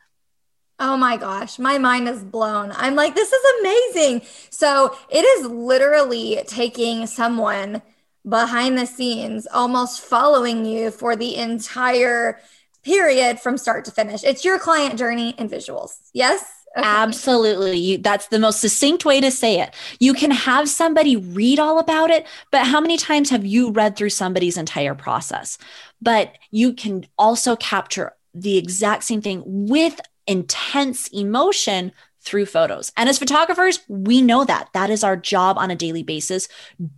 Oh 0.79 0.97
my 0.97 1.19
gosh, 1.19 1.59
my 1.59 1.77
mind 1.77 2.09
is 2.09 2.25
blown. 2.25 2.73
I'm 2.75 2.95
like, 2.95 3.15
this 3.15 3.33
is 3.33 3.45
amazing. 3.61 4.23
So 4.49 4.97
it 5.11 5.25
is 5.25 5.47
literally 5.47 6.43
taking 6.47 7.07
someone 7.07 7.83
behind 8.27 8.79
the 8.79 8.87
scenes, 8.87 9.47
almost 9.53 10.01
following 10.01 10.65
you 10.65 10.91
for 10.91 11.17
the 11.17 11.37
entire 11.37 12.41
period 12.83 13.41
from 13.41 13.59
start 13.59 13.85
to 13.85 13.91
finish. 13.91 14.25
It's 14.25 14.45
your 14.45 14.59
client 14.59 14.99
journey 14.99 15.35
and 15.37 15.51
visuals. 15.51 15.99
Yes? 16.15 16.60
Absolutely. 16.77 17.77
You, 17.79 17.99
that's 17.99 18.29
the 18.29 18.39
most 18.39 18.61
succinct 18.61 19.05
way 19.05 19.21
to 19.21 19.31
say 19.31 19.61
it. 19.61 19.75
You 19.99 20.15
can 20.15 20.31
have 20.31 20.69
somebody 20.69 21.17
read 21.17 21.59
all 21.59 21.79
about 21.79 22.11
it, 22.11 22.27
but 22.53 22.67
how 22.67 22.81
many 22.81 22.97
times 22.97 23.31
have 23.31 23.45
you 23.45 23.73
read 23.73 23.97
through 23.97 24.11
somebody's 24.11 24.57
entire 24.57 24.95
process? 24.95 25.59
But 26.01 26.39
you 26.51 26.73
can 26.73 27.07
also 27.19 27.57
capture 27.57 28.13
the 28.35 28.57
exact 28.57 29.03
same 29.05 29.21
thing 29.21 29.43
with 29.45 30.01
intense 30.27 31.09
emotion 31.09 31.93
through 32.23 32.47
photos. 32.47 32.93
And 32.97 33.09
as 33.09 33.19
photographers, 33.19 33.81
we 33.89 34.23
know 34.23 34.45
that. 34.45 34.69
That 34.73 34.91
is 34.91 35.03
our 35.03 35.17
job 35.17 35.59
on 35.59 35.71
a 35.71 35.77
daily 35.77 36.03
basis. 36.03 36.49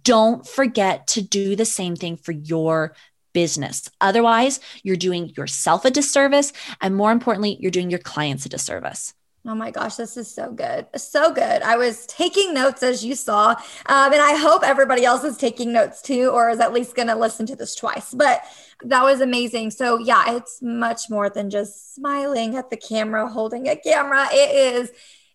Don't 0.02 0.46
forget 0.46 1.06
to 1.08 1.22
do 1.22 1.56
the 1.56 1.64
same 1.64 1.96
thing 1.96 2.16
for 2.16 2.32
your 2.32 2.94
business. 3.32 3.88
Otherwise, 4.00 4.60
you're 4.82 4.96
doing 4.96 5.32
yourself 5.36 5.84
a 5.84 5.90
disservice. 5.90 6.52
And 6.80 6.94
more 6.94 7.12
importantly, 7.12 7.56
you're 7.60 7.70
doing 7.70 7.88
your 7.88 8.00
clients 8.00 8.44
a 8.44 8.50
disservice. 8.50 9.14
Oh 9.44 9.56
my 9.56 9.72
gosh, 9.72 9.96
this 9.96 10.16
is 10.16 10.32
so 10.32 10.52
good. 10.52 10.86
So 10.94 11.32
good. 11.32 11.62
I 11.62 11.76
was 11.76 12.06
taking 12.06 12.54
notes 12.54 12.84
as 12.84 13.04
you 13.04 13.16
saw. 13.16 13.50
Um, 13.86 14.12
and 14.12 14.22
I 14.22 14.36
hope 14.36 14.62
everybody 14.62 15.04
else 15.04 15.24
is 15.24 15.36
taking 15.36 15.72
notes 15.72 16.00
too, 16.00 16.30
or 16.30 16.48
is 16.50 16.60
at 16.60 16.72
least 16.72 16.94
going 16.94 17.08
to 17.08 17.16
listen 17.16 17.46
to 17.46 17.56
this 17.56 17.74
twice. 17.74 18.14
But 18.14 18.42
that 18.84 19.02
was 19.02 19.20
amazing. 19.20 19.72
So, 19.72 19.98
yeah, 19.98 20.36
it's 20.36 20.62
much 20.62 21.10
more 21.10 21.28
than 21.28 21.50
just 21.50 21.92
smiling 21.92 22.56
at 22.56 22.70
the 22.70 22.76
camera, 22.76 23.28
holding 23.28 23.68
a 23.68 23.74
camera. 23.74 24.28
It 24.30 24.76
is 24.76 24.92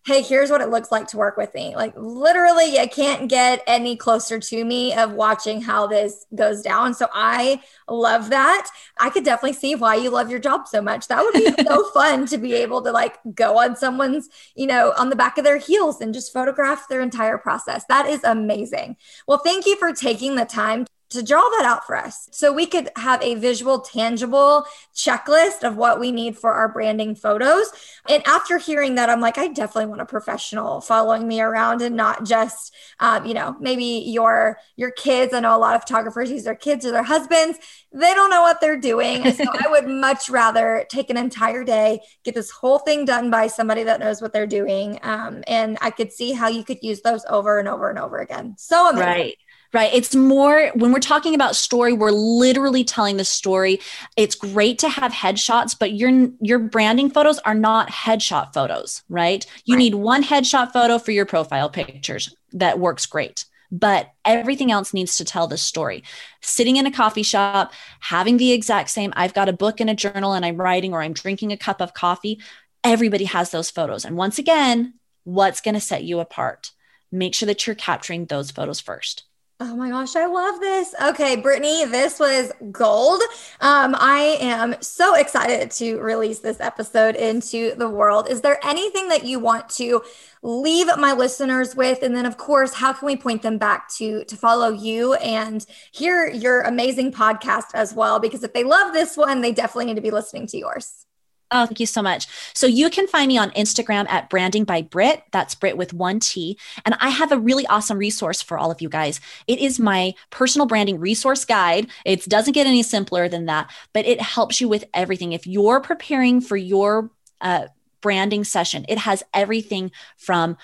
hey, 0.08 0.22
here's 0.22 0.50
what 0.50 0.62
it 0.62 0.70
looks 0.70 0.90
like 0.90 1.06
to 1.06 1.18
work 1.18 1.36
with 1.36 1.52
me. 1.52 1.76
Like 1.76 1.92
literally, 1.94 2.78
you 2.78 2.88
can't 2.88 3.28
get 3.28 3.62
any 3.66 3.94
closer 3.94 4.40
to 4.40 4.64
me 4.64 4.94
of 4.94 5.12
watching 5.12 5.60
how 5.60 5.86
this 5.86 6.24
goes 6.34 6.62
down. 6.62 6.94
So 6.94 7.08
I 7.12 7.60
love 7.86 8.30
that. 8.30 8.70
I 8.98 9.10
could 9.10 9.22
definitely 9.22 9.52
see 9.52 9.74
why 9.74 9.96
you 9.96 10.08
love 10.08 10.30
your 10.30 10.38
job 10.38 10.66
so 10.66 10.80
much. 10.80 11.08
That 11.08 11.22
would 11.22 11.34
be 11.34 11.62
so 11.62 11.90
fun 11.94 12.24
to 12.28 12.38
be 12.38 12.54
able 12.54 12.80
to 12.84 12.90
like 12.90 13.18
go 13.34 13.58
on 13.58 13.76
someone's, 13.76 14.30
you 14.54 14.66
know, 14.66 14.94
on 14.96 15.10
the 15.10 15.16
back 15.16 15.36
of 15.36 15.44
their 15.44 15.58
heels 15.58 16.00
and 16.00 16.14
just 16.14 16.32
photograph 16.32 16.88
their 16.88 17.02
entire 17.02 17.36
process. 17.36 17.84
That 17.90 18.06
is 18.06 18.24
amazing. 18.24 18.96
Well, 19.26 19.42
thank 19.44 19.66
you 19.66 19.76
for 19.76 19.92
taking 19.92 20.36
the 20.36 20.46
time 20.46 20.86
to 21.10 21.22
draw 21.22 21.40
that 21.40 21.64
out 21.64 21.86
for 21.86 21.96
us 21.96 22.28
so 22.32 22.52
we 22.52 22.66
could 22.66 22.90
have 22.96 23.22
a 23.22 23.34
visual, 23.34 23.80
tangible 23.80 24.64
checklist 24.94 25.62
of 25.62 25.76
what 25.76 25.98
we 25.98 26.12
need 26.12 26.36
for 26.36 26.52
our 26.52 26.68
branding 26.68 27.14
photos. 27.14 27.70
And 28.08 28.22
after 28.26 28.58
hearing 28.58 28.96
that, 28.96 29.08
I'm 29.08 29.20
like, 29.20 29.38
I 29.38 29.48
definitely 29.48 29.86
want 29.86 30.02
a 30.02 30.06
professional 30.06 30.80
following 30.80 31.26
me 31.26 31.40
around 31.40 31.80
and 31.82 31.96
not 31.96 32.26
just, 32.26 32.74
um, 33.00 33.24
you 33.24 33.32
know, 33.32 33.56
maybe 33.60 33.84
your 33.84 34.58
your 34.76 34.90
kids. 34.90 35.32
I 35.32 35.40
know 35.40 35.56
a 35.56 35.58
lot 35.58 35.76
of 35.76 35.82
photographers 35.82 36.30
use 36.30 36.44
their 36.44 36.54
kids 36.54 36.84
or 36.84 36.90
their 36.90 37.02
husbands. 37.02 37.58
They 37.92 38.12
don't 38.12 38.30
know 38.30 38.42
what 38.42 38.60
they're 38.60 38.78
doing. 38.78 39.32
So 39.32 39.44
I 39.64 39.68
would 39.68 39.88
much 39.88 40.28
rather 40.28 40.84
take 40.90 41.08
an 41.10 41.16
entire 41.16 41.64
day, 41.64 42.00
get 42.24 42.34
this 42.34 42.50
whole 42.50 42.78
thing 42.78 43.04
done 43.04 43.30
by 43.30 43.46
somebody 43.46 43.84
that 43.84 44.00
knows 44.00 44.20
what 44.20 44.32
they're 44.32 44.46
doing. 44.46 44.98
Um, 45.02 45.42
and 45.46 45.78
I 45.80 45.90
could 45.90 46.12
see 46.12 46.32
how 46.32 46.48
you 46.48 46.64
could 46.64 46.82
use 46.82 47.00
those 47.00 47.24
over 47.30 47.58
and 47.58 47.68
over 47.68 47.88
and 47.88 47.98
over 47.98 48.18
again. 48.18 48.56
So 48.58 48.90
amazing. 48.90 49.08
Right 49.08 49.38
right 49.72 49.90
it's 49.92 50.14
more 50.14 50.70
when 50.74 50.92
we're 50.92 50.98
talking 50.98 51.34
about 51.34 51.56
story 51.56 51.92
we're 51.92 52.10
literally 52.10 52.84
telling 52.84 53.16
the 53.16 53.24
story 53.24 53.80
it's 54.16 54.34
great 54.34 54.78
to 54.78 54.88
have 54.88 55.12
headshots 55.12 55.76
but 55.78 55.92
your 55.92 56.28
your 56.40 56.58
branding 56.58 57.10
photos 57.10 57.38
are 57.40 57.54
not 57.54 57.90
headshot 57.90 58.52
photos 58.52 59.02
right 59.08 59.46
you 59.64 59.74
right. 59.74 59.78
need 59.78 59.94
one 59.94 60.22
headshot 60.22 60.72
photo 60.72 60.98
for 60.98 61.12
your 61.12 61.26
profile 61.26 61.68
pictures 61.68 62.34
that 62.52 62.78
works 62.78 63.06
great 63.06 63.44
but 63.70 64.12
everything 64.24 64.72
else 64.72 64.94
needs 64.94 65.16
to 65.16 65.24
tell 65.24 65.46
the 65.46 65.58
story. 65.58 66.02
Sitting 66.40 66.76
in 66.76 66.86
a 66.86 66.90
coffee 66.90 67.22
shop, 67.22 67.72
having 68.00 68.36
the 68.36 68.52
exact 68.52 68.90
same, 68.90 69.12
I've 69.16 69.34
got 69.34 69.48
a 69.48 69.52
book 69.52 69.80
and 69.80 69.90
a 69.90 69.94
journal 69.94 70.32
and 70.32 70.44
I'm 70.44 70.56
writing 70.56 70.94
or 70.94 71.02
I'm 71.02 71.12
drinking 71.12 71.52
a 71.52 71.56
cup 71.56 71.80
of 71.80 71.94
coffee. 71.94 72.40
Everybody 72.82 73.24
has 73.24 73.50
those 73.50 73.70
photos. 73.70 74.04
And 74.04 74.16
once 74.16 74.38
again, 74.38 74.94
what's 75.24 75.60
going 75.60 75.74
to 75.74 75.80
set 75.80 76.04
you 76.04 76.20
apart? 76.20 76.72
Make 77.12 77.34
sure 77.34 77.46
that 77.46 77.66
you're 77.66 77.76
capturing 77.76 78.26
those 78.26 78.50
photos 78.50 78.80
first. 78.80 79.24
Oh 79.60 79.74
my 79.74 79.88
gosh, 79.88 80.14
I 80.14 80.26
love 80.26 80.60
this. 80.60 80.94
Okay, 81.02 81.34
Brittany, 81.34 81.84
this 81.84 82.20
was 82.20 82.52
gold. 82.70 83.20
Um, 83.60 83.96
I 83.98 84.36
am 84.38 84.80
so 84.80 85.16
excited 85.16 85.72
to 85.72 85.98
release 85.98 86.38
this 86.38 86.60
episode 86.60 87.16
into 87.16 87.74
the 87.74 87.88
world. 87.88 88.28
Is 88.30 88.40
there 88.40 88.64
anything 88.64 89.08
that 89.08 89.24
you 89.24 89.40
want 89.40 89.68
to 89.70 90.02
leave 90.42 90.86
my 90.96 91.12
listeners 91.12 91.74
with? 91.74 92.04
And 92.04 92.14
then, 92.14 92.24
of 92.24 92.36
course, 92.36 92.72
how 92.72 92.92
can 92.92 93.06
we 93.06 93.16
point 93.16 93.42
them 93.42 93.58
back 93.58 93.88
to 93.96 94.22
to 94.26 94.36
follow 94.36 94.68
you 94.70 95.14
and 95.14 95.66
hear 95.90 96.28
your 96.28 96.60
amazing 96.60 97.10
podcast 97.10 97.74
as 97.74 97.92
well? 97.92 98.20
Because 98.20 98.44
if 98.44 98.52
they 98.52 98.62
love 98.62 98.92
this 98.92 99.16
one, 99.16 99.40
they 99.40 99.50
definitely 99.50 99.86
need 99.86 99.96
to 99.96 100.02
be 100.02 100.12
listening 100.12 100.46
to 100.48 100.56
yours. 100.56 101.07
Oh, 101.50 101.64
thank 101.64 101.80
you 101.80 101.86
so 101.86 102.02
much. 102.02 102.26
So 102.54 102.66
you 102.66 102.90
can 102.90 103.06
find 103.06 103.28
me 103.28 103.38
on 103.38 103.50
Instagram 103.52 104.08
at 104.08 104.28
branding 104.28 104.64
by 104.64 104.82
Brit. 104.82 105.22
That's 105.32 105.54
Brit 105.54 105.78
with 105.78 105.94
one 105.94 106.20
T. 106.20 106.58
And 106.84 106.94
I 107.00 107.08
have 107.08 107.32
a 107.32 107.38
really 107.38 107.66
awesome 107.68 107.96
resource 107.96 108.42
for 108.42 108.58
all 108.58 108.70
of 108.70 108.82
you 108.82 108.90
guys. 108.90 109.20
It 109.46 109.58
is 109.58 109.78
my 109.78 110.14
personal 110.30 110.66
branding 110.66 111.00
resource 111.00 111.46
guide. 111.46 111.88
It 112.04 112.24
doesn't 112.26 112.52
get 112.52 112.66
any 112.66 112.82
simpler 112.82 113.28
than 113.28 113.46
that, 113.46 113.70
but 113.94 114.04
it 114.04 114.20
helps 114.20 114.60
you 114.60 114.68
with 114.68 114.84
everything. 114.92 115.32
If 115.32 115.46
you're 115.46 115.80
preparing 115.80 116.42
for 116.42 116.56
your 116.56 117.10
uh, 117.40 117.68
branding 118.00 118.44
session. 118.44 118.84
It 118.88 118.98
has 118.98 119.22
everything 119.34 119.90
from 120.16 120.56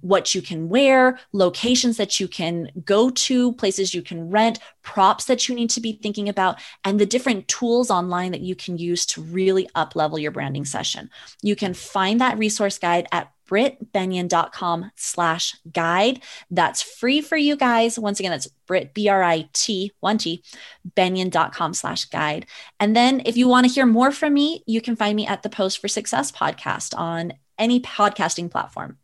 what 0.00 0.34
you 0.34 0.42
can 0.42 0.68
wear, 0.68 1.18
locations 1.32 1.96
that 1.96 2.20
you 2.20 2.28
can 2.28 2.70
go 2.84 3.10
to, 3.10 3.52
places 3.54 3.94
you 3.94 4.02
can 4.02 4.30
rent, 4.30 4.58
props 4.82 5.24
that 5.26 5.48
you 5.48 5.54
need 5.54 5.70
to 5.70 5.80
be 5.80 5.92
thinking 6.02 6.28
about, 6.28 6.58
and 6.84 6.98
the 6.98 7.06
different 7.06 7.48
tools 7.48 7.90
online 7.90 8.32
that 8.32 8.40
you 8.40 8.54
can 8.54 8.76
use 8.76 9.06
to 9.06 9.22
really 9.22 9.68
up 9.74 9.96
level 9.96 10.18
your 10.18 10.30
branding 10.30 10.64
session. 10.64 11.10
You 11.42 11.56
can 11.56 11.74
find 11.74 12.20
that 12.20 12.38
resource 12.38 12.78
guide 12.78 13.06
at 13.12 13.32
britbenyon.com 13.48 14.90
slash 14.94 15.56
guide. 15.72 16.22
That's 16.50 16.82
free 16.82 17.20
for 17.20 17.36
you 17.36 17.56
guys. 17.56 17.98
Once 17.98 18.20
again, 18.20 18.30
that's 18.30 18.48
Brit, 18.66 18.94
B-R-I-T, 18.94 19.92
one 20.00 20.18
T, 20.18 20.44
benyon.com 20.94 21.74
slash 21.74 22.04
guide. 22.04 22.46
And 22.78 22.94
then 22.94 23.22
if 23.24 23.36
you 23.36 23.48
want 23.48 23.66
to 23.66 23.72
hear 23.72 23.86
more 23.86 24.12
from 24.12 24.34
me, 24.34 24.62
you 24.66 24.80
can 24.80 24.94
find 24.94 25.16
me 25.16 25.26
at 25.26 25.42
the 25.42 25.48
Post 25.48 25.80
for 25.80 25.88
Success 25.88 26.30
podcast 26.30 26.96
on 26.96 27.32
any 27.58 27.80
podcasting 27.80 28.50
platform. 28.50 28.98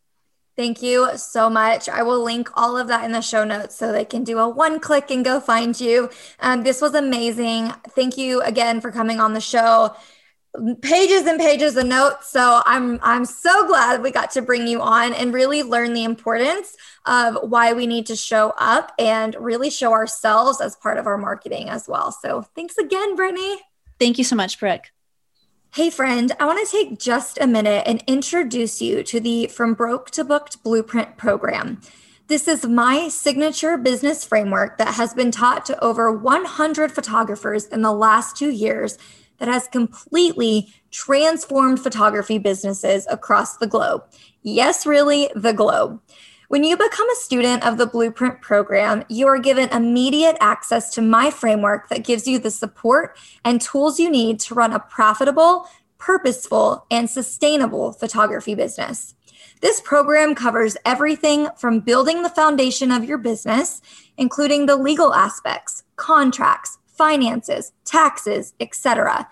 Thank 0.57 0.83
you 0.83 1.11
so 1.17 1.51
much. 1.51 1.89
I 1.89 2.05
will 2.05 2.23
link 2.23 2.49
all 2.55 2.77
of 2.77 2.87
that 2.87 3.05
in 3.05 3.11
the 3.11 3.21
show 3.21 3.43
notes 3.43 3.75
so 3.75 3.91
they 3.91 4.05
can 4.05 4.23
do 4.23 4.39
a 4.39 4.49
one 4.49 4.79
click 4.79 5.11
and 5.11 5.25
go 5.25 5.41
find 5.41 5.79
you. 5.81 6.11
Um, 6.39 6.63
this 6.63 6.81
was 6.81 6.95
amazing. 6.95 7.73
Thank 7.91 8.17
you 8.17 8.41
again 8.43 8.81
for 8.81 8.93
coming 8.93 9.19
on 9.19 9.33
the 9.33 9.41
show 9.41 9.97
pages 10.83 11.27
and 11.27 11.39
pages 11.39 11.77
of 11.77 11.87
notes. 11.87 12.31
So 12.31 12.63
I'm 12.67 12.99
I'm 13.03 13.25
so 13.25 13.67
glad 13.67 14.03
we 14.03 14.11
got 14.11 14.31
to 14.33 14.43
bring 14.43 14.67
you 14.67 14.81
on 14.81 15.13
and 15.13 15.35
really 15.35 15.63
learn 15.63 15.93
the 15.93 16.05
importance 16.05 16.77
of 17.07 17.37
why 17.43 17.73
we 17.73 17.87
need 17.87 18.07
to 18.07 18.17
show 18.17 18.55
up 18.59 18.93
and 18.99 19.37
really 19.39 19.71
show 19.71 19.93
ourselves 19.93 20.61
as 20.61 20.77
part 20.77 20.99
of 20.99 21.07
our 21.07 21.19
marketing 21.19 21.69
as 21.69 21.89
well. 21.89 22.13
So 22.13 22.43
thanks 22.55 22.79
again, 22.79 23.17
Brittany. 23.17 23.57
Thank 23.99 24.19
you 24.19 24.25
so 24.25 24.37
much, 24.37 24.61
Brooke. 24.61 24.91
Hey, 25.75 25.91
friend, 25.91 26.31
I 26.39 26.47
want 26.47 26.65
to 26.65 26.71
take 26.71 27.01
just 27.01 27.37
a 27.41 27.49
minute 27.49 27.83
and 27.85 28.05
introduce 28.07 28.81
you 28.81 29.03
to 29.03 29.19
the 29.19 29.49
From 29.49 29.75
Broke 29.75 30.11
to 30.13 30.25
Booked 30.25 30.63
Blueprint 30.63 31.17
program. 31.17 31.81
This 32.29 32.47
is 32.47 32.65
my 32.65 33.09
signature 33.09 33.77
business 33.77 34.25
framework 34.25 34.79
that 34.79 34.95
has 34.95 35.15
been 35.15 35.33
taught 35.33 35.67
to 35.67 35.85
over 35.85 36.13
100 36.13 36.93
photographers 36.93 37.67
in 37.67 37.83
the 37.83 37.93
last 37.93 38.37
two 38.37 38.51
years 38.51 38.99
that 39.39 39.49
has 39.49 39.69
completely 39.69 40.73
transformed 40.91 41.81
photography 41.81 42.39
businesses 42.39 43.07
across 43.11 43.57
the 43.57 43.67
globe. 43.67 44.05
Yes, 44.43 44.87
really, 44.87 45.31
the 45.35 45.53
globe. 45.53 46.01
When 46.49 46.63
you 46.63 46.77
become 46.77 47.09
a 47.11 47.17
student 47.17 47.67
of 47.67 47.79
the 47.79 47.87
Blueprint 47.87 48.41
program, 48.43 49.05
you 49.09 49.27
are 49.27 49.39
given 49.39 49.71
immediate 49.71 50.37
access 50.41 50.91
to 50.95 51.03
my 51.03 51.31
framework 51.31 51.89
that 51.89 52.05
gives 52.05 52.29
you 52.29 52.39
the 52.39 52.51
support 52.51 53.19
and 53.45 53.61
tools 53.61 53.99
you 53.99 54.11
need 54.11 54.41
to 54.41 54.55
run 54.55 54.73
a 54.73 54.79
profitable, 54.79 55.67
purposeful, 55.99 56.87
and 56.91 57.09
sustainable 57.09 57.93
photography 57.93 58.55
business. 58.55 59.15
This 59.63 59.81
program 59.81 60.35
covers 60.35 60.77
everything 60.85 61.49
from 61.57 61.81
building 61.81 62.23
the 62.23 62.29
foundation 62.29 62.93
of 62.93 63.05
your 63.05 63.19
business, 63.19 63.81
including 64.19 64.67
the 64.67 64.77
legal 64.77 65.15
aspects, 65.15 65.83
contracts, 65.97 66.79
finances, 66.97 67.73
taxes, 67.85 68.55
etc. 68.61 69.29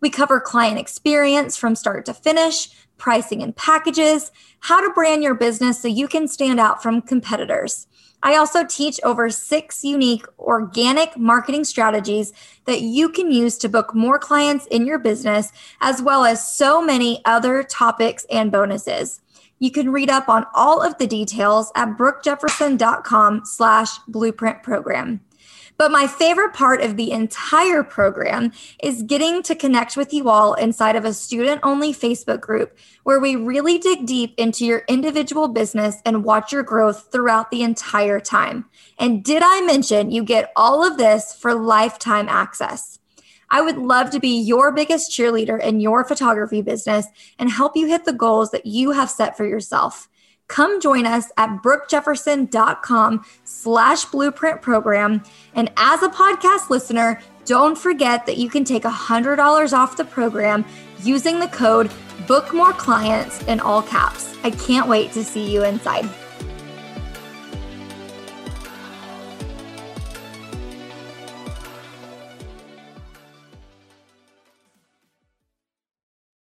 We 0.00 0.10
cover 0.10 0.40
client 0.40 0.78
experience 0.78 1.56
from 1.56 1.74
start 1.74 2.06
to 2.06 2.14
finish, 2.14 2.68
pricing 2.98 3.42
and 3.42 3.54
packages, 3.56 4.30
how 4.60 4.80
to 4.80 4.92
brand 4.92 5.22
your 5.22 5.34
business 5.34 5.80
so 5.80 5.88
you 5.88 6.08
can 6.08 6.28
stand 6.28 6.60
out 6.60 6.82
from 6.82 7.02
competitors. 7.02 7.86
I 8.22 8.36
also 8.36 8.64
teach 8.64 8.98
over 9.04 9.30
six 9.30 9.84
unique 9.84 10.26
organic 10.38 11.16
marketing 11.16 11.64
strategies 11.64 12.32
that 12.64 12.80
you 12.80 13.08
can 13.08 13.30
use 13.30 13.58
to 13.58 13.68
book 13.68 13.94
more 13.94 14.18
clients 14.18 14.66
in 14.66 14.86
your 14.86 14.98
business, 14.98 15.52
as 15.80 16.02
well 16.02 16.24
as 16.24 16.56
so 16.56 16.82
many 16.82 17.20
other 17.24 17.62
topics 17.62 18.26
and 18.30 18.50
bonuses. 18.50 19.20
You 19.58 19.70
can 19.70 19.90
read 19.90 20.10
up 20.10 20.28
on 20.28 20.46
all 20.54 20.82
of 20.82 20.98
the 20.98 21.06
details 21.06 21.70
at 21.74 21.96
brookejefferson.com 21.96 23.42
slash 23.44 23.98
blueprint 24.08 24.62
program. 24.62 25.20
But 25.78 25.90
my 25.90 26.06
favorite 26.06 26.54
part 26.54 26.80
of 26.80 26.96
the 26.96 27.12
entire 27.12 27.82
program 27.82 28.52
is 28.82 29.02
getting 29.02 29.42
to 29.42 29.54
connect 29.54 29.96
with 29.96 30.12
you 30.14 30.30
all 30.30 30.54
inside 30.54 30.96
of 30.96 31.04
a 31.04 31.12
student 31.12 31.60
only 31.62 31.92
Facebook 31.92 32.40
group 32.40 32.78
where 33.02 33.20
we 33.20 33.36
really 33.36 33.78
dig 33.78 34.06
deep 34.06 34.34
into 34.38 34.64
your 34.64 34.84
individual 34.88 35.48
business 35.48 36.00
and 36.06 36.24
watch 36.24 36.50
your 36.50 36.62
growth 36.62 37.08
throughout 37.12 37.50
the 37.50 37.62
entire 37.62 38.20
time. 38.20 38.64
And 38.98 39.22
did 39.22 39.42
I 39.44 39.60
mention 39.60 40.10
you 40.10 40.24
get 40.24 40.50
all 40.56 40.82
of 40.84 40.96
this 40.96 41.34
for 41.34 41.54
lifetime 41.54 42.28
access? 42.28 42.98
I 43.50 43.60
would 43.60 43.76
love 43.76 44.10
to 44.10 44.18
be 44.18 44.40
your 44.40 44.72
biggest 44.72 45.10
cheerleader 45.10 45.62
in 45.62 45.80
your 45.80 46.04
photography 46.04 46.62
business 46.62 47.06
and 47.38 47.50
help 47.50 47.76
you 47.76 47.86
hit 47.86 48.04
the 48.04 48.12
goals 48.12 48.50
that 48.50 48.66
you 48.66 48.90
have 48.92 49.10
set 49.10 49.36
for 49.36 49.46
yourself 49.46 50.08
come 50.48 50.80
join 50.80 51.06
us 51.06 51.30
at 51.36 51.62
brookejefferson.com 51.62 53.24
slash 53.44 54.04
blueprint 54.06 54.62
program. 54.62 55.22
And 55.54 55.72
as 55.76 56.02
a 56.02 56.08
podcast 56.08 56.70
listener, 56.70 57.20
don't 57.44 57.78
forget 57.78 58.26
that 58.26 58.38
you 58.38 58.48
can 58.50 58.64
take 58.64 58.82
$100 58.82 59.72
off 59.72 59.96
the 59.96 60.04
program 60.04 60.64
using 61.02 61.38
the 61.38 61.48
code 61.48 61.90
book 62.26 62.52
more 62.52 62.72
clients 62.72 63.42
in 63.44 63.60
all 63.60 63.82
caps. 63.82 64.34
I 64.42 64.50
can't 64.50 64.88
wait 64.88 65.12
to 65.12 65.24
see 65.24 65.52
you 65.52 65.64
inside. 65.64 66.08